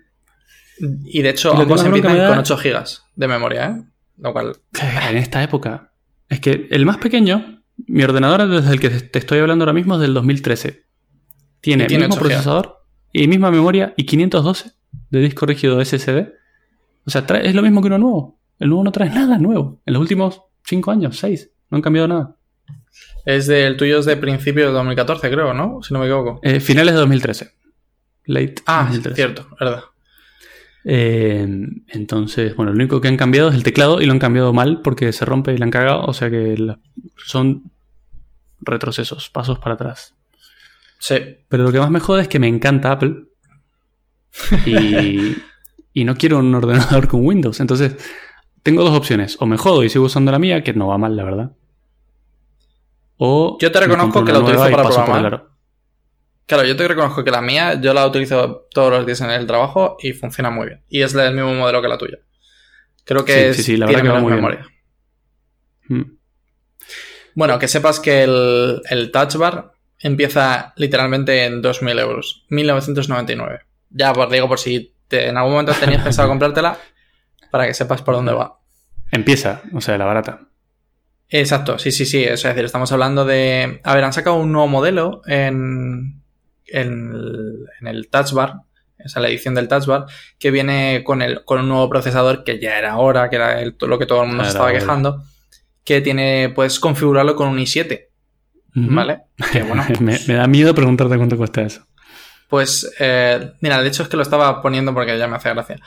Y 1.06 1.22
de 1.24 1.30
hecho, 1.30 1.54
Y 1.58 1.62
ambos 1.62 1.84
empiezan 1.84 2.18
da- 2.18 2.30
con 2.30 2.38
8 2.40 2.58
GB 2.58 2.84
de 3.16 3.28
memoria, 3.28 3.66
¿eh? 3.68 3.84
Lo 4.20 4.34
cual 4.34 4.54
En 5.10 5.18
esta 5.18 5.42
época. 5.42 5.92
Es 6.30 6.40
que 6.40 6.68
el 6.70 6.86
más 6.86 6.98
pequeño, 6.98 7.64
mi 7.88 8.04
ordenador 8.04 8.48
desde 8.48 8.72
el 8.74 8.80
que 8.80 8.90
te 8.90 9.18
estoy 9.18 9.40
hablando 9.40 9.64
ahora 9.64 9.74
mismo 9.74 9.96
es 9.96 10.02
del 10.02 10.14
2013. 10.14 10.84
Tiene 11.62 11.86
el 11.86 11.90
mismo 12.00 12.14
8 12.16 12.16
GB. 12.16 12.28
procesador 12.28 12.77
y 13.14 13.28
misma 13.28 13.52
memoria 13.52 13.94
y 13.98 14.06
512 14.06 14.72
de 15.10 15.20
disco 15.20 15.46
rígido 15.46 15.80
SSD. 15.84 16.30
O 17.06 17.10
sea, 17.10 17.26
trae- 17.26 17.46
es 17.46 17.56
lo 17.56 17.62
mismo 17.62 17.82
que 17.82 17.88
uno 17.88 17.98
nuevo. 17.98 18.40
El 18.60 18.70
nuevo 18.70 18.84
no 18.84 18.92
trae 18.92 19.10
nada 19.10 19.38
nuevo. 19.38 19.80
En 19.86 19.94
los 19.94 20.02
últimos 20.02 20.42
5 20.64 20.92
años, 20.92 21.18
6, 21.18 21.50
no 21.70 21.78
han 21.78 21.82
cambiado 21.82 22.08
nada. 22.08 22.36
es 23.26 23.46
del 23.48 23.76
tuyo 23.78 24.00
es 24.00 24.06
de 24.06 24.16
principio 24.18 24.68
de 24.68 24.72
2014, 24.74 25.30
creo, 25.30 25.54
¿no? 25.54 25.82
Si 25.84 25.94
no 25.94 26.00
me 26.00 26.06
equivoco. 26.06 26.40
Eh, 26.44 26.60
finales 26.60 26.94
de 26.94 27.00
2013. 27.02 27.52
Late. 28.26 28.56
Ah, 28.66 28.84
2013. 28.88 29.16
cierto, 29.16 29.48
verdad. 29.60 29.82
Eh, 30.86 31.46
entonces, 31.90 32.56
bueno, 32.56 32.72
lo 32.72 32.78
único 32.78 33.02
que 33.02 33.08
han 33.10 33.18
cambiado 33.18 33.50
es 33.50 33.56
el 33.56 33.64
teclado 33.64 34.02
y 34.02 34.06
lo 34.06 34.14
han 34.14 34.20
cambiado 34.20 34.54
mal 34.54 34.82
porque 34.82 35.12
se 35.12 35.26
rompe 35.26 35.54
y 35.54 35.58
le 35.58 35.64
han 35.66 35.72
cagado. 35.72 36.06
O 36.06 36.14
sea 36.14 36.30
que 36.30 36.58
la- 36.58 36.80
son 37.18 37.64
retrocesos, 38.62 39.30
pasos 39.30 39.60
para 39.60 39.76
atrás. 39.76 40.16
Sí. 41.00 41.16
Pero 41.48 41.64
lo 41.64 41.72
que 41.72 41.80
más 41.80 41.90
me 41.92 42.00
jode 42.00 42.24
es 42.24 42.28
que 42.28 42.40
me 42.40 42.48
encanta 42.48 42.92
Apple. 42.92 43.16
Y, 44.66 45.36
y 45.94 46.04
no 46.06 46.16
quiero 46.16 46.40
un 46.40 46.54
ordenador 46.54 47.08
con 47.08 47.26
Windows. 47.26 47.60
Entonces, 47.60 47.96
tengo 48.64 48.84
dos 48.84 48.98
opciones. 48.98 49.38
O 49.40 49.46
me 49.46 49.58
jodo 49.58 49.84
y 49.84 49.90
sigo 49.90 50.06
usando 50.06 50.32
la 50.32 50.40
mía, 50.40 50.64
que 50.64 50.74
no 50.74 50.88
va 50.88 50.98
mal, 50.98 51.16
la 51.16 51.24
verdad. 51.24 51.52
O 53.18 53.58
Yo 53.60 53.72
te 53.72 53.80
reconozco 53.80 54.24
que 54.24 54.32
la 54.32 54.40
utilizo 54.40 54.64
para 54.70 54.84
programar. 54.84 55.20
el 55.20 55.26
aro. 55.26 55.50
Claro, 56.46 56.64
yo 56.66 56.76
te 56.78 56.88
reconozco 56.88 57.24
que 57.24 57.32
la 57.32 57.42
mía 57.42 57.80
yo 57.82 57.94
la 57.94 58.06
utilizo 58.08 58.68
todos 58.72 58.90
los 58.92 59.06
días 59.06 59.20
en 59.22 59.32
el 59.32 59.46
trabajo 59.48 59.98
y 60.02 60.14
funciona 60.14 60.50
muy 60.50 60.68
bien. 60.68 60.84
Y 60.88 61.02
es 61.02 61.14
del 61.14 61.34
mismo 61.34 61.54
modelo 61.54 61.82
que 61.82 61.88
la 61.90 61.98
tuya. 61.98 62.20
Creo 63.04 63.26
que 63.26 63.34
Sí, 63.34 63.40
es- 63.40 63.56
sí, 63.58 63.64
sí, 63.64 63.78
la 63.78 63.88
tiene 63.88 64.04
verdad 64.04 64.14
que 64.14 64.16
va 64.18 64.22
muy 64.22 64.32
bien. 64.34 64.44
memoria. 64.46 64.68
Mm. 65.90 66.18
Bueno, 67.36 67.60
que 67.60 67.68
sepas 67.68 68.00
que 68.00 68.24
el, 68.24 68.82
el 68.90 69.12
Touch 69.12 69.36
Bar 69.36 69.72
empieza 70.00 70.74
literalmente 70.76 71.46
en 71.46 71.62
2.000 71.62 72.00
euros. 72.00 72.46
1999. 72.50 73.62
Ya, 73.90 74.14
pues 74.14 74.30
digo, 74.30 74.48
por 74.48 74.60
si 74.60 74.94
te- 75.08 75.28
en 75.30 75.38
algún 75.38 75.54
momento 75.54 75.74
tenías 75.74 76.04
pensado 76.04 76.28
comprártela, 76.30 76.78
para 77.52 77.66
que 77.68 77.74
sepas 77.74 78.02
por 78.02 78.16
dónde 78.16 78.34
va. 78.34 78.60
Empieza, 79.12 79.62
o 79.74 79.80
sea, 79.82 79.98
la 79.98 80.06
barata. 80.06 80.42
Exacto, 81.30 81.78
sí, 81.80 81.92
sí, 81.92 82.06
sí. 82.06 82.24
Es 82.24 82.44
decir, 82.44 82.66
estamos 82.66 82.92
hablando 82.92 83.26
de. 83.26 83.80
A 83.84 83.96
ver, 83.96 84.04
han 84.04 84.14
sacado 84.14 84.36
un 84.38 84.52
nuevo 84.52 84.68
modelo 84.68 85.22
en, 85.26 86.22
en, 86.68 87.12
el, 87.14 87.66
en 87.82 87.88
el 87.88 88.10
Touch 88.10 88.32
Bar, 88.34 88.54
o 89.04 89.10
sea, 89.10 89.22
la 89.22 89.30
edición 89.30 89.54
del 89.56 89.68
Touch 89.68 89.86
Bar, 89.86 90.06
que 90.40 90.52
viene 90.52 91.04
con, 91.06 91.22
el, 91.22 91.44
con 91.44 91.60
un 91.60 91.70
nuevo 91.70 91.90
procesador 91.90 92.44
que 92.44 92.60
ya 92.60 92.78
era 92.78 92.98
hora, 92.98 93.30
que 93.30 93.36
era 93.38 93.62
el- 93.62 93.76
lo 93.80 94.00
que 94.00 94.06
todo 94.06 94.22
el 94.24 94.30
mundo 94.30 94.44
se 94.44 94.50
estaba 94.50 94.70
hora. 94.70 94.80
quejando, 94.80 95.24
que 95.84 96.02
tiene, 96.02 96.50
puedes 96.54 96.80
configurarlo 96.80 97.36
con 97.36 97.48
un 97.50 97.58
i7, 97.60 97.86
Ujú. 97.94 98.07
¿Vale? 98.74 99.22
Que 99.52 99.64
bueno, 99.64 99.84
me, 100.00 100.18
me 100.28 100.34
da 100.36 100.48
miedo 100.48 100.74
preguntarte 100.76 101.18
cuánto 101.18 101.38
cuesta 101.38 101.62
eso. 101.62 101.86
Pues, 102.50 102.94
eh, 103.00 103.52
mira, 103.62 103.82
de 103.82 103.88
hecho 103.90 104.04
es 104.04 104.10
que 104.10 104.18
lo 104.18 104.24
estaba 104.24 104.62
poniendo 104.62 104.94
porque 104.94 105.18
ya 105.18 105.28
me 105.28 105.36
hace 105.36 105.50
gracia. 105.50 105.80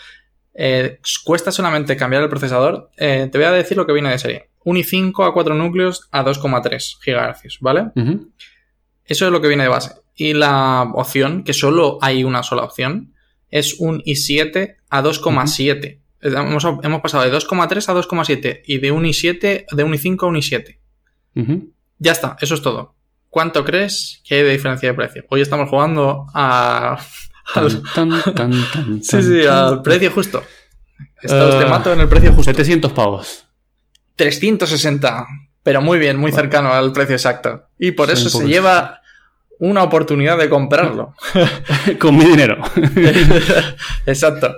Eh, 0.53 0.99
cuesta 1.25 1.53
solamente 1.53 1.97
cambiar 1.97 2.23
el 2.23 2.29
procesador. 2.29 2.91
Eh, 2.97 3.29
te 3.31 3.39
voy 3.39 3.47
a 3.47 3.53
decir 3.53 3.77
lo 3.77 3.87
que 3.87 3.93
viene 3.93 4.11
de 4.11 4.19
serie. 4.19 4.51
Un 4.65 4.77
i5 4.77 5.27
a 5.27 5.33
4 5.33 5.55
núcleos 5.55 6.09
a 6.11 6.23
2,3 6.25 6.99
GHz, 7.05 7.61
¿vale? 7.61 7.93
Eso 9.05 9.27
es 9.27 9.33
lo 9.33 9.41
que 9.41 9.49
viene 9.49 9.63
de 9.63 9.69
base. 9.71 9.93
Y 10.15 10.35
la 10.35 10.83
opción, 10.95 11.45
que 11.45 11.55
solo 11.55 11.99
hay 12.03 12.25
una 12.25 12.43
sola 12.43 12.63
opción, 12.65 13.15
es 13.51 13.81
un 13.81 14.03
i7 14.03 14.77
a 14.91 15.03
2,7. 15.03 15.85
Eh, 15.85 16.01
Hemos, 16.23 16.65
hemos 16.83 17.01
pasado 17.01 17.25
de 17.25 17.33
2,3 17.33 17.89
a 17.89 17.95
2,7 17.95 18.61
y 18.67 18.79
de 18.79 18.91
un 18.93 19.05
i7, 19.05 19.65
de 19.75 19.85
un 19.85 19.93
i5 19.95 20.23
a 20.25 20.27
un 20.27 20.37
i7. 20.37 20.79
Ujú. 21.37 21.73
Ya 22.01 22.13
está, 22.13 22.37
eso 22.41 22.55
es 22.55 22.63
todo. 22.63 22.95
¿Cuánto 23.29 23.65
crees 23.65 24.21
que 24.25 24.35
hay 24.37 24.43
de 24.43 24.51
diferencia 24.51 24.89
de 24.89 24.95
precio? 24.95 25.25
Hoy 25.29 25.41
estamos 25.43 25.69
jugando 25.69 26.27
a... 26.35 26.99
al- 27.55 27.83
Tan, 27.95 28.11
tan, 28.11 28.35
tan, 28.35 28.53
tan, 28.73 29.03
Sí, 29.05 29.23
sí, 29.23 29.47
al 29.47 29.83
precio 29.83 30.11
justo. 30.11 30.43
Está 31.23 31.43
Ah. 31.43 31.49
usted 31.49 31.69
mato 31.69 31.93
en 31.93 32.01
el 32.01 32.09
precio 32.09 32.31
justo. 32.33 32.51
700 32.51 32.93
pavos. 32.93 33.45
360. 34.17 35.27
Pero 35.63 35.81
muy 35.83 35.99
bien, 35.99 36.17
muy 36.17 36.33
cercano 36.33 36.73
al 36.73 36.93
precio 36.93 37.15
exacto. 37.15 37.67
Y 37.79 37.93
por 37.93 38.11
eso 38.11 38.29
se 38.31 38.47
lleva 38.49 39.01
una 39.59 39.83
oportunidad 39.83 40.39
de 40.39 40.49
comprarlo. 40.49 41.15
Con 42.01 42.17
mi 42.17 42.25
dinero. 42.25 42.57
exacto. 44.07 44.55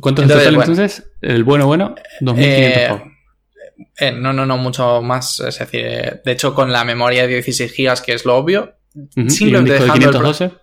¿Cuánto 0.00 0.22
es 0.22 0.28
Entonces, 0.30 0.48
el 0.48 0.54
total 0.54 0.56
bueno. 0.56 0.72
entonces? 0.72 1.10
El 1.20 1.44
bueno, 1.44 1.66
bueno, 1.66 1.94
2.500 2.20 2.34
Eh, 2.38 2.86
pavos. 2.88 3.11
Eh, 3.98 4.12
no, 4.12 4.32
no, 4.32 4.46
no, 4.46 4.56
mucho 4.58 5.02
más. 5.02 5.40
Es 5.40 5.58
decir, 5.58 5.80
eh, 5.84 6.20
de 6.24 6.32
hecho, 6.32 6.54
con 6.54 6.72
la 6.72 6.84
memoria 6.84 7.22
de 7.26 7.34
16 7.34 7.72
GB, 7.76 8.02
que 8.04 8.14
es 8.14 8.24
lo 8.24 8.36
obvio. 8.36 8.74
Ujú. 8.94 9.08
¿Y 9.16 9.20
un 9.22 9.30
simplemente 9.30 9.72
disco 9.74 9.84
de 9.92 9.98
dejando 9.98 10.06
el 10.18 10.24
512? 10.34 10.62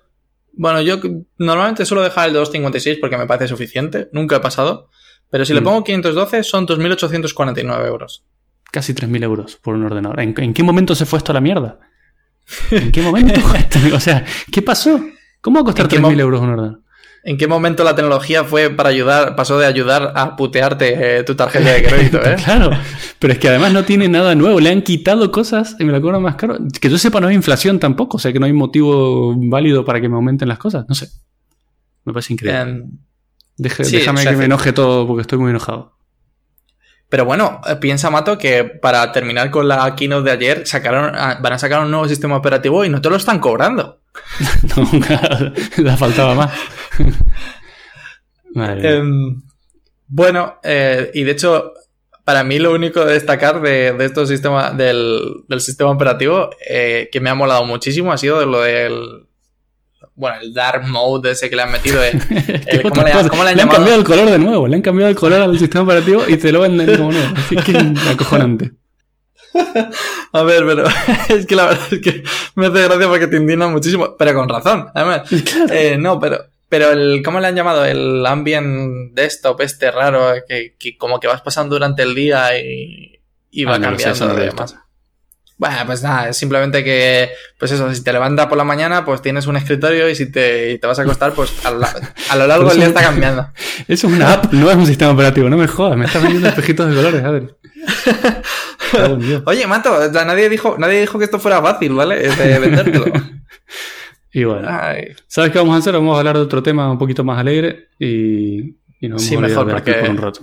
Bueno, 0.53 0.81
yo 0.81 0.99
normalmente 1.37 1.85
suelo 1.85 2.03
dejar 2.03 2.27
el 2.27 2.33
256 2.33 2.97
porque 2.99 3.17
me 3.17 3.25
parece 3.27 3.47
suficiente. 3.47 4.09
Nunca 4.11 4.37
he 4.37 4.39
pasado. 4.39 4.89
Pero 5.29 5.45
si 5.45 5.53
le 5.53 5.61
Mm. 5.61 5.63
pongo 5.63 5.83
512, 5.83 6.43
son 6.43 6.65
2.849 6.67 7.85
euros. 7.87 8.23
Casi 8.71 8.93
3.000 8.93 9.23
euros 9.23 9.55
por 9.57 9.75
un 9.75 9.85
ordenador. 9.85 10.19
¿En, 10.19 10.33
en 10.37 10.53
qué 10.53 10.63
momento 10.63 10.95
se 10.95 11.05
fue 11.05 11.17
esto 11.17 11.31
a 11.31 11.35
la 11.35 11.41
mierda? 11.41 11.79
¿En 12.71 12.91
qué 12.91 13.01
momento? 13.01 13.39
o 13.95 13.99
sea, 13.99 14.25
¿qué 14.51 14.61
pasó? 14.61 14.99
¿Cómo 15.41 15.55
va 15.57 15.61
a 15.61 15.65
costar 15.65 15.85
¿En 15.85 15.89
qué 15.89 15.97
3.000 15.97 16.01
mo- 16.01 16.11
euros 16.21 16.41
un 16.41 16.49
ordenador? 16.49 16.81
¿En 17.23 17.37
qué 17.37 17.47
momento 17.47 17.83
la 17.83 17.95
tecnología 17.95 18.43
fue 18.45 18.69
para 18.69 18.89
ayudar, 18.89 19.35
pasó 19.35 19.59
de 19.59 19.65
ayudar 19.65 20.13
a 20.15 20.35
putearte 20.37 21.17
eh, 21.19 21.23
tu 21.23 21.35
tarjeta 21.35 21.69
de 21.73 21.83
crédito, 21.83 22.17
eh? 22.25 22.35
Claro, 22.43 22.71
pero 23.19 23.33
es 23.33 23.39
que 23.39 23.49
además 23.49 23.73
no 23.73 23.83
tiene 23.83 24.07
nada 24.07 24.35
nuevo. 24.35 24.59
Le 24.61 24.69
han 24.69 24.81
quitado 24.81 25.29
cosas 25.31 25.75
y 25.79 25.83
me 25.85 25.91
lo 25.91 26.01
cobran 26.01 26.21
más 26.21 26.35
caro. 26.35 26.57
Que 26.79 26.89
yo 26.89 26.97
sepa, 26.97 27.19
no 27.19 27.27
hay 27.27 27.35
inflación 27.35 27.77
tampoco. 27.79 28.17
O 28.17 28.19
sea, 28.19 28.31
que 28.31 28.39
no 28.39 28.45
hay 28.45 28.53
motivo 28.53 29.33
válido 29.37 29.83
para 29.83 29.99
que 29.99 30.07
me 30.07 30.15
aumenten 30.15 30.47
las 30.47 30.57
cosas. 30.59 30.85
No 30.87 30.95
sé. 30.95 31.09
Me 32.05 32.13
parece 32.13 32.33
increíble. 32.33 32.61
Em, 32.61 32.91
Deje- 33.57 33.83
sí, 33.83 33.97
déjame 33.97 34.21
o 34.21 34.23
sea, 34.23 34.31
que 34.31 34.37
me 34.37 34.45
enoje 34.45 34.71
todo 34.71 35.05
porque 35.05 35.21
estoy 35.21 35.37
muy 35.39 35.49
enojado. 35.49 35.97
pero 37.09 37.25
bueno, 37.25 37.59
eh, 37.67 37.75
piensa, 37.75 38.09
Mato, 38.09 38.37
que 38.37 38.63
para 38.63 39.11
terminar 39.11 39.51
con 39.51 39.67
la 39.67 39.93
keynote 39.95 40.23
de 40.23 40.31
ayer, 40.31 40.67
sacaron, 40.67 41.11
ah, 41.15 41.37
van 41.41 41.53
a 41.53 41.59
sacar 41.59 41.81
un 41.83 41.91
nuevo 41.91 42.07
sistema 42.07 42.37
operativo 42.37 42.85
y 42.85 42.89
no 42.89 43.01
te 43.01 43.09
lo 43.09 43.17
están 43.17 43.39
cobrando. 43.39 43.99
Nunca 44.75 45.53
la 45.77 45.97
faltaba 45.97 46.35
más. 46.35 46.51
Madre. 48.53 48.97
Em, 48.97 49.41
bueno, 50.07 50.59
eh, 50.63 51.11
y 51.13 51.23
de 51.23 51.31
hecho, 51.31 51.73
para 52.23 52.43
mí 52.43 52.59
lo 52.59 52.73
único 52.73 53.05
de 53.05 53.13
destacar 53.13 53.61
de, 53.61 53.93
de 53.93 54.05
estos 54.05 54.29
sistemas, 54.29 54.75
del, 54.75 55.43
del 55.47 55.61
sistema 55.61 55.91
operativo, 55.91 56.49
eh, 56.67 57.09
que 57.11 57.19
me 57.19 57.29
ha 57.29 57.35
molado 57.35 57.63
muchísimo, 57.65 58.11
ha 58.11 58.17
sido 58.17 58.45
lo 58.45 58.61
del. 58.61 59.25
Bueno, 60.15 60.37
el 60.41 60.53
Dark 60.53 60.85
Mode 60.85 61.31
ese 61.31 61.49
que 61.49 61.55
le 61.55 61.61
han 61.61 61.71
metido. 61.71 62.03
eh, 62.03 62.11
¿cómo, 62.83 63.03
le, 63.03 63.29
cómo 63.29 63.43
le 63.43 63.51
han 63.51 63.55
Le 63.55 63.61
han 63.63 63.69
cambiado 63.69 63.99
el 63.99 64.03
color 64.03 64.29
de 64.29 64.39
nuevo. 64.39 64.67
Le 64.67 64.75
han 64.75 64.81
cambiado 64.81 65.09
el 65.09 65.15
color 65.15 65.41
al 65.41 65.57
sistema 65.57 65.83
operativo 65.85 66.23
y 66.27 66.35
te 66.37 66.51
lo 66.51 66.59
venden 66.61 66.97
como 66.97 67.11
nuevo. 67.11 67.33
Así 67.37 67.55
que 67.55 67.77
acojonante. 68.09 68.71
A 70.33 70.43
ver, 70.43 70.63
pero 70.65 70.85
es 71.29 71.45
que 71.45 71.55
la 71.55 71.65
verdad 71.67 71.87
es 71.91 71.99
que 71.99 72.23
me 72.55 72.67
hace 72.67 72.83
gracia 72.83 73.07
porque 73.07 73.27
te 73.27 73.37
indigna 73.37 73.67
muchísimo, 73.67 74.15
pero 74.17 74.33
con 74.33 74.47
razón, 74.49 74.87
además. 74.93 75.21
Claro. 75.43 75.73
Eh, 75.73 75.97
no, 75.97 76.19
pero, 76.19 76.45
pero 76.69 76.91
el, 76.91 77.21
¿cómo 77.23 77.39
le 77.39 77.47
han 77.47 77.55
llamado? 77.55 77.83
El 77.85 78.25
ambient 78.25 79.13
desktop 79.13 79.61
este 79.61 79.89
raro, 79.91 80.33
que, 80.47 80.75
que 80.79 80.97
como 80.97 81.19
que 81.19 81.27
vas 81.27 81.41
pasando 81.41 81.75
durante 81.75 82.03
el 82.03 82.13
día 82.15 82.59
y, 82.59 83.19
y 83.51 83.63
va 83.65 83.75
Ah, 83.75 83.81
cambiando 83.81 84.27
no 84.27 84.35
visto. 84.35 84.45
demás. 84.55 84.75
Bueno, 85.57 85.75
pues 85.87 86.01
nada, 86.03 86.29
es 86.29 86.37
simplemente 86.37 86.85
que, 86.85 87.31
pues 87.59 87.69
eso, 87.73 87.93
si 87.93 88.01
te 88.01 88.13
levantas 88.13 88.47
por 88.47 88.57
la 88.57 88.63
mañana, 88.63 89.03
pues 89.03 89.21
tienes 89.21 89.45
un 89.45 89.57
escritorio 89.57 90.07
y 90.09 90.15
si 90.15 90.31
te, 90.31 90.71
y 90.71 90.79
te 90.79 90.87
vas 90.87 90.99
a 90.99 91.01
acostar, 91.01 91.33
pues 91.33 91.51
a, 91.65 91.71
la- 91.71 91.93
a 92.29 92.35
lo 92.37 92.47
largo 92.47 92.69
del 92.69 92.77
día 92.77 92.87
está 92.87 93.01
cambiando. 93.01 93.49
Eso 93.89 94.07
es 94.07 94.13
una 94.13 94.31
app, 94.35 94.53
no 94.53 94.71
es 94.71 94.77
un 94.77 94.85
sistema 94.85 95.11
operativo. 95.11 95.49
No 95.49 95.57
me 95.57 95.67
jodas, 95.67 95.97
me 95.97 96.05
estás 96.05 96.21
vendiendo 96.23 96.47
espejitos 96.47 96.87
de 96.89 96.95
colores, 96.95 97.23
Adri. 97.25 97.49
Oye, 99.45 99.67
Mato, 99.67 100.09
nadie 100.11 100.49
dijo, 100.49 100.75
nadie 100.77 100.99
dijo 101.01 101.17
que 101.19 101.25
esto 101.25 101.39
fuera 101.39 101.61
fácil, 101.61 101.93
¿vale? 101.93 102.25
Es 102.25 102.37
De 102.37 102.59
vendértelo. 102.59 103.05
Y 104.31 104.43
bueno, 104.43 104.67
Ay. 104.69 105.15
¿sabes 105.25 105.49
qué 105.51 105.57
vamos 105.57 105.73
a 105.73 105.79
hacer? 105.79 105.93
Vamos 105.93 106.15
a 106.15 106.19
hablar 106.19 106.35
de 106.35 106.43
otro 106.43 106.61
tema 106.61 106.91
un 106.91 106.99
poquito 106.99 107.23
más 107.23 107.39
alegre 107.39 107.87
y, 107.97 108.59
y 108.99 109.07
nos 109.09 109.21
vamos 109.21 109.23
Sí, 109.23 109.35
a 109.35 109.39
mejor, 109.39 109.65
de 109.65 109.73
porque- 109.73 109.93
por 109.93 110.09
un 110.11 110.17
rato. 110.17 110.41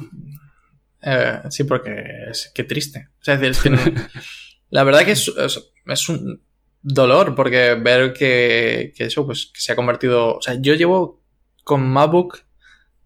Eh, 1.03 1.39
sí, 1.51 1.63
porque 1.63 1.95
es 2.31 2.51
que 2.53 2.65
triste. 2.65 3.11
O 3.21 3.25
sea, 3.25 3.35
es 3.35 3.41
decir, 3.41 3.75
es 3.75 3.81
que 3.85 3.91
no- 3.91 4.03
la 4.71 4.83
verdad 4.83 5.05
que 5.05 5.13
es, 5.13 5.29
es- 5.39 5.71
es 5.87 6.09
un 6.09 6.43
dolor 6.83 7.37
porque 7.37 7.75
ver 7.81 8.13
que, 8.13 8.93
que 8.97 9.05
eso 9.05 9.25
pues 9.25 9.53
que 9.55 9.61
se 9.61 9.71
ha 9.71 9.77
convertido. 9.77 10.35
O 10.39 10.43
sea, 10.43 10.55
yo 10.61 10.75
llevo 10.75 11.23
con 11.63 11.89
MacBook 11.89 12.41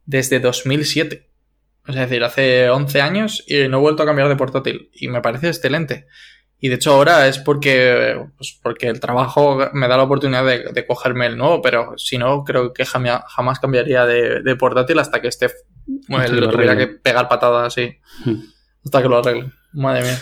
desde 0.07 0.41
2007. 0.41 1.29
Es 1.86 1.94
decir, 1.94 2.22
hace 2.24 2.68
11 2.70 3.00
años 3.00 3.44
y 3.46 3.68
no 3.68 3.78
he 3.78 3.80
vuelto 3.80 4.02
a 4.02 4.06
cambiar 4.06 4.28
de 4.28 4.36
portátil. 4.36 4.90
Y 4.94 5.08
me 5.08 5.20
parece 5.20 5.48
excelente. 5.48 6.06
Y 6.62 6.68
de 6.68 6.74
hecho 6.74 6.92
ahora 6.92 7.26
es 7.26 7.38
porque, 7.38 8.20
pues 8.36 8.58
porque 8.62 8.88
el 8.88 9.00
trabajo 9.00 9.58
me 9.72 9.88
da 9.88 9.96
la 9.96 10.02
oportunidad 10.02 10.44
de, 10.44 10.72
de 10.72 10.86
cogerme 10.86 11.26
el 11.26 11.38
nuevo, 11.38 11.62
pero 11.62 11.94
si 11.96 12.18
no, 12.18 12.44
creo 12.44 12.74
que 12.74 12.84
jamia- 12.84 13.24
jamás 13.28 13.58
cambiaría 13.60 14.04
de, 14.04 14.42
de 14.42 14.56
portátil 14.56 14.98
hasta 14.98 15.22
que 15.22 15.28
esté, 15.28 15.48
bueno, 16.08 16.28
lo 16.34 16.50
tuviera 16.50 16.76
que 16.76 16.86
pegar 16.86 17.28
patadas 17.28 17.68
así. 17.68 17.96
Hmm. 18.26 18.42
Hasta 18.84 19.02
que 19.02 19.08
lo 19.08 19.18
arregle. 19.18 19.50
Madre 19.72 20.02
mía. 20.02 20.18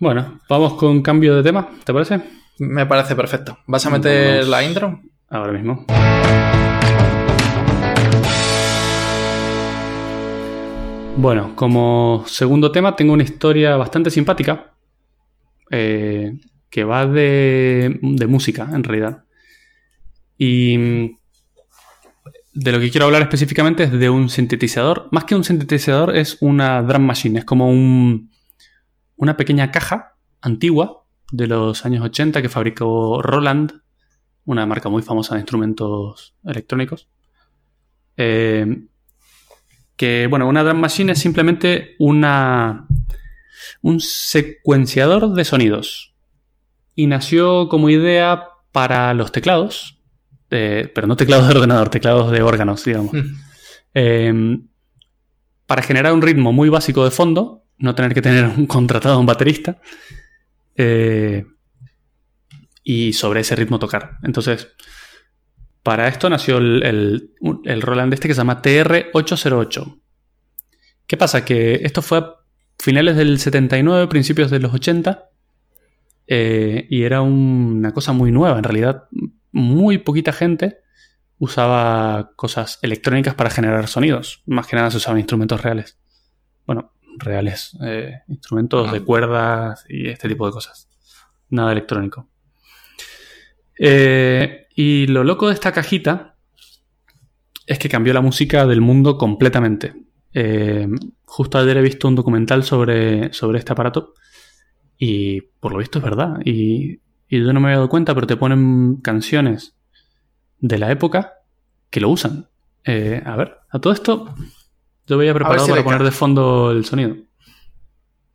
Bueno, 0.00 0.40
vamos 0.48 0.74
con 0.74 1.02
cambio 1.02 1.36
de 1.36 1.42
tema, 1.42 1.68
¿te 1.84 1.92
parece? 1.92 2.20
Me 2.58 2.86
parece 2.86 3.14
perfecto. 3.14 3.58
¿Vas 3.66 3.84
a 3.84 3.90
meter 3.90 4.34
Vamos. 4.36 4.48
la 4.48 4.62
intro? 4.64 5.00
Ahora 5.28 5.52
mismo. 5.52 5.84
Bueno, 11.16 11.54
como 11.54 12.24
segundo 12.26 12.72
tema 12.72 12.96
tengo 12.96 13.12
una 13.12 13.22
historia 13.22 13.76
bastante 13.76 14.10
simpática 14.10 14.72
eh, 15.70 16.38
que 16.70 16.84
va 16.84 17.06
de, 17.06 17.98
música, 18.28 18.68
en 18.72 18.82
realidad. 18.82 19.24
Y 20.38 20.78
mm, 20.78 21.16
de 22.54 22.72
lo 22.72 22.80
que 22.80 22.90
quiero 22.90 23.06
hablar 23.06 23.22
específicamente 23.22 23.84
es 23.84 23.92
de 23.92 24.08
un 24.08 24.30
sintetizador. 24.30 25.08
Más 25.12 25.24
que 25.24 25.34
un 25.34 25.44
sintetizador 25.44 26.16
es 26.16 26.38
una 26.40 26.82
drum 26.82 27.02
machine, 27.02 27.40
es 27.40 27.44
como 27.44 27.68
un, 27.68 28.30
una 29.16 29.36
pequeña 29.36 29.70
caja 29.70 30.16
antigua 30.40 31.04
de 31.30 31.46
los 31.46 31.84
años 31.84 32.04
80 32.04 32.40
que 32.40 32.48
fabricó 32.48 33.20
Roland, 33.22 33.82
una 34.46 34.66
marca 34.66 34.88
muy 34.88 35.02
famosa 35.02 35.34
de 35.34 35.42
instrumentos 35.42 36.34
electrónicos. 36.42 37.08
Eh, 38.16 38.86
que, 40.02 40.26
bueno, 40.26 40.48
una 40.48 40.64
drum 40.64 40.80
machine 40.80 41.12
es 41.12 41.20
simplemente 41.20 41.94
una, 42.00 42.88
un 43.82 44.00
secuenciador 44.00 45.32
de 45.32 45.44
sonidos. 45.44 46.12
Y 46.96 47.06
nació 47.06 47.68
como 47.68 47.88
idea 47.88 48.48
para 48.72 49.14
los 49.14 49.30
teclados, 49.30 50.00
pero 50.48 51.06
no 51.06 51.14
teclados 51.14 51.46
de 51.46 51.54
ordenador, 51.54 51.88
teclados 51.88 52.32
de 52.32 52.42
órganos, 52.42 52.84
digamos. 52.84 53.12
Mm. 53.12 53.34
Eh, 53.94 54.58
para 55.66 55.82
generar 55.82 56.12
un 56.12 56.22
ritmo 56.22 56.52
muy 56.52 56.68
básico 56.68 57.04
de 57.04 57.12
fondo, 57.12 57.62
no 57.78 57.94
tener 57.94 58.12
que 58.12 58.22
tener 58.22 58.46
un 58.46 58.66
contratado 58.66 59.20
un 59.20 59.26
baterista. 59.26 59.80
eh, 60.74 61.46
y 62.82 63.12
sobre 63.12 63.42
ese 63.42 63.54
ritmo 63.54 63.78
tocar. 63.78 64.18
Entonces, 64.24 64.66
para 65.82 66.08
esto 66.08 66.28
nació 66.30 66.58
el, 66.58 66.82
el, 66.84 67.30
el 67.64 67.82
Roland 67.82 68.12
este 68.14 68.28
que 68.28 68.34
se 68.34 68.38
llama 68.38 68.62
TR-808. 68.62 70.00
¿Qué 71.06 71.16
pasa? 71.16 71.44
Que 71.44 71.80
esto 71.82 72.02
fue 72.02 72.18
a 72.18 72.34
finales 72.78 73.16
del 73.16 73.38
79, 73.38 74.06
principios 74.08 74.50
de 74.50 74.60
los 74.60 74.72
80. 74.72 75.28
eh, 76.28 76.86
y 76.88 77.02
era 77.02 77.20
un- 77.20 77.74
una 77.78 77.92
cosa 77.92 78.12
muy 78.12 78.30
nueva. 78.32 78.56
En 78.56 78.64
realidad, 78.64 79.04
muy 79.50 79.98
poquita 79.98 80.32
gente 80.32 80.78
usaba 81.38 82.30
cosas 82.36 82.78
electrónicas 82.82 83.34
para 83.34 83.50
generar 83.50 83.88
sonidos. 83.88 84.42
Más 84.46 84.66
que 84.68 84.76
nada 84.76 84.90
se 84.92 84.98
usaban 84.98 85.18
instrumentos 85.18 85.60
reales. 85.62 85.98
Bueno, 86.64 86.92
reales. 87.18 87.76
eh, 87.84 88.20
instrumentos 88.28 88.88
Ah. 88.88 88.92
de 88.92 89.00
cuerdas 89.02 89.84
y 89.88 90.08
este 90.08 90.28
tipo 90.28 90.46
de 90.46 90.52
cosas. 90.52 90.88
Nada 91.50 91.72
electrónico. 91.72 92.28
Eh, 93.78 94.61
y 94.74 95.06
lo 95.06 95.24
loco 95.24 95.48
de 95.48 95.54
esta 95.54 95.72
cajita 95.72 96.36
es 97.66 97.78
que 97.78 97.88
cambió 97.88 98.12
la 98.12 98.20
música 98.20 98.66
del 98.66 98.80
mundo 98.80 99.18
completamente. 99.18 99.94
Eh, 100.34 100.88
justo 101.24 101.58
ayer 101.58 101.76
he 101.76 101.82
visto 101.82 102.08
un 102.08 102.14
documental 102.14 102.64
sobre, 102.64 103.32
sobre 103.32 103.58
este 103.58 103.72
aparato 103.72 104.14
y 104.98 105.40
por 105.40 105.72
lo 105.72 105.78
visto 105.78 105.98
es 105.98 106.04
verdad. 106.04 106.38
Y, 106.44 107.00
y 107.28 107.44
yo 107.44 107.52
no 107.52 107.60
me 107.60 107.68
había 107.68 107.76
dado 107.76 107.88
cuenta, 107.88 108.14
pero 108.14 108.26
te 108.26 108.36
ponen 108.36 108.96
canciones 108.96 109.76
de 110.58 110.78
la 110.78 110.90
época 110.90 111.34
que 111.90 112.00
lo 112.00 112.08
usan. 112.08 112.48
Eh, 112.84 113.22
a 113.24 113.36
ver, 113.36 113.58
a 113.70 113.78
todo 113.78 113.92
esto 113.92 114.34
yo 115.06 115.16
había 115.16 115.34
preparado 115.34 115.64
si 115.64 115.70
para 115.70 115.84
poner 115.84 116.02
de 116.02 116.10
fondo 116.10 116.70
el 116.70 116.84
sonido. 116.84 117.16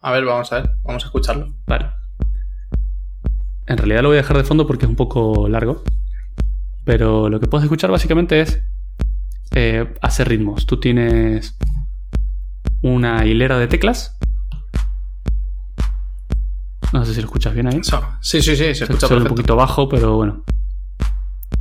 A 0.02 0.12
ver, 0.12 0.26
vamos 0.26 0.52
a 0.54 0.62
ver, 0.62 0.72
vamos 0.84 1.04
a 1.04 1.08
escucharlo. 1.08 1.54
Vale. 1.66 1.90
En 3.66 3.78
realidad 3.78 4.02
lo 4.04 4.10
voy 4.10 4.18
a 4.18 4.22
dejar 4.22 4.38
de 4.38 4.44
fondo 4.44 4.66
porque 4.66 4.86
es 4.86 4.90
un 4.90 4.96
poco 4.96 5.50
largo. 5.50 5.84
Pero 6.88 7.28
lo 7.28 7.42
que 7.42 7.48
puedes 7.48 7.66
escuchar 7.66 7.92
básicamente 7.92 8.40
es 8.40 8.62
eh, 9.52 9.94
hacer 10.02 10.30
ritmos. 10.30 10.66
Tú 10.66 10.80
tienes 10.80 11.58
una 12.82 13.26
hilera 13.26 13.60
de 13.60 13.68
teclas. 13.68 14.18
No 16.94 17.04
sé 17.04 17.14
si 17.14 17.20
lo 17.20 17.26
escuchas 17.28 17.54
bien 17.54 17.68
ahí. 17.68 17.84
So- 17.84 18.02
sí, 18.22 18.42
sí, 18.42 18.52
sí, 18.56 18.64
se 18.74 18.76
Se 18.76 18.84
escucha 18.86 19.14
un 19.14 19.26
poquito 19.26 19.58
bajo, 19.58 19.90
pero 19.90 20.16
bueno. 20.16 20.46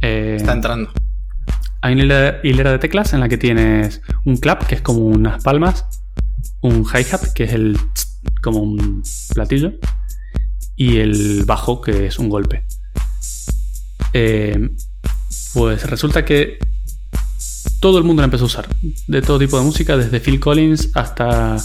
Eh, 0.01 0.37
Está 0.39 0.53
entrando. 0.53 0.93
hay 1.83 1.95
una 1.95 2.05
hilera, 2.05 2.41
hilera 2.45 2.70
de 2.70 2.79
teclas 2.79 3.12
en 3.12 3.18
la 3.18 3.29
que 3.29 3.37
tienes 3.37 4.03
un 4.24 4.37
clap, 4.37 4.64
que 4.64 4.77
es 4.77 4.81
como 4.81 5.01
unas 5.01 5.43
palmas, 5.43 5.87
un 6.61 6.85
hi-hat, 6.85 7.33
que 7.35 7.43
es 7.45 7.53
el 7.53 7.77
tss, 7.95 8.20
como 8.45 8.61
un 8.61 9.03
platillo, 9.35 9.72
y 10.77 10.99
el 10.99 11.43
bajo, 11.45 11.81
que 11.81 12.07
es 12.07 12.20
un 12.20 12.29
golpe. 12.29 12.64
Eh, 14.12 14.70
pues 15.57 15.88
resulta 15.88 16.22
que 16.22 16.59
todo 17.80 17.96
el 17.96 18.04
mundo 18.04 18.20
la 18.20 18.26
empezó 18.26 18.44
a 18.44 18.46
usar, 18.48 18.68
de 19.07 19.22
todo 19.22 19.38
tipo 19.38 19.59
de 19.59 19.64
música, 19.64 19.96
desde 19.96 20.20
Phil 20.20 20.38
Collins 20.38 20.90
hasta 20.94 21.57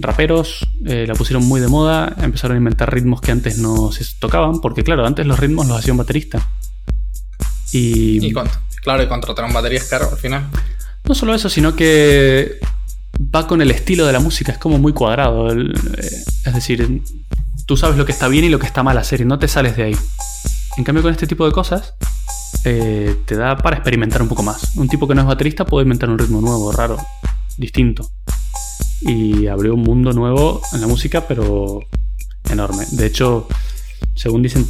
raperos, 0.00 0.66
eh, 0.84 1.04
la 1.06 1.14
pusieron 1.14 1.44
muy 1.46 1.60
de 1.60 1.68
moda, 1.68 2.12
empezaron 2.20 2.56
a 2.56 2.58
inventar 2.58 2.92
ritmos 2.92 3.20
que 3.20 3.30
antes 3.30 3.58
no 3.58 3.92
se 3.92 4.04
tocaban, 4.18 4.60
porque 4.60 4.82
claro, 4.82 5.06
antes 5.06 5.26
los 5.26 5.38
ritmos 5.38 5.68
los 5.68 5.78
hacía 5.78 5.92
un 5.92 5.98
baterista. 5.98 6.50
Y, 7.72 8.26
Y 8.26 8.32
claro, 8.82 9.02
y 9.04 9.06
contratar 9.06 9.44
un 9.44 9.52
batería 9.52 9.78
es 9.78 9.84
caro 9.84 10.08
al 10.10 10.18
final. 10.18 10.48
no 11.04 11.14
solo 11.14 11.32
eso, 11.32 11.48
sino 11.48 11.76
que 11.76 12.58
va 13.32 13.46
con 13.46 13.62
el 13.62 13.70
estilo 13.70 14.06
de 14.06 14.12
la 14.12 14.18
música, 14.20 14.50
es 14.50 14.58
como 14.58 14.78
muy 14.78 14.92
cuadrado. 14.92 15.52
el- 15.52 15.70
eh, 15.98 16.10
es 16.46 16.54
decir, 16.54 17.02
tú 17.66 17.76
sabes 17.76 17.96
lo 17.96 18.04
que 18.04 18.12
está 18.12 18.26
bien 18.26 18.44
y 18.44 18.48
lo 18.48 18.58
que 18.58 18.66
está 18.66 18.82
mal 18.82 18.98
hacer 18.98 19.20
y 19.20 19.24
no 19.24 19.38
te 19.38 19.46
sales 19.46 19.76
de 19.76 19.84
ahí. 19.84 19.96
En 20.76 20.82
cambio, 20.84 21.02
con 21.02 21.12
este 21.12 21.26
tipo 21.28 21.44
de 21.46 21.52
cosas, 21.52 21.94
eh, 22.64 23.16
te 23.24 23.36
da 23.36 23.56
para 23.56 23.76
experimentar 23.76 24.22
un 24.22 24.28
poco 24.28 24.42
más. 24.42 24.76
Un 24.76 24.88
tipo 24.88 25.08
que 25.08 25.14
no 25.14 25.22
es 25.22 25.26
baterista 25.26 25.64
puede 25.64 25.84
inventar 25.84 26.10
un 26.10 26.18
ritmo 26.18 26.40
nuevo, 26.40 26.72
raro, 26.72 26.98
distinto. 27.56 28.10
Y 29.00 29.46
abrió 29.46 29.74
un 29.74 29.82
mundo 29.82 30.12
nuevo 30.12 30.60
en 30.72 30.80
la 30.80 30.86
música, 30.86 31.26
pero 31.26 31.80
enorme. 32.50 32.84
De 32.90 33.06
hecho, 33.06 33.48
según 34.14 34.42
dicen, 34.42 34.66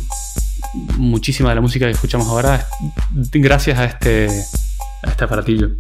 muchísima 0.97 1.49
de 1.49 1.57
la 1.57 1.61
música 1.61 1.87
que 1.87 1.93
escuchamos 1.93 2.29
ahora 2.29 2.55
es 2.55 3.31
gracias 3.33 3.79
a 3.79 3.85
este, 3.85 4.29
a 5.03 5.11
este 5.11 5.25
aparatillo. 5.25 5.71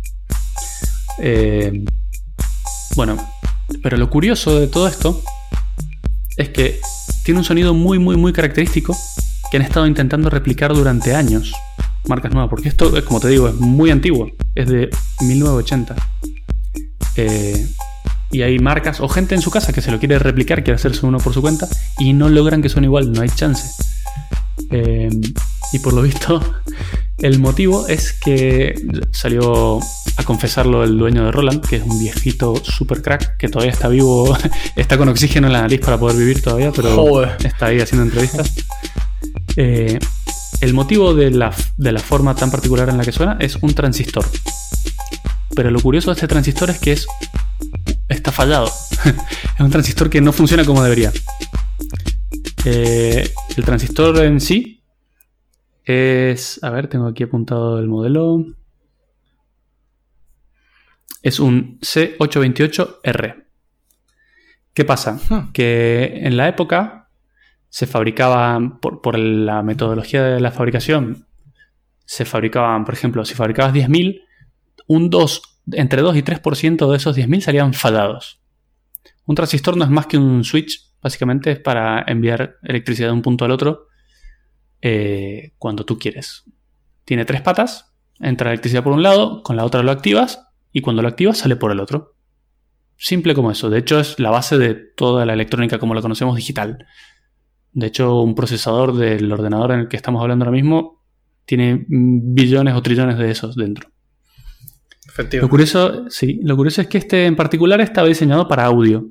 Eh, 1.18 1.84
bueno, 2.96 3.16
pero 3.82 3.96
lo 3.96 4.10
curioso 4.10 4.58
de 4.58 4.66
todo 4.66 4.88
esto 4.88 5.22
es 6.36 6.48
que 6.48 6.80
tiene 7.24 7.38
un 7.38 7.44
sonido 7.44 7.74
muy, 7.74 7.98
muy, 7.98 8.16
muy 8.16 8.32
característico 8.32 8.96
que 9.50 9.58
han 9.58 9.62
estado 9.62 9.86
intentando 9.86 10.30
replicar 10.30 10.74
durante 10.74 11.14
años. 11.14 11.52
Marcas 12.08 12.32
nuevas, 12.32 12.50
porque 12.50 12.68
esto, 12.68 12.96
es 12.96 13.04
como 13.04 13.20
te 13.20 13.28
digo, 13.28 13.48
es 13.48 13.54
muy 13.54 13.90
antiguo, 13.90 14.30
es 14.54 14.68
de 14.68 14.90
1980. 15.20 15.96
Eh, 17.16 17.66
y 18.32 18.42
hay 18.42 18.58
marcas 18.58 19.00
o 19.00 19.08
gente 19.08 19.34
en 19.34 19.42
su 19.42 19.50
casa 19.50 19.72
que 19.72 19.82
se 19.82 19.90
lo 19.90 19.98
quiere 19.98 20.18
replicar, 20.18 20.62
quiere 20.62 20.76
hacerse 20.76 21.04
uno 21.04 21.18
por 21.18 21.34
su 21.34 21.42
cuenta 21.42 21.68
y 21.98 22.12
no 22.12 22.28
logran 22.28 22.62
que 22.62 22.68
suene 22.68 22.86
igual, 22.86 23.12
no 23.12 23.22
hay 23.22 23.28
chance. 23.28 23.68
Eh, 24.70 25.10
y 25.72 25.78
por 25.80 25.92
lo 25.92 26.02
visto, 26.02 26.40
el 27.18 27.38
motivo 27.38 27.88
es 27.88 28.12
que 28.12 28.74
salió 29.12 29.80
a 30.16 30.22
confesarlo 30.24 30.84
el 30.84 30.96
dueño 30.96 31.24
de 31.24 31.32
Roland, 31.32 31.64
que 31.66 31.76
es 31.76 31.82
un 31.82 31.98
viejito 31.98 32.56
super 32.64 33.02
crack, 33.02 33.36
que 33.36 33.48
todavía 33.48 33.72
está 33.72 33.88
vivo, 33.88 34.36
está 34.76 34.96
con 34.96 35.08
oxígeno 35.08 35.48
en 35.48 35.52
la 35.52 35.62
nariz 35.62 35.80
para 35.80 35.98
poder 35.98 36.16
vivir 36.16 36.40
todavía, 36.40 36.72
pero 36.72 36.94
Joder. 36.94 37.36
está 37.44 37.66
ahí 37.66 37.80
haciendo 37.80 38.04
entrevistas. 38.04 38.52
Eh, 39.56 39.98
el 40.60 40.74
motivo 40.74 41.14
de 41.14 41.30
la, 41.30 41.54
de 41.76 41.92
la 41.92 42.00
forma 42.00 42.34
tan 42.34 42.50
particular 42.50 42.88
en 42.88 42.98
la 42.98 43.04
que 43.04 43.12
suena 43.12 43.36
es 43.40 43.56
un 43.56 43.74
transistor. 43.74 44.24
Pero 45.54 45.70
lo 45.70 45.80
curioso 45.80 46.10
de 46.10 46.14
este 46.14 46.28
transistor 46.28 46.70
es 46.70 46.78
que 46.78 46.92
es 46.92 47.06
está 48.08 48.32
fallado. 48.32 48.66
es 49.04 49.60
un 49.60 49.70
transistor 49.70 50.10
que 50.10 50.20
no 50.20 50.32
funciona 50.32 50.64
como 50.64 50.82
debería. 50.82 51.12
Eh, 52.64 53.30
el 53.56 53.64
transistor 53.64 54.22
en 54.22 54.40
sí 54.40 54.82
es. 55.84 56.62
A 56.62 56.70
ver, 56.70 56.88
tengo 56.88 57.06
aquí 57.06 57.22
apuntado 57.22 57.78
el 57.78 57.88
modelo. 57.88 58.44
Es 61.22 61.40
un 61.40 61.78
C828R. 61.80 63.44
¿Qué 64.72 64.84
pasa? 64.84 65.18
Hmm. 65.28 65.52
Que 65.52 66.20
en 66.22 66.36
la 66.36 66.48
época 66.48 66.99
se 67.70 67.86
fabricaban, 67.86 68.80
por, 68.80 69.00
por 69.00 69.18
la 69.18 69.62
metodología 69.62 70.22
de 70.22 70.40
la 70.40 70.50
fabricación, 70.50 71.26
se 72.04 72.24
fabricaban, 72.24 72.84
por 72.84 72.92
ejemplo, 72.92 73.24
si 73.24 73.34
fabricabas 73.34 73.72
10.000, 73.72 74.22
un 74.88 75.08
2, 75.08 75.42
entre 75.72 76.02
2 76.02 76.16
y 76.16 76.22
3% 76.22 76.90
de 76.90 76.96
esos 76.96 77.16
10.000 77.16 77.40
salían 77.40 77.72
fallados. 77.72 78.40
Un 79.24 79.36
transistor 79.36 79.76
no 79.76 79.84
es 79.84 79.90
más 79.90 80.06
que 80.06 80.18
un 80.18 80.42
switch, 80.42 80.90
básicamente 81.00 81.52
es 81.52 81.60
para 81.60 82.02
enviar 82.08 82.56
electricidad 82.64 83.08
de 83.08 83.14
un 83.14 83.22
punto 83.22 83.44
al 83.44 83.52
otro 83.52 83.86
eh, 84.82 85.52
cuando 85.58 85.84
tú 85.84 85.98
quieres. 85.98 86.44
Tiene 87.04 87.24
tres 87.24 87.40
patas, 87.40 87.94
entra 88.18 88.50
electricidad 88.50 88.82
por 88.82 88.92
un 88.92 89.04
lado, 89.04 89.44
con 89.44 89.56
la 89.56 89.64
otra 89.64 89.84
lo 89.84 89.92
activas 89.92 90.48
y 90.72 90.80
cuando 90.80 91.02
lo 91.02 91.08
activas 91.08 91.38
sale 91.38 91.54
por 91.54 91.70
el 91.70 91.78
otro. 91.78 92.16
Simple 92.96 93.34
como 93.34 93.52
eso. 93.52 93.70
De 93.70 93.78
hecho, 93.78 94.00
es 94.00 94.18
la 94.18 94.30
base 94.30 94.58
de 94.58 94.74
toda 94.74 95.24
la 95.24 95.32
electrónica 95.32 95.78
como 95.78 95.94
la 95.94 96.02
conocemos 96.02 96.34
digital. 96.34 96.86
De 97.72 97.86
hecho, 97.86 98.20
un 98.20 98.34
procesador 98.34 98.96
del 98.96 99.30
ordenador 99.30 99.72
en 99.72 99.80
el 99.80 99.88
que 99.88 99.96
estamos 99.96 100.20
hablando 100.22 100.44
ahora 100.44 100.56
mismo 100.56 101.00
tiene 101.44 101.84
billones 101.88 102.74
o 102.74 102.82
trillones 102.82 103.18
de 103.18 103.30
esos 103.30 103.56
dentro. 103.56 103.90
Lo 105.32 105.48
curioso, 105.48 106.08
sí, 106.08 106.40
lo 106.42 106.56
curioso 106.56 106.80
es 106.80 106.86
que 106.86 106.98
este 106.98 107.26
en 107.26 107.36
particular 107.36 107.80
estaba 107.80 108.08
diseñado 108.08 108.46
para 108.48 108.64
audio. 108.64 109.08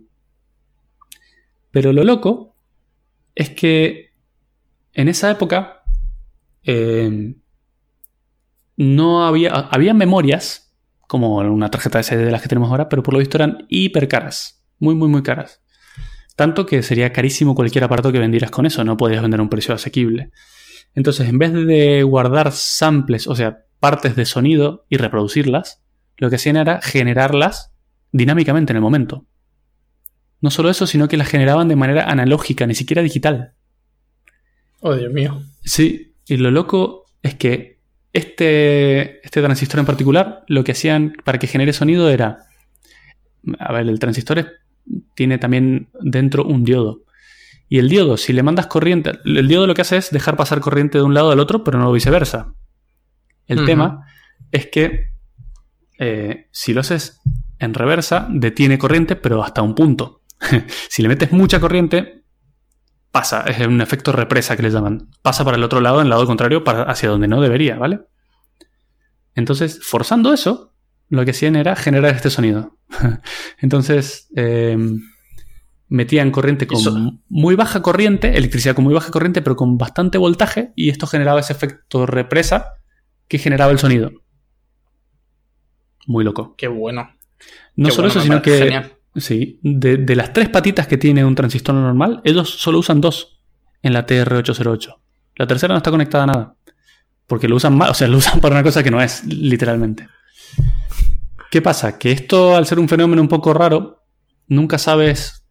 Pero 1.72 1.94
lo 1.94 2.04
loco 2.04 2.56
es 3.36 3.50
que 3.52 4.12
en 4.94 5.08
esa 5.08 5.30
época 5.30 5.84
eh, 6.64 7.36
no 8.78 9.26
había, 9.26 9.52
había 9.52 9.94
memorias 9.94 10.74
como 11.08 11.38
una 11.38 11.70
tarjeta 11.70 12.02
SD 12.02 12.18
de 12.18 12.32
las 12.32 12.42
que 12.42 12.48
tenemos 12.48 12.70
ahora, 12.70 12.88
pero 12.88 13.04
por 13.04 13.14
lo 13.14 13.20
visto 13.20 13.38
eran 13.38 13.66
hiper 13.68 14.08
caras, 14.08 14.64
muy, 14.80 14.96
muy, 14.96 15.10
muy 15.10 15.24
caras. 15.24 15.62
Tanto 16.40 16.66
que 16.66 16.82
sería 16.84 17.12
carísimo 17.12 17.54
cualquier 17.54 17.84
aparato 17.84 18.14
que 18.14 18.18
vendieras 18.18 18.50
con 18.50 18.66
eso, 18.66 18.82
no 18.86 18.96
podías 18.96 19.22
vender 19.22 19.42
a 19.42 19.44
un 19.44 19.50
precio 19.50 19.76
asequible. 19.76 20.32
Entonces, 20.96 21.28
en 21.28 21.38
vez 21.38 21.52
de 21.52 22.02
guardar 22.04 22.54
samples, 22.54 23.28
o 23.28 23.36
sea, 23.36 23.66
partes 23.82 24.16
de 24.16 24.24
sonido 24.24 24.86
y 24.88 24.96
reproducirlas, 24.96 25.82
lo 26.16 26.30
que 26.30 26.38
hacían 26.38 26.56
era 26.56 26.80
generarlas 26.82 27.74
dinámicamente 28.14 28.72
en 28.72 28.78
el 28.78 28.82
momento. 28.82 29.26
No 30.40 30.50
solo 30.50 30.70
eso, 30.70 30.88
sino 30.88 31.10
que 31.10 31.18
las 31.18 31.28
generaban 31.28 31.68
de 31.68 31.76
manera 31.76 32.06
analógica, 32.10 32.66
ni 32.66 32.74
siquiera 32.74 33.02
digital. 33.02 33.56
Oh, 34.80 34.96
Dios 34.96 35.12
mío. 35.12 35.42
Sí, 35.66 36.16
y 36.26 36.38
lo 36.38 36.52
loco 36.52 37.04
es 37.22 37.36
que 37.36 37.82
este, 38.14 39.20
este 39.26 39.42
transistor 39.42 39.82
en 39.82 39.86
particular, 39.86 40.46
lo 40.48 40.64
que 40.64 40.72
hacían 40.72 41.18
para 41.26 41.38
que 41.38 41.48
genere 41.48 41.74
sonido 41.74 42.10
era. 42.10 42.46
A 43.60 43.74
ver, 43.74 43.90
el 43.90 44.00
transistor 44.00 44.40
es- 44.40 44.48
tiene 45.16 45.38
también 45.38 45.90
dentro 46.02 46.46
un 46.46 46.64
diodo. 46.64 47.04
Y 47.68 47.78
el 47.78 47.90
diodo, 47.90 48.18
si 48.18 48.34
le 48.34 48.44
mandas 48.44 48.68
corriente, 48.68 49.20
el 49.26 49.48
diodo 49.48 49.68
lo 49.68 49.76
que 49.76 49.82
hace 49.82 49.98
es 49.98 50.10
dejar 50.10 50.36
pasar 50.36 50.60
corriente 50.60 50.98
de 50.98 51.04
un 51.04 51.14
lado 51.14 51.32
al 51.32 51.40
otro, 51.40 51.64
pero 51.64 51.78
no 51.78 51.92
viceversa. 51.92 52.54
El 53.46 53.66
tema 53.66 54.06
es 54.52 54.68
que 54.68 55.10
eh, 56.00 56.48
si 56.52 56.74
lo 56.74 56.82
haces 56.82 57.20
en 57.60 57.74
reversa, 57.74 58.28
detiene 58.30 58.78
corriente, 58.78 59.16
pero 59.16 59.44
hasta 59.44 59.62
un 59.62 59.76
punto. 59.76 60.22
si 60.90 61.02
le 61.02 61.10
metes 61.10 61.32
mucha 61.32 61.60
corriente, 61.60 62.24
pasa, 63.12 63.42
es 63.42 63.60
un 63.68 63.82
efecto 63.82 64.12
represa 64.12 64.56
que 64.56 64.64
le 64.64 64.72
llaman. 64.72 65.10
Pasa 65.22 65.44
para 65.44 65.58
el 65.58 65.64
otro 65.64 65.82
lado, 65.82 66.00
en 66.00 66.06
el 66.06 66.10
lado 66.10 66.26
contrario, 66.26 66.64
para, 66.64 66.84
hacia 66.84 67.10
donde 67.10 67.28
no 67.28 67.42
debería, 67.42 67.78
¿vale? 67.78 68.02
Entonces, 69.36 69.80
forzando 69.84 70.34
eso, 70.34 70.69
lo 71.10 71.26
que 71.26 71.32
hacían 71.32 71.56
era 71.56 71.76
generar 71.76 72.16
este 72.16 72.30
sonido. 72.30 72.78
Entonces, 73.60 74.30
eh, 74.36 74.78
metían 75.88 76.32
corriente 76.32 76.68
con 76.68 76.78
Eso- 76.78 77.20
muy 77.30 77.56
baja 77.56 77.82
corriente, 77.82 78.38
electricidad 78.38 78.76
con 78.76 78.84
muy 78.86 78.94
baja 78.94 79.12
corriente, 79.12 79.42
pero 79.42 79.56
con 79.56 79.78
bastante 79.78 80.18
voltaje, 80.18 80.72
y 80.76 80.90
esto 80.90 81.08
generaba 81.08 81.40
ese 81.40 81.54
efecto 81.54 82.06
represa 82.06 82.74
que 83.28 83.38
generaba 83.40 83.72
el 83.72 83.80
sonido. 83.80 84.12
Muy 86.08 86.24
loco. 86.24 86.56
Qué 86.58 86.68
bueno. 86.68 87.12
No 87.76 87.86
Qué 87.88 87.92
solo 87.92 88.08
bueno, 88.08 88.20
eso, 88.20 88.22
sino 88.22 88.42
que 88.42 88.58
genial. 88.58 88.94
Sí, 89.16 89.60
de, 89.64 89.98
de 89.98 90.16
las 90.16 90.34
tres 90.34 90.50
patitas 90.50 90.88
que 90.88 90.98
tiene 90.98 91.26
un 91.26 91.36
transistor 91.36 91.76
normal, 91.76 92.22
ellos 92.24 92.50
solo 92.50 92.80
usan 92.80 93.02
dos 93.02 93.40
en 93.82 93.94
la 93.94 94.06
TR808. 94.06 94.96
La 95.36 95.48
tercera 95.48 95.74
no 95.74 95.78
está 95.78 95.92
conectada 95.92 96.24
a 96.26 96.28
nada. 96.28 96.56
Porque 97.28 97.48
lo 97.48 97.56
usan 97.56 97.78
mal, 97.78 97.92
o 97.92 97.94
sea, 97.94 98.08
lo 98.08 98.18
usan 98.18 98.40
para 98.40 98.56
una 98.56 98.64
cosa 98.64 98.84
que 98.84 98.92
no 98.92 99.02
es, 99.02 99.24
literalmente. 99.26 100.08
¿Qué 101.52 101.62
pasa? 101.62 101.98
Que 101.98 102.12
esto, 102.12 102.56
al 102.56 102.66
ser 102.68 102.80
un 102.80 102.88
fenómeno 102.90 103.22
un 103.22 103.28
poco 103.28 103.54
raro, 103.54 104.04
nunca 104.48 104.78
sabes 104.78 105.46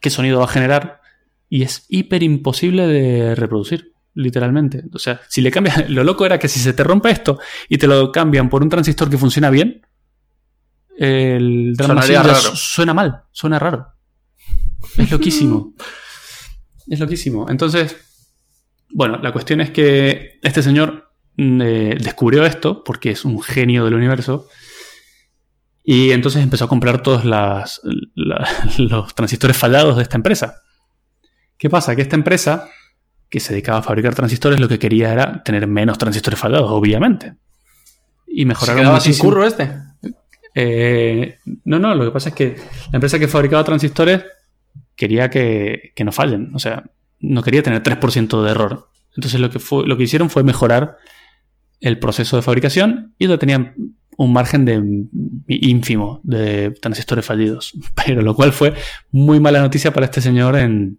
qué 0.00 0.10
sonido 0.10 0.38
va 0.38 0.44
a 0.44 0.48
generar 0.48 1.00
y 1.48 1.62
es 1.62 1.84
hiper 1.88 2.22
imposible 2.22 2.86
de 2.86 3.34
reproducir, 3.34 3.92
literalmente. 4.14 4.84
O 4.92 4.98
sea, 4.98 5.20
si 5.28 5.40
le 5.42 5.50
cambias, 5.50 5.86
lo 5.90 6.02
loco 6.04 6.24
era 6.24 6.38
que 6.38 6.48
si 6.48 6.60
se 6.60 6.72
te 6.72 6.82
rompe 6.84 7.10
esto 7.10 7.38
y 7.68 7.78
te 7.78 7.86
lo 7.86 8.10
cambian 8.10 8.48
por 8.48 8.62
un 8.62 8.68
transistor 8.70 9.10
que 9.10 9.18
funciona 9.18 9.50
bien, 9.50 9.82
el 10.96 11.74
su- 12.40 12.56
suena 12.56 12.94
mal, 12.94 13.22
suena 13.32 13.58
raro. 13.58 13.86
Es 14.98 15.10
loquísimo. 15.10 15.74
es 16.88 16.98
loquísimo. 17.00 17.48
Entonces, 17.48 17.96
bueno, 18.90 19.18
la 19.18 19.32
cuestión 19.32 19.60
es 19.60 19.70
que 19.70 20.38
este 20.42 20.62
señor 20.62 21.12
mm, 21.36 21.60
eh, 21.62 21.96
descubrió 22.00 22.44
esto 22.44 22.82
porque 22.84 23.10
es 23.10 23.24
un 23.24 23.40
genio 23.42 23.84
del 23.84 23.94
universo. 23.94 24.48
Y 25.84 26.12
entonces 26.12 26.42
empezó 26.42 26.64
a 26.66 26.68
comprar 26.68 27.02
todos 27.02 27.24
las- 27.24 27.80
la- 28.14 28.48
los 28.78 29.14
transistores 29.14 29.56
fallados 29.56 29.96
de 29.96 30.02
esta 30.02 30.16
empresa. 30.16 30.62
¿Qué 31.58 31.68
pasa? 31.70 31.94
Que 31.96 32.02
esta 32.02 32.16
empresa, 32.16 32.68
que 33.28 33.40
se 33.40 33.52
dedicaba 33.52 33.78
a 33.78 33.82
fabricar 33.82 34.14
transistores, 34.14 34.60
lo 34.60 34.68
que 34.68 34.78
quería 34.78 35.12
era 35.12 35.42
tener 35.42 35.66
menos 35.66 35.98
transistores 35.98 36.38
fallados, 36.38 36.70
obviamente. 36.70 37.34
Y 38.26 38.40
¿Se 38.42 38.46
mejorar 38.46 38.76
quedaba 38.76 39.00
sin 39.00 39.16
curro 39.18 39.44
este? 39.44 39.70
eh, 40.54 41.38
no, 41.64 41.78
no, 41.78 41.94
lo 41.94 42.04
que 42.04 42.10
pasa 42.10 42.28
es 42.30 42.34
que 42.34 42.56
la 42.90 42.96
empresa 42.96 43.18
que 43.18 43.28
fabricaba 43.28 43.64
transistores 43.64 44.24
quería 44.96 45.30
que, 45.30 45.92
que 45.94 46.04
no 46.04 46.12
fallen. 46.12 46.50
O 46.54 46.58
sea, 46.58 46.84
no 47.20 47.42
quería 47.42 47.62
tener 47.62 47.82
3% 47.82 48.42
de 48.42 48.50
error. 48.50 48.88
Entonces 49.16 49.40
lo 49.40 49.50
que, 49.50 49.58
fue, 49.58 49.86
lo 49.86 49.96
que 49.96 50.04
hicieron 50.04 50.30
fue 50.30 50.42
mejorar 50.44 50.96
el 51.80 51.98
proceso 51.98 52.36
de 52.36 52.42
fabricación 52.42 53.14
y 53.18 53.26
lo 53.26 53.38
tenían 53.38 53.74
un 54.16 54.32
margen 54.32 54.64
de 54.64 54.82
ínfimo 55.48 56.20
de 56.22 56.70
transistores 56.80 57.24
fallidos. 57.24 57.72
Pero 58.06 58.22
lo 58.22 58.34
cual 58.34 58.52
fue 58.52 58.74
muy 59.10 59.40
mala 59.40 59.60
noticia 59.60 59.92
para 59.92 60.06
este 60.06 60.20
señor 60.20 60.56
en, 60.56 60.98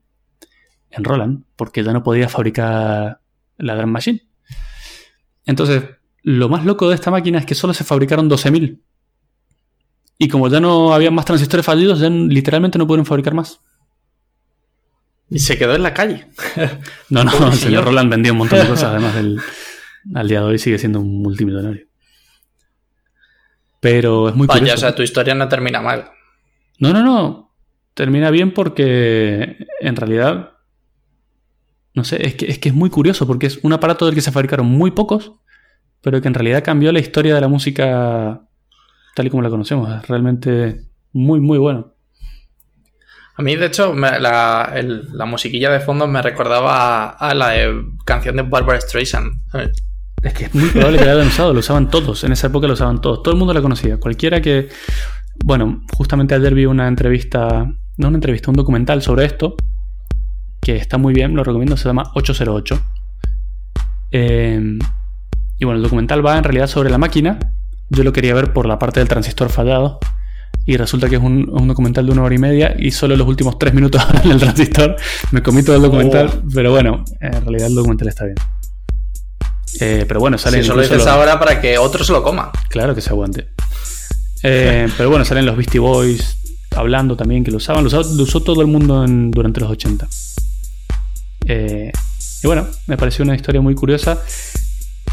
en 0.89 1.03
Roland, 1.03 1.43
porque 1.55 1.83
ya 1.83 1.93
no 1.93 2.03
podía 2.03 2.29
fabricar 2.29 3.19
la 3.57 3.75
Grand 3.75 3.91
Machine. 3.91 4.21
Entonces, 5.45 5.83
lo 6.23 6.49
más 6.49 6.65
loco 6.65 6.89
de 6.89 6.95
esta 6.95 7.11
máquina 7.11 7.39
es 7.39 7.45
que 7.45 7.55
solo 7.55 7.73
se 7.73 7.83
fabricaron 7.83 8.29
12.000. 8.29 8.79
Y 10.17 10.27
como 10.27 10.47
ya 10.47 10.59
no 10.59 10.93
había 10.93 11.11
más 11.11 11.25
transistores 11.25 11.65
fallidos, 11.65 11.99
ya 11.99 12.09
literalmente 12.09 12.77
no 12.77 12.87
pudieron 12.87 13.05
fabricar 13.05 13.33
más. 13.33 13.59
Y 15.29 15.39
se 15.39 15.57
quedó 15.57 15.75
en 15.75 15.83
la 15.83 15.93
calle. 15.93 16.27
No, 17.09 17.23
no, 17.23 17.47
el 17.47 17.53
señor. 17.53 17.85
Roland 17.85 18.09
vendía 18.09 18.31
un 18.31 18.39
montón 18.39 18.59
de 18.59 18.67
cosas, 18.67 18.83
además 18.91 19.15
del. 19.15 19.39
Al 20.15 20.27
día 20.27 20.39
de 20.39 20.45
hoy 20.45 20.59
sigue 20.59 20.77
siendo 20.77 20.99
un 20.99 21.21
multimillonario. 21.21 21.87
Pero 23.83 24.29
es 24.29 24.35
muy 24.35 24.47
Vaya, 24.47 24.59
curioso. 24.61 24.75
o 24.77 24.79
sea, 24.79 24.95
tu 24.95 25.03
historia 25.03 25.35
no 25.35 25.47
termina 25.49 25.81
mal. 25.81 26.05
No, 26.79 26.91
no, 26.93 27.03
no. 27.03 27.53
Termina 27.93 28.31
bien 28.31 28.53
porque 28.53 29.57
en 29.81 29.95
realidad. 29.95 30.51
No 31.93 32.03
sé, 32.03 32.25
es 32.25 32.33
que, 32.35 32.45
es 32.49 32.57
que 32.59 32.69
es 32.69 32.75
muy 32.75 32.89
curioso 32.89 33.27
porque 33.27 33.45
es 33.47 33.59
un 33.61 33.73
aparato 33.73 34.05
del 34.05 34.15
que 34.15 34.21
se 34.21 34.31
fabricaron 34.31 34.65
muy 34.65 34.91
pocos, 34.91 35.33
pero 36.01 36.21
que 36.21 36.27
en 36.29 36.33
realidad 36.33 36.63
cambió 36.63 36.91
la 36.93 36.99
historia 36.99 37.35
de 37.35 37.41
la 37.41 37.47
música 37.49 38.41
tal 39.15 39.27
y 39.27 39.29
como 39.29 39.43
la 39.43 39.49
conocemos. 39.49 39.91
Es 40.01 40.07
realmente 40.07 40.85
muy, 41.11 41.39
muy 41.41 41.57
bueno. 41.59 41.93
A 43.35 43.41
mí, 43.41 43.55
de 43.57 43.65
hecho, 43.65 43.93
me- 43.93 44.19
la, 44.19 44.71
el- 44.75 45.07
la 45.13 45.25
musiquilla 45.25 45.69
de 45.71 45.81
fondo 45.81 46.07
me 46.07 46.21
recordaba 46.21 47.09
a, 47.09 47.09
a 47.09 47.33
la 47.35 47.49
de 47.49 47.83
canción 48.05 48.37
de 48.37 48.43
Barbara 48.43 48.79
Streisand. 48.79 49.33
Es 50.23 50.33
que 50.33 50.45
es 50.45 50.55
muy 50.55 50.69
probable 50.69 50.99
que 50.99 51.05
la 51.05 51.11
hayan 51.13 51.27
usado, 51.27 51.53
lo 51.53 51.59
usaban 51.59 51.89
todos, 51.89 52.23
en 52.23 52.31
esa 52.31 52.47
época 52.47 52.65
lo 52.65 52.73
usaban 52.73 53.01
todos, 53.01 53.21
todo 53.21 53.33
el 53.33 53.37
mundo 53.37 53.53
la 53.53 53.61
conocía, 53.61 53.97
cualquiera 53.99 54.41
que... 54.41 54.69
Bueno, 55.43 55.83
justamente 55.97 56.33
ayer 56.33 56.53
vi 56.53 56.65
una 56.65 56.87
entrevista, 56.87 57.65
no 57.97 58.07
una 58.07 58.17
entrevista, 58.17 58.49
un 58.49 58.55
documental 58.55 59.01
sobre 59.01 59.25
esto, 59.25 59.55
que 60.61 60.77
está 60.77 60.97
muy 60.97 61.13
bien, 61.13 61.35
lo 61.35 61.43
recomiendo, 61.43 61.75
se 61.75 61.89
llama 61.89 62.03
808. 62.15 62.81
Eh, 64.11 64.77
y 65.59 65.65
bueno, 65.65 65.77
el 65.77 65.83
documental 65.83 66.25
va 66.25 66.37
en 66.37 66.43
realidad 66.43 66.67
sobre 66.67 66.89
la 66.89 66.97
máquina, 66.97 67.39
yo 67.89 68.03
lo 68.03 68.13
quería 68.13 68.33
ver 68.33 68.53
por 68.53 68.65
la 68.65 68.79
parte 68.79 69.01
del 69.01 69.09
transistor 69.09 69.49
fallado, 69.49 69.99
y 70.65 70.77
resulta 70.77 71.09
que 71.09 71.17
es 71.17 71.21
un, 71.21 71.49
un 71.51 71.67
documental 71.67 72.05
de 72.05 72.11
una 72.13 72.23
hora 72.23 72.35
y 72.35 72.37
media 72.37 72.73
y 72.77 72.91
solo 72.91 73.17
los 73.17 73.27
últimos 73.27 73.59
tres 73.59 73.73
minutos 73.73 74.01
hablan 74.07 74.29
del 74.29 74.39
transistor, 74.39 74.95
me 75.31 75.43
comí 75.43 75.63
todo 75.63 75.75
el 75.75 75.81
documental, 75.81 76.29
Oh. 76.33 76.43
pero 76.53 76.71
bueno, 76.71 77.03
en 77.19 77.41
realidad 77.41 77.67
el 77.67 77.75
documental 77.75 78.07
está 78.07 78.25
bien. 78.25 78.37
Eh, 79.79 80.05
pero 80.07 80.19
bueno, 80.19 80.37
salen 80.37 80.61
Si 80.61 80.65
eso 80.67 80.75
lo 80.75 80.81
dices 80.81 80.97
los- 80.99 81.07
ahora 81.07 81.39
para 81.39 81.59
que 81.59 81.77
otro 81.77 82.03
se 82.03 82.11
lo 82.11 82.21
coma. 82.23 82.51
Claro 82.69 82.93
que 82.95 83.01
se 83.01 83.09
aguante. 83.09 83.49
Eh, 84.43 84.87
pero 84.97 85.09
bueno, 85.09 85.25
salen 85.25 85.45
los 85.45 85.55
Beastie 85.57 85.79
Boys 85.79 86.37
hablando 86.75 87.15
también 87.15 87.43
que 87.43 87.51
lo 87.51 87.57
usaban. 87.57 87.83
Lo, 87.83 87.89
usó 87.99 88.41
todo 88.41 88.61
el 88.61 88.67
mundo 88.67 89.03
en- 89.03 89.31
durante 89.31 89.59
los 89.59 89.69
80. 89.71 90.07
Eh, 91.45 91.91
y 92.43 92.47
bueno, 92.47 92.67
me 92.87 92.97
pareció 92.97 93.23
una 93.23 93.35
historia 93.35 93.61
muy 93.61 93.75
curiosa. 93.75 94.19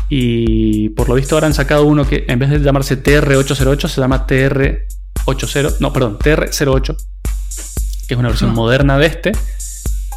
Y 0.08 0.88
por 0.90 1.08
lo 1.08 1.14
visto 1.14 1.36
ahora 1.36 1.46
han 1.46 1.54
sacado 1.54 1.84
uno 1.84 2.06
que 2.06 2.24
en 2.28 2.38
vez 2.38 2.50
de 2.50 2.58
llamarse 2.60 3.00
TR808 3.02 3.88
se 3.88 4.00
llama 4.00 4.26
TR80. 4.26 5.76
No, 5.80 5.92
perdón, 5.92 6.18
TR08. 6.18 6.96
Que 8.08 8.14
es 8.14 8.18
una 8.18 8.28
versión 8.28 8.50
Ah. 8.50 8.54
moderna 8.54 8.98
de 8.98 9.06
este. 9.06 9.32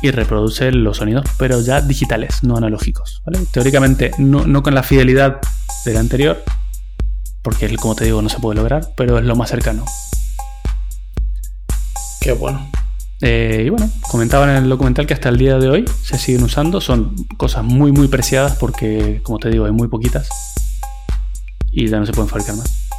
Y 0.04 0.12
reproduce 0.12 0.72
los 0.72 0.98
sonidos, 0.98 1.26
pero 1.40 1.60
ya 1.62 1.82
digitales, 1.82 2.44
no 2.44 2.58
analógicos. 2.58 3.24
¿vale? 3.26 3.40
Teóricamente, 3.52 4.12
no, 4.20 4.46
no 4.46 4.62
con 4.62 4.76
la 4.76 4.84
fidelidad 4.84 5.40
del 5.86 5.98
anterior, 5.98 6.44
porque 7.42 7.74
como 7.78 7.96
te 7.96 8.06
digo 8.06 8.22
no 8.22 8.30
se 8.30 8.40
puede 8.40 8.58
lograr, 8.58 8.90
pero 8.96 9.18
es 9.18 9.26
lo 9.26 9.36
más 9.36 9.50
cercano. 9.50 9.86
Qué 12.20 12.34
bueno. 12.34 12.70
Eh, 13.22 13.64
y 13.66 13.70
bueno, 13.70 13.90
comentaban 14.10 14.50
en 14.50 14.64
el 14.64 14.70
documental 14.70 15.08
que 15.08 15.14
hasta 15.14 15.30
el 15.30 15.38
día 15.38 15.58
de 15.58 15.70
hoy 15.70 15.86
se 16.04 16.18
siguen 16.18 16.44
usando, 16.44 16.82
son 16.82 17.16
cosas 17.38 17.64
muy 17.64 17.94
muy 17.94 18.10
preciadas 18.10 18.58
porque 18.58 19.22
como 19.24 19.40
te 19.40 19.50
digo 19.50 19.64
hay 19.64 19.72
muy 19.72 19.88
poquitas 19.88 20.28
y 21.72 21.88
ya 21.88 22.00
no 22.00 22.06
se 22.06 22.12
pueden 22.12 22.30
fabricar 22.30 22.58
más. 22.58 22.90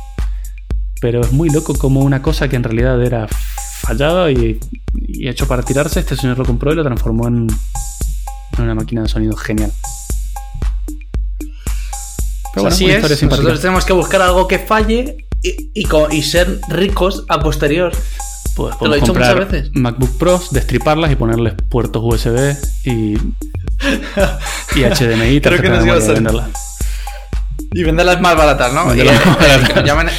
Pero 1.01 1.21
es 1.21 1.33
muy 1.33 1.51
loco 1.51 1.75
como 1.75 2.01
una 2.01 2.23
cosa 2.23 2.49
que 2.49 2.57
en 2.57 2.65
realidad 2.65 3.03
era 3.03 3.29
fallada 3.81 4.31
y, 4.31 4.59
y 4.95 5.29
hecho 5.29 5.47
para 5.47 5.63
tirarse, 5.63 6.01
este 6.01 6.17
señor 6.17 6.39
lo 6.39 6.45
compró 6.45 6.73
y 6.73 6.77
lo 6.77 6.85
transformó 6.85 7.29
en, 7.29 7.47
en 8.57 8.63
una 8.63 8.75
máquina 8.75 9.03
de 9.03 9.09
sonido 9.09 9.37
genial. 9.37 9.73
Pero 12.55 12.69
Así 12.69 12.89
es. 12.89 13.03
Nosotros 13.23 13.61
tenemos 13.61 13.85
que 13.85 13.93
buscar 13.93 14.23
algo 14.23 14.47
que 14.47 14.59
falle 14.61 15.27
y, 15.43 15.71
y 15.75 15.87
y 16.13 16.23
ser 16.23 16.61
ricos 16.69 17.25
a 17.29 17.41
posterior. 17.41 17.93
Pues 18.55 18.79
Te 18.79 18.87
lo 18.87 18.95
he 18.95 19.01
dicho 19.01 19.13
muchas 19.13 19.35
veces. 19.35 19.71
MacBook 19.75 20.17
Pros, 20.17 20.53
destriparlas 20.53 21.11
y 21.11 21.17
ponerles 21.17 21.55
puertos 21.69 22.03
USB 22.05 22.57
y, 22.85 23.17
y 24.77 24.85
HDMI 24.85 25.25
y 25.37 25.41
Creo 25.41 25.61
que 25.61 25.69
nos 25.69 25.85
ibas 25.85 26.09
a- 26.09 26.13
venderlas. 26.13 26.51
Y 27.73 27.83
venderlas 27.83 28.21
más 28.21 28.37
baratas, 28.37 28.73
¿no? 28.73 28.95
Y, 28.95 28.99
Venderlas 28.99 29.27
más 29.27 29.37
eh, 29.41 29.49
baratas. 29.75 30.13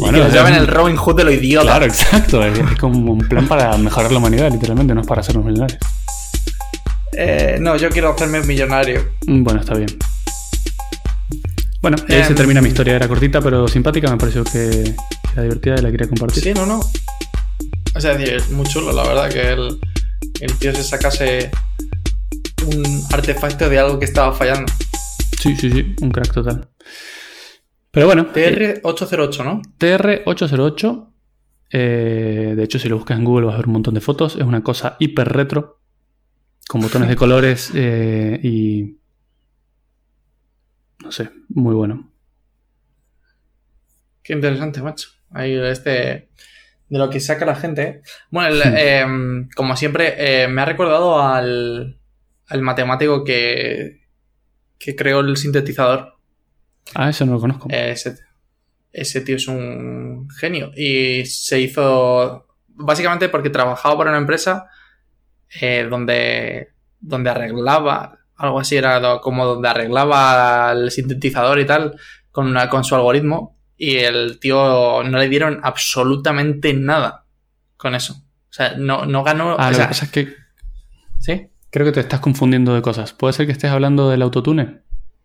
Llamen, 0.00 0.52
y 0.52 0.56
que 0.56 0.60
el 0.62 0.66
Robin 0.66 0.96
Hood 0.96 1.16
de 1.16 1.24
lo 1.24 1.30
idiota. 1.32 1.66
Claro, 1.66 1.84
exacto. 1.86 2.44
Es, 2.44 2.58
es 2.58 2.78
como 2.78 3.12
un 3.12 3.18
plan 3.28 3.46
para 3.48 3.76
mejorar 3.78 4.10
la 4.12 4.18
humanidad, 4.18 4.50
literalmente, 4.50 4.94
no 4.94 5.00
es 5.02 5.06
para 5.06 5.20
hacernos 5.20 5.44
millonarios. 5.44 5.78
Eh, 7.16 7.58
no, 7.60 7.76
yo 7.76 7.90
quiero 7.90 8.12
hacerme 8.12 8.40
millonario. 8.42 9.02
Mm, 9.26 9.44
Bueno, 9.44 9.60
está 9.60 9.74
bien. 9.74 9.88
Bueno, 11.82 11.96
ahí 12.08 12.22
se 12.22 12.28
Em. 12.28 12.34
termina 12.34 12.60
mi 12.62 12.68
historia. 12.68 12.94
Era 12.96 13.08
cortita, 13.08 13.40
pero 13.40 13.66
simpática. 13.68 14.10
Me 14.10 14.16
pareció 14.16 14.44
que 14.44 14.94
era 15.34 15.42
divertida 15.42 15.74
y 15.78 15.82
la 15.82 15.90
quería 15.90 16.08
compartir. 16.08 16.42
Sí, 16.42 16.52
no, 16.54 16.64
no. 16.64 16.80
O 17.94 18.00
sea, 18.00 18.12
es 18.12 18.48
muy 18.50 18.66
chulo, 18.66 18.92
la 18.92 19.02
verdad, 19.02 19.28
que 19.30 19.50
el, 19.52 19.78
el 20.40 20.54
tío 20.58 20.74
se 20.74 20.82
sacase 20.84 21.50
un 22.66 23.02
artefacto 23.12 23.68
de 23.68 23.78
algo 23.78 23.98
que 23.98 24.04
estaba 24.06 24.32
fallando. 24.32 24.72
Sí, 25.40 25.56
sí, 25.56 25.70
sí, 25.72 25.94
un 26.00 26.10
crack 26.12 26.32
total. 26.32 26.68
Pero 27.92 28.06
bueno, 28.06 28.26
eh, 28.34 28.80
TR808, 28.82 29.44
¿no? 29.44 29.62
TR808. 29.78 31.08
eh, 31.70 32.54
de 32.56 32.62
hecho, 32.64 32.78
si 32.78 32.88
lo 32.88 32.96
buscas 32.96 33.18
en 33.18 33.24
Google 33.24 33.46
vas 33.46 33.54
a 33.54 33.58
ver 33.58 33.66
un 33.66 33.74
montón 33.74 33.94
de 33.94 34.00
fotos. 34.00 34.36
Es 34.36 34.42
una 34.42 34.62
cosa 34.62 34.96
hiper 34.98 35.28
retro. 35.28 35.78
Con 36.68 36.80
botones 36.80 37.08
de 37.08 37.16
colores 37.22 37.70
eh, 37.74 38.40
y. 38.42 38.96
No 41.04 41.12
sé, 41.12 41.30
muy 41.48 41.74
bueno. 41.74 42.10
Qué 44.22 44.32
interesante, 44.32 44.80
macho. 44.82 45.08
Ahí 45.30 45.54
este. 45.54 46.30
De 46.88 46.98
lo 46.98 47.10
que 47.10 47.20
saca 47.20 47.44
la 47.44 47.56
gente. 47.56 48.02
Bueno, 48.30 48.54
el, 48.54 48.60
Hmm. 48.62 48.74
eh, 48.76 49.48
como 49.56 49.76
siempre, 49.76 50.46
me 50.48 50.60
ha 50.62 50.64
recordado 50.64 51.20
al, 51.20 51.98
al 52.46 52.62
matemático 52.62 53.24
que, 53.24 54.02
que 54.78 54.94
creó 54.96 55.20
el 55.20 55.36
sintetizador. 55.36 56.11
Ah, 56.94 57.08
eso 57.10 57.24
no 57.26 57.32
lo 57.32 57.40
conozco. 57.40 57.68
Ese, 57.70 58.16
ese 58.92 59.20
tío 59.22 59.36
es 59.36 59.48
un 59.48 60.28
genio. 60.30 60.70
Y 60.76 61.24
se 61.26 61.60
hizo. 61.60 62.46
Básicamente 62.68 63.28
porque 63.28 63.50
trabajaba 63.50 63.98
para 63.98 64.10
una 64.10 64.18
empresa 64.18 64.66
eh, 65.60 65.86
donde, 65.88 66.70
donde 67.00 67.30
arreglaba. 67.30 68.18
Algo 68.36 68.58
así 68.60 68.76
era 68.76 69.20
como 69.20 69.46
donde 69.46 69.68
arreglaba 69.68 70.72
el 70.72 70.90
sintetizador 70.90 71.60
y 71.60 71.66
tal. 71.66 71.96
Con, 72.30 72.46
una, 72.48 72.68
con 72.68 72.84
su 72.84 72.94
algoritmo. 72.94 73.56
Y 73.76 73.96
el 73.96 74.38
tío 74.38 75.02
no 75.02 75.18
le 75.18 75.28
dieron 75.28 75.60
absolutamente 75.62 76.72
nada 76.72 77.24
con 77.76 77.94
eso. 77.94 78.14
O 78.14 78.52
sea, 78.52 78.74
no, 78.76 79.06
no 79.06 79.22
ganó. 79.24 79.56
ah, 79.58 79.66
o 79.66 79.70
lo 79.70 79.76
sea, 79.76 79.86
que 79.86 79.88
pasa 79.88 80.04
es 80.04 80.10
que 80.12 80.34
¿Sí? 81.18 81.48
creo 81.70 81.86
que 81.86 81.92
te 81.92 82.00
estás 82.00 82.20
confundiendo 82.20 82.74
de 82.74 82.82
cosas. 82.82 83.12
¿Puede 83.12 83.32
ser 83.32 83.46
que 83.46 83.52
estés 83.52 83.70
hablando 83.70 84.10
del 84.10 84.22
autotune? 84.22 84.82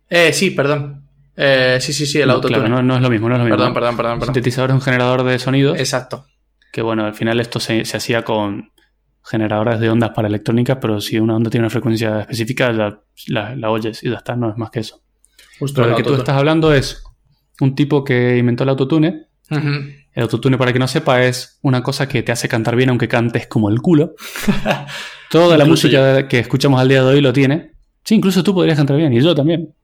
Eh, 0.08 0.32
sí, 0.32 0.50
perdón. 0.50 1.07
Eh, 1.40 1.78
sí, 1.80 1.92
sí, 1.92 2.04
sí, 2.04 2.20
el 2.20 2.26
No, 2.28 2.34
autotune. 2.34 2.58
Claro, 2.58 2.74
no, 2.76 2.82
no 2.82 2.96
es 2.96 3.00
lo 3.02 3.10
mismo, 3.10 3.28
no 3.28 3.36
es 3.36 3.38
lo 3.38 3.44
mismo. 3.44 3.56
perdón, 3.56 3.74
perdón, 3.74 3.96
perdón, 3.96 4.18
perdón. 4.18 4.34
sintetizador 4.34 4.70
es 4.70 4.74
un 4.74 4.80
generador 4.82 5.22
de 5.22 5.38
sonidos. 5.38 5.78
Exacto. 5.78 6.26
Que 6.72 6.82
bueno, 6.82 7.04
al 7.04 7.14
final 7.14 7.38
esto 7.40 7.60
se, 7.60 7.84
se 7.84 7.96
hacía 7.96 8.22
con 8.24 8.72
generadores 9.24 9.78
de 9.78 9.88
ondas 9.90 10.10
para 10.14 10.26
electrónica, 10.28 10.80
pero 10.80 11.00
si 11.00 11.18
una 11.18 11.36
onda 11.36 11.48
tiene 11.50 11.62
una 11.64 11.70
frecuencia 11.70 12.20
específica, 12.22 12.72
la, 12.72 13.00
la- 13.28 13.54
la 13.54 13.70
oyes 13.70 14.02
y 14.02 14.10
ya 14.10 14.16
está, 14.16 14.34
no 14.36 14.50
es 14.50 14.56
más 14.56 14.70
que 14.70 14.80
eso. 14.80 15.00
Justo 15.58 15.76
Pero 15.76 15.86
el 15.86 15.90
lo 15.92 15.96
que 15.96 16.02
tú 16.02 16.14
estás 16.14 16.36
hablando 16.36 16.72
es 16.72 17.02
un 17.60 17.74
tipo 17.74 18.02
que 18.04 18.36
inventó 18.36 18.64
el 18.64 18.70
autotune. 18.70 19.26
El 19.50 20.22
autotune, 20.22 20.58
para 20.58 20.72
que 20.72 20.78
no 20.78 20.88
sepa, 20.88 21.22
es 21.24 21.58
una 21.62 21.82
cosa 21.82 22.08
que 22.08 22.22
te 22.22 22.32
hace 22.32 22.48
cantar 22.48 22.74
bien 22.76 22.88
aunque 22.90 23.06
cantes 23.08 23.46
como 23.46 23.68
el 23.70 23.80
culo. 23.80 24.14
Toda 25.30 25.56
la 25.56 25.64
música 25.64 26.26
que 26.28 26.38
escuchamos 26.38 26.80
al 26.80 26.88
día 26.88 27.02
de 27.02 27.08
hoy 27.14 27.20
lo 27.20 27.32
tiene. 27.32 27.72
Sí, 28.04 28.14
incluso 28.14 28.42
tú 28.42 28.54
podrías 28.54 28.76
cantar 28.78 28.96
bien, 28.96 29.12
y 29.12 29.20
yo 29.20 29.34
también. 29.34 29.74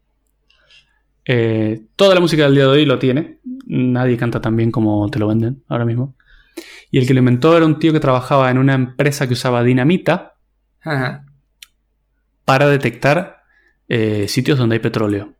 Eh, 1.25 1.87
toda 1.97 2.14
la 2.14 2.20
música 2.20 2.45
del 2.45 2.55
día 2.55 2.64
de 2.64 2.70
hoy 2.70 2.85
lo 2.85 2.99
tiene. 2.99 3.39
Nadie 3.66 4.16
canta 4.16 4.41
tan 4.41 4.57
bien 4.57 4.70
como 4.70 5.09
te 5.11 5.18
lo 5.18 5.29
venden 5.29 5.62
ahora 5.68 5.85
mismo. 5.85 6.14
Y 6.91 6.99
el 6.99 7.07
que 7.07 7.14
lo 7.14 7.20
inventó 7.20 7.57
era 7.57 7.66
un 7.66 7.79
tío 7.79 7.93
que 7.93 8.01
trabajaba 8.01 8.51
en 8.51 8.59
una 8.59 8.75
empresa 8.75 9.27
que 9.27 9.33
usaba 9.33 9.64
dinamita 9.64 10.35
Ajá. 10.83 11.25
para 12.45 12.68
detectar 12.68 13.43
eh, 13.89 14.27
sitios 14.29 14.59
donde 14.59 14.77
hay 14.77 14.81
petróleo. 14.81 15.35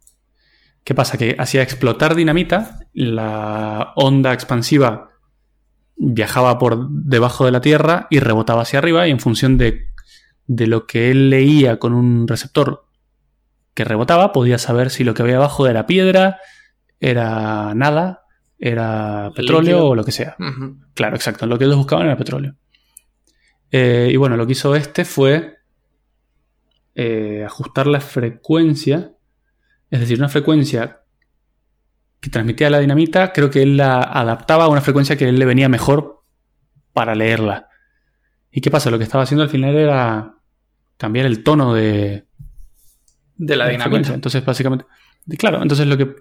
¿Qué 0.83 0.95
pasa? 0.95 1.17
Que 1.17 1.37
hacía 1.39 1.63
explotar 1.63 2.15
dinamita, 2.15 2.81
la 2.93 3.93
onda 3.97 4.33
expansiva 4.33 5.11
viajaba 5.97 6.59
por 6.59 6.89
debajo 6.91 7.45
de 7.45 7.53
la 7.53 7.61
Tierra 7.61 8.07
y 8.11 8.19
rebotaba 8.19 8.63
hacia 8.63 8.81
arriba 8.81 9.07
y 9.07 9.11
en 9.11 9.21
función 9.21 9.57
de, 9.57 9.87
de 10.47 10.67
lo 10.67 10.87
que 10.87 11.11
él 11.11 11.31
leía 11.31 11.79
con 11.79 11.95
un 11.95 12.29
receptor 12.29 12.84
que 13.75 13.85
rebotaba, 13.85 14.33
podía 14.33 14.59
saber 14.59 14.91
si 14.91 15.05
lo 15.05 15.15
que 15.15 15.23
había 15.23 15.37
abajo 15.37 15.67
era 15.67 15.87
piedra, 15.87 16.39
era 17.01 17.75
nada, 17.75 18.23
era 18.59 19.33
petróleo 19.35 19.61
Líquido. 19.61 19.89
o 19.89 19.95
lo 19.95 20.05
que 20.05 20.13
sea. 20.13 20.37
Claro, 20.95 21.17
exacto. 21.17 21.47
Lo 21.47 21.59
que 21.59 21.65
ellos 21.65 21.77
buscaban 21.77 22.07
era 22.07 22.17
petróleo. 22.17 22.55
Eh, 23.71 24.11
y 24.13 24.17
bueno, 24.17 24.37
lo 24.37 24.47
que 24.47 24.53
hizo 24.53 24.77
este 24.77 25.05
fue 25.05 25.59
eh, 26.95 27.43
ajustar 27.45 27.87
la 27.89 28.01
frecuencia. 28.01 29.13
Es 29.91 30.01
decir, 30.01 30.19
una 30.19 30.29
frecuencia 30.29 31.03
que 32.21 32.31
transmitía 32.31 32.71
la 32.71 32.79
dinamita, 32.79 33.33
creo 33.33 33.51
que 33.51 33.63
él 33.63 33.77
la 33.77 34.01
adaptaba 34.01 34.65
a 34.65 34.69
una 34.69 34.81
frecuencia 34.81 35.17
que 35.17 35.27
a 35.27 35.29
él 35.29 35.39
le 35.39 35.45
venía 35.45 35.69
mejor 35.69 36.23
para 36.93 37.15
leerla. 37.15 37.69
¿Y 38.51 38.61
qué 38.61 38.71
pasa? 38.71 38.91
Lo 38.91 38.99
que 38.99 39.05
estaba 39.05 39.25
haciendo 39.25 39.43
al 39.43 39.51
final 39.51 39.75
era 39.75 40.37
cambiar 40.97 41.27
el 41.27 41.43
tono 41.43 41.75
de, 41.75 42.25
De 43.37 43.57
la 43.57 43.67
frecuencia. 43.79 44.15
Entonces, 44.15 44.45
básicamente. 44.45 44.85
Claro, 45.39 45.61
entonces 45.63 45.87
lo 45.87 45.97
que, 45.97 46.15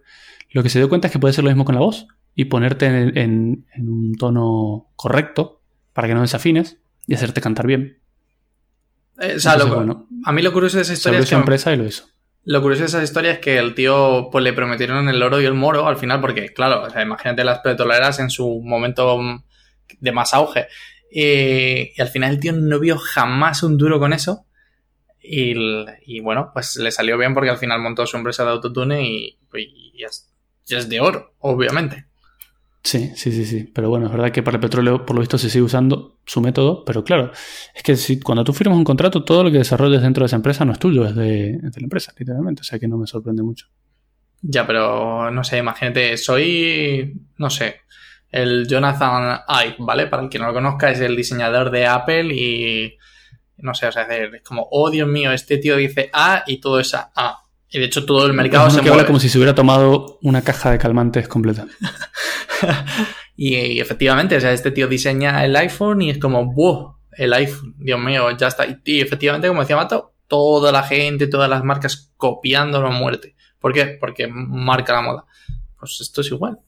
lo 0.52 0.64
que 0.64 0.70
se 0.70 0.80
dio 0.80 0.90
cuenta 0.90 1.08
es 1.08 1.12
que 1.14 1.20
puede 1.20 1.34
ser 1.34 1.44
lo 1.44 1.50
mismo 1.50 1.66
con 1.66 1.76
la 1.76 1.82
voz 1.82 2.08
y 2.36 2.46
ponerte 2.46 2.86
en, 2.88 3.18
en- 3.18 3.66
en 3.76 3.90
un 3.90 4.16
tono 4.16 4.88
correcto 4.96 5.62
para 5.94 6.08
que 6.08 6.14
no 6.16 6.22
desafines 6.22 6.78
y 7.06 7.14
hacerte 7.14 7.42
cantar 7.42 7.68
bien. 7.68 8.00
Eh, 9.20 9.36
o 9.36 9.40
sea, 9.40 9.54
Entonces, 9.54 9.70
lo- 9.70 9.76
bueno, 9.76 10.08
a 10.26 10.32
mí 10.32 10.42
lo 10.42 10.52
curioso 10.54 10.78
de 10.78 10.84
esa 10.84 10.94
historia 10.94 11.20
es 11.20 11.30
que 11.30 11.36
empresa 11.36 11.72
y 11.74 11.78
lo 11.78 11.86
hizo. 11.86 12.06
lo 12.46 12.62
curioso 12.62 12.82
de 12.84 12.88
esa 12.88 13.04
historia 13.04 13.32
es 13.32 13.40
que 13.40 13.58
el 13.60 13.76
tío 13.76 14.30
pues 14.32 14.44
le 14.44 14.54
prometieron 14.54 15.08
el 15.08 15.22
oro 15.22 15.40
y 15.42 15.46
el 15.46 15.54
moro 15.54 15.88
al 15.88 15.98
final 15.98 16.20
porque 16.22 16.52
claro, 16.54 16.84
o 16.84 16.90
sea, 16.90 17.02
imagínate 17.04 17.44
las 17.44 17.60
petroleras 17.60 18.20
en 18.20 18.30
su 18.32 18.62
momento 18.64 19.18
mm, 19.22 19.44
de 20.00 20.12
más 20.12 20.34
auge 20.34 20.66
y 21.12 22.00
al 22.02 22.08
final 22.08 22.32
el 22.32 22.40
tío 22.40 22.54
no 22.54 22.80
vio 22.80 22.98
jamás 22.98 23.62
un 23.62 23.78
duro 23.78 24.00
con 24.00 24.14
eso 24.14 24.46
y, 25.24 26.20
bueno, 26.20 26.52
pues 26.54 26.76
le 26.76 26.92
salió 26.92 27.18
bien 27.18 27.34
porque 27.34 27.50
al 27.50 27.58
final 27.58 27.82
montó 27.82 28.06
su 28.06 28.18
empresa 28.18 28.44
de 28.44 28.52
autotune 28.52 29.08
y, 29.08 29.38
y 29.54 30.04
es, 30.04 30.32
y 30.68 30.76
es 30.76 30.90
de 30.90 31.00
oro, 31.00 31.34
obviamente. 31.40 32.06
Sí, 32.84 33.12
sí, 33.16 33.32
sí, 33.32 33.46
sí. 33.46 33.64
Pero 33.74 33.90
bueno, 33.90 34.08
es 34.08 34.12
verdad 34.12 34.32
que 34.32 34.44
para 34.44 34.58
el 34.58 34.62
petróleo, 34.62 35.06
por 35.06 35.16
lo 35.16 35.22
visto, 35.22 35.38
se 35.38 35.50
sigue 35.50 35.64
usando 35.64 36.20
su 36.26 36.42
método. 36.42 36.84
Pero 36.84 37.04
claro, 37.04 37.32
es 37.74 37.82
que 37.82 37.96
si, 37.96 38.20
cuando 38.20 38.44
tú 38.44 38.52
firmas 38.52 38.78
un 38.78 38.84
contrato, 38.84 39.24
todo 39.24 39.44
lo 39.44 39.52
que 39.52 39.60
desarrolles 39.60 40.02
dentro 40.02 40.24
de 40.24 40.26
esa 40.28 40.36
empresa 40.36 40.66
no 40.66 40.74
es 40.74 40.80
tuyo, 40.80 41.06
es 41.06 41.16
de, 41.16 41.52
es 41.52 41.72
de 41.72 41.82
la 41.82 41.86
empresa, 41.86 42.14
literalmente. 42.18 42.62
O 42.62 42.64
sea 42.66 42.80
que 42.80 42.88
no 42.90 42.98
me 42.98 43.08
sorprende 43.08 43.42
mucho. 43.42 43.68
Ya, 44.42 44.68
pero 44.68 45.32
no 45.32 45.46
sé, 45.46 45.60
imagínate, 45.60 46.18
soy, 46.18 47.22
no 47.38 47.50
sé, 47.50 47.78
el 48.30 48.68
Jonathan 48.68 49.40
Ive, 49.48 49.76
¿vale? 49.80 50.08
Para 50.08 50.24
el 50.24 50.30
que 50.30 50.38
no 50.38 50.48
lo 50.48 50.54
conozca, 50.54 50.92
es 50.92 51.00
el 51.00 51.16
diseñador 51.16 51.72
de 51.72 51.88
Apple 51.88 52.36
y 52.36 52.98
no 53.64 53.74
sé, 53.74 53.88
o 53.88 53.92
sea, 53.92 54.04
es 54.04 54.42
como, 54.44 54.68
oh 54.72 54.90
Dios 54.92 55.08
mío, 55.08 55.32
este 55.32 55.58
tío 55.58 55.76
dice 55.78 56.10
A 56.14 56.44
y 56.46 56.58
todo 56.60 56.80
es 56.80 56.94
A. 56.94 57.12
A. 57.16 57.40
Y 57.70 57.80
de 57.80 57.86
hecho 57.86 58.06
todo 58.06 58.26
el 58.28 58.34
mercado 58.34 58.68
Es 58.68 58.74
se 58.74 58.82
que 58.82 58.90
habla 58.90 59.06
como 59.06 59.20
si 59.20 59.30
se 59.30 59.38
hubiera 59.40 59.56
tomado 59.56 60.20
una 60.22 60.44
caja 60.44 60.70
de 60.70 60.78
calmantes 60.78 61.28
completa. 61.28 61.66
y, 63.36 63.56
y 63.56 63.80
efectivamente, 63.80 64.38
o 64.38 64.42
sea, 64.42 64.52
este 64.52 64.70
tío 64.72 64.88
diseña 64.88 65.44
el 65.44 65.56
iPhone 65.56 66.02
y 66.04 66.12
es 66.12 66.20
como, 66.20 66.54
wow, 66.54 66.98
el 67.14 67.34
iPhone, 67.34 67.76
Dios 67.80 68.00
mío, 68.00 68.30
ya 68.38 68.48
está. 68.48 68.66
Y, 68.68 68.78
y 68.86 69.02
efectivamente, 69.02 69.48
como 69.48 69.62
decía 69.62 69.76
Mato, 69.76 70.14
toda 70.28 70.72
la 70.72 70.84
gente, 70.84 71.28
todas 71.28 71.50
las 71.50 71.64
marcas 71.64 72.12
copiándolo 72.18 72.88
a 72.88 72.92
muerte. 72.92 73.36
¿Por 73.60 73.74
qué? 73.74 73.98
Porque 74.00 74.28
marca 74.28 74.94
la 74.94 75.02
moda. 75.02 75.26
Pues 75.80 76.00
esto 76.02 76.22
es 76.22 76.28
igual. 76.32 76.60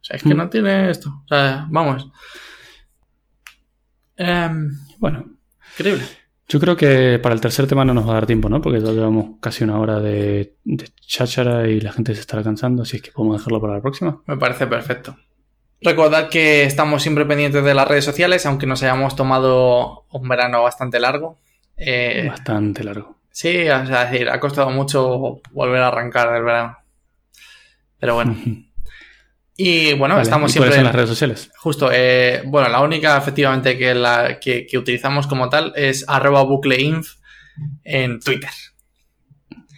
O 0.00 0.04
sea, 0.04 0.16
es 0.16 0.22
que 0.22 0.34
Mm. 0.34 0.38
no 0.38 0.48
tiene 0.48 0.90
esto. 0.90 1.10
O 1.24 1.28
sea, 1.28 1.66
vamos. 1.70 2.08
Em, 4.16 4.70
Bueno, 4.98 5.24
increíble. 5.78 6.04
yo 6.48 6.60
creo 6.60 6.76
que 6.76 7.18
para 7.22 7.34
el 7.34 7.40
tercer 7.40 7.66
tema 7.66 7.84
no 7.84 7.94
nos 7.94 8.06
va 8.06 8.12
a 8.12 8.14
dar 8.14 8.26
tiempo, 8.26 8.48
¿no? 8.48 8.60
Porque 8.60 8.80
ya 8.80 8.92
llevamos 8.92 9.38
casi 9.40 9.64
una 9.64 9.78
hora 9.78 10.00
de, 10.00 10.56
de 10.64 10.88
cháchara 11.06 11.68
y 11.68 11.80
la 11.80 11.92
gente 11.92 12.14
se 12.14 12.20
estará 12.20 12.42
cansando, 12.42 12.82
así 12.82 12.96
es 12.96 13.02
que 13.02 13.10
podemos 13.12 13.38
dejarlo 13.38 13.60
para 13.60 13.74
la 13.74 13.80
próxima. 13.82 14.22
Me 14.26 14.36
parece 14.36 14.66
perfecto. 14.66 15.16
Recordad 15.80 16.28
que 16.28 16.62
estamos 16.62 17.02
siempre 17.02 17.26
pendientes 17.26 17.64
de 17.64 17.74
las 17.74 17.88
redes 17.88 18.04
sociales, 18.04 18.46
aunque 18.46 18.66
nos 18.66 18.82
hayamos 18.82 19.16
tomado 19.16 20.04
un 20.12 20.28
verano 20.28 20.62
bastante 20.62 21.00
largo. 21.00 21.38
Eh, 21.76 22.26
Bastante 22.28 22.84
largo. 22.84 23.16
Sí, 23.30 23.62
o 23.68 23.86
sea, 23.86 24.04
es 24.04 24.10
decir, 24.12 24.28
ha 24.28 24.38
costado 24.38 24.70
mucho 24.70 25.40
volver 25.50 25.80
a 25.82 25.88
arrancar 25.88 26.32
del 26.32 26.44
verano. 26.44 26.76
Pero 27.98 28.14
bueno. 28.14 28.36
Y 29.64 29.92
bueno, 29.94 30.16
Vale, 30.16 30.24
estamos 30.24 30.56
¿y 30.56 30.58
cuáles 30.58 30.74
siempre. 30.74 30.76
son 30.76 30.84
las 30.86 30.94
redes 30.94 31.08
sociales? 31.08 31.50
Justo, 31.56 31.88
eh, 31.92 32.42
bueno, 32.46 32.68
la 32.68 32.80
única 32.80 33.16
efectivamente 33.16 33.78
que, 33.78 33.94
la, 33.94 34.40
que, 34.40 34.66
que 34.66 34.76
utilizamos 34.76 35.28
como 35.28 35.48
tal 35.48 35.72
es 35.76 36.04
arroba 36.08 36.42
bucleinf 36.42 37.10
en 37.84 38.18
Twitter. 38.18 38.50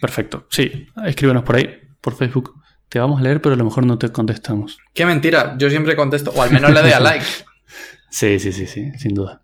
Perfecto. 0.01 0.47
Sí, 0.49 0.87
escríbenos 1.05 1.43
por 1.43 1.57
ahí, 1.57 1.69
por 2.01 2.15
Facebook. 2.15 2.59
te 2.89 2.97
vamos 2.97 3.19
a 3.19 3.23
leer, 3.23 3.39
pero 3.41 3.53
a 3.53 3.57
lo 3.59 3.63
mejor 3.63 3.85
no 3.85 3.99
te 3.99 4.11
contestamos. 4.11 4.79
Qué 4.91 5.05
mentira, 5.05 5.55
yo 5.59 5.69
siempre 5.69 5.95
contesto, 5.95 6.31
o 6.35 6.41
al 6.41 6.49
menos 6.51 6.73
le 6.73 6.81
doy 6.81 6.91
a 6.91 6.99
like. 6.99 7.25
sí, 8.09 8.39
sí, 8.39 8.51
sí, 8.53 8.65
sí, 8.65 8.91
sin 8.97 9.13
duda. 9.13 9.43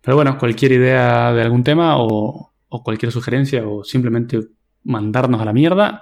Pero 0.00 0.16
bueno, 0.16 0.36
cualquier 0.36 0.72
idea 0.72 1.32
de 1.32 1.42
algún 1.42 1.62
tema 1.62 1.96
o, 1.96 2.52
o 2.68 2.82
cualquier 2.82 3.12
sugerencia 3.12 3.64
o 3.64 3.84
simplemente 3.84 4.40
mandarnos 4.82 5.40
a 5.40 5.44
la 5.44 5.52
mierda, 5.52 6.00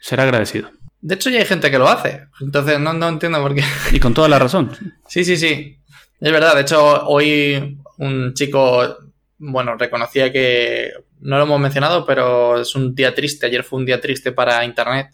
será 0.00 0.22
agradecido. 0.22 0.70
De 1.00 1.14
hecho, 1.14 1.30
ya 1.30 1.38
hay 1.38 1.46
gente 1.46 1.70
que 1.70 1.78
lo 1.78 1.88
hace. 1.88 2.26
Entonces, 2.40 2.78
no, 2.78 2.92
no 2.92 3.08
entiendo 3.08 3.40
por 3.40 3.54
qué. 3.54 3.64
Y 3.92 4.00
con 4.00 4.14
toda 4.14 4.28
la 4.28 4.38
razón. 4.38 4.70
Sí, 5.08 5.24
sí, 5.24 5.36
sí. 5.36 5.78
Es 6.20 6.32
verdad. 6.32 6.54
De 6.54 6.60
hecho, 6.62 7.06
hoy 7.06 7.78
un 7.98 8.34
chico, 8.34 8.96
bueno, 9.38 9.76
reconocía 9.76 10.30
que 10.30 10.92
no 11.20 11.36
lo 11.36 11.44
hemos 11.44 11.60
mencionado, 11.60 12.04
pero 12.06 12.60
es 12.60 12.74
un 12.74 12.94
día 12.94 13.14
triste. 13.14 13.46
Ayer 13.46 13.64
fue 13.64 13.78
un 13.78 13.86
día 13.86 14.00
triste 14.00 14.32
para 14.32 14.64
Internet. 14.64 15.08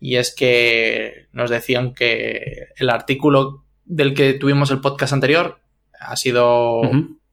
Y 0.00 0.16
es 0.16 0.34
que 0.34 1.26
nos 1.32 1.50
decían 1.50 1.92
que 1.92 2.68
el 2.76 2.88
artículo 2.88 3.64
del 3.84 4.14
que 4.14 4.34
tuvimos 4.34 4.70
el 4.70 4.80
podcast 4.80 5.12
anterior 5.12 5.58
ha 5.98 6.16
sido 6.16 6.82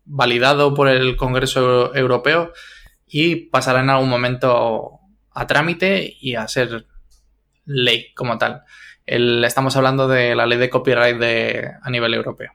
validado 0.05 0.73
por 0.73 0.87
el 0.87 1.15
Congreso 1.15 1.95
Europeo 1.95 2.51
y 3.05 3.35
pasará 3.35 3.81
en 3.81 3.89
algún 3.89 4.09
momento 4.09 4.99
a 5.31 5.47
trámite 5.47 6.15
y 6.19 6.35
a 6.35 6.47
ser 6.47 6.87
ley 7.65 8.13
como 8.15 8.37
tal. 8.37 8.63
El, 9.05 9.43
estamos 9.43 9.75
hablando 9.75 10.07
de 10.07 10.35
la 10.35 10.45
ley 10.45 10.57
de 10.57 10.69
copyright 10.69 11.17
de, 11.17 11.71
a 11.81 11.89
nivel 11.89 12.13
europeo. 12.13 12.51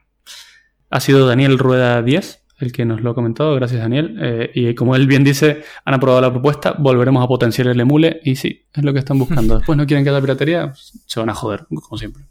Ha 0.89 0.99
sido 0.99 1.27
Daniel 1.27 1.57
Rueda 1.57 2.01
10 2.01 2.41
el 2.61 2.71
que 2.71 2.85
nos 2.85 3.01
lo 3.01 3.11
ha 3.11 3.15
comentado, 3.15 3.55
gracias 3.55 3.81
Daniel. 3.81 4.17
Eh, 4.21 4.51
y 4.53 4.75
como 4.75 4.95
él 4.95 5.07
bien 5.07 5.23
dice, 5.23 5.63
han 5.83 5.95
aprobado 5.95 6.21
la 6.21 6.31
propuesta, 6.31 6.75
volveremos 6.77 7.23
a 7.23 7.27
potenciar 7.27 7.67
el 7.67 7.79
emule 7.79 8.21
y 8.23 8.35
sí, 8.35 8.67
es 8.71 8.83
lo 8.83 8.93
que 8.93 8.99
están 8.99 9.17
buscando. 9.17 9.57
Después 9.57 9.77
no 9.77 9.85
quieren 9.85 10.03
que 10.03 10.11
haya 10.11 10.21
piratería, 10.21 10.71
se 10.73 11.19
van 11.19 11.29
a 11.29 11.33
joder, 11.33 11.65
como 11.67 11.97
siempre. 11.97 12.23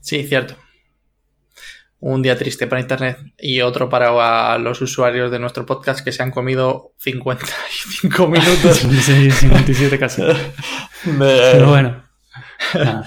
Sí, 0.00 0.22
cierto. 0.24 0.54
Un 1.98 2.20
día 2.22 2.36
triste 2.36 2.66
para 2.66 2.80
Internet 2.80 3.18
y 3.38 3.62
otro 3.62 3.88
para 3.88 4.58
los 4.58 4.80
usuarios 4.82 5.30
de 5.30 5.38
nuestro 5.38 5.64
podcast 5.64 6.04
que 6.04 6.12
se 6.12 6.22
han 6.22 6.30
comido 6.30 6.92
55 6.98 8.26
minutos. 8.28 8.78
sí, 8.78 9.30
57 9.30 9.98
casi. 9.98 10.22
Pero 11.18 11.68
bueno. 11.68 12.04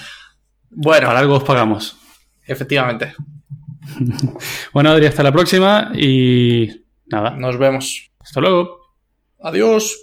Bueno. 0.72 1.08
Para 1.08 1.20
algo 1.20 1.38
os 1.38 1.44
pagamos. 1.44 1.98
Efectivamente. 2.46 3.16
bueno, 4.72 4.92
Adri, 4.92 5.08
hasta 5.08 5.24
la 5.24 5.32
próxima 5.32 5.92
y 5.96 6.86
nada. 7.08 7.32
Nos 7.32 7.58
vemos. 7.58 8.12
Hasta 8.20 8.40
luego. 8.40 8.80
Adiós. 9.42 9.98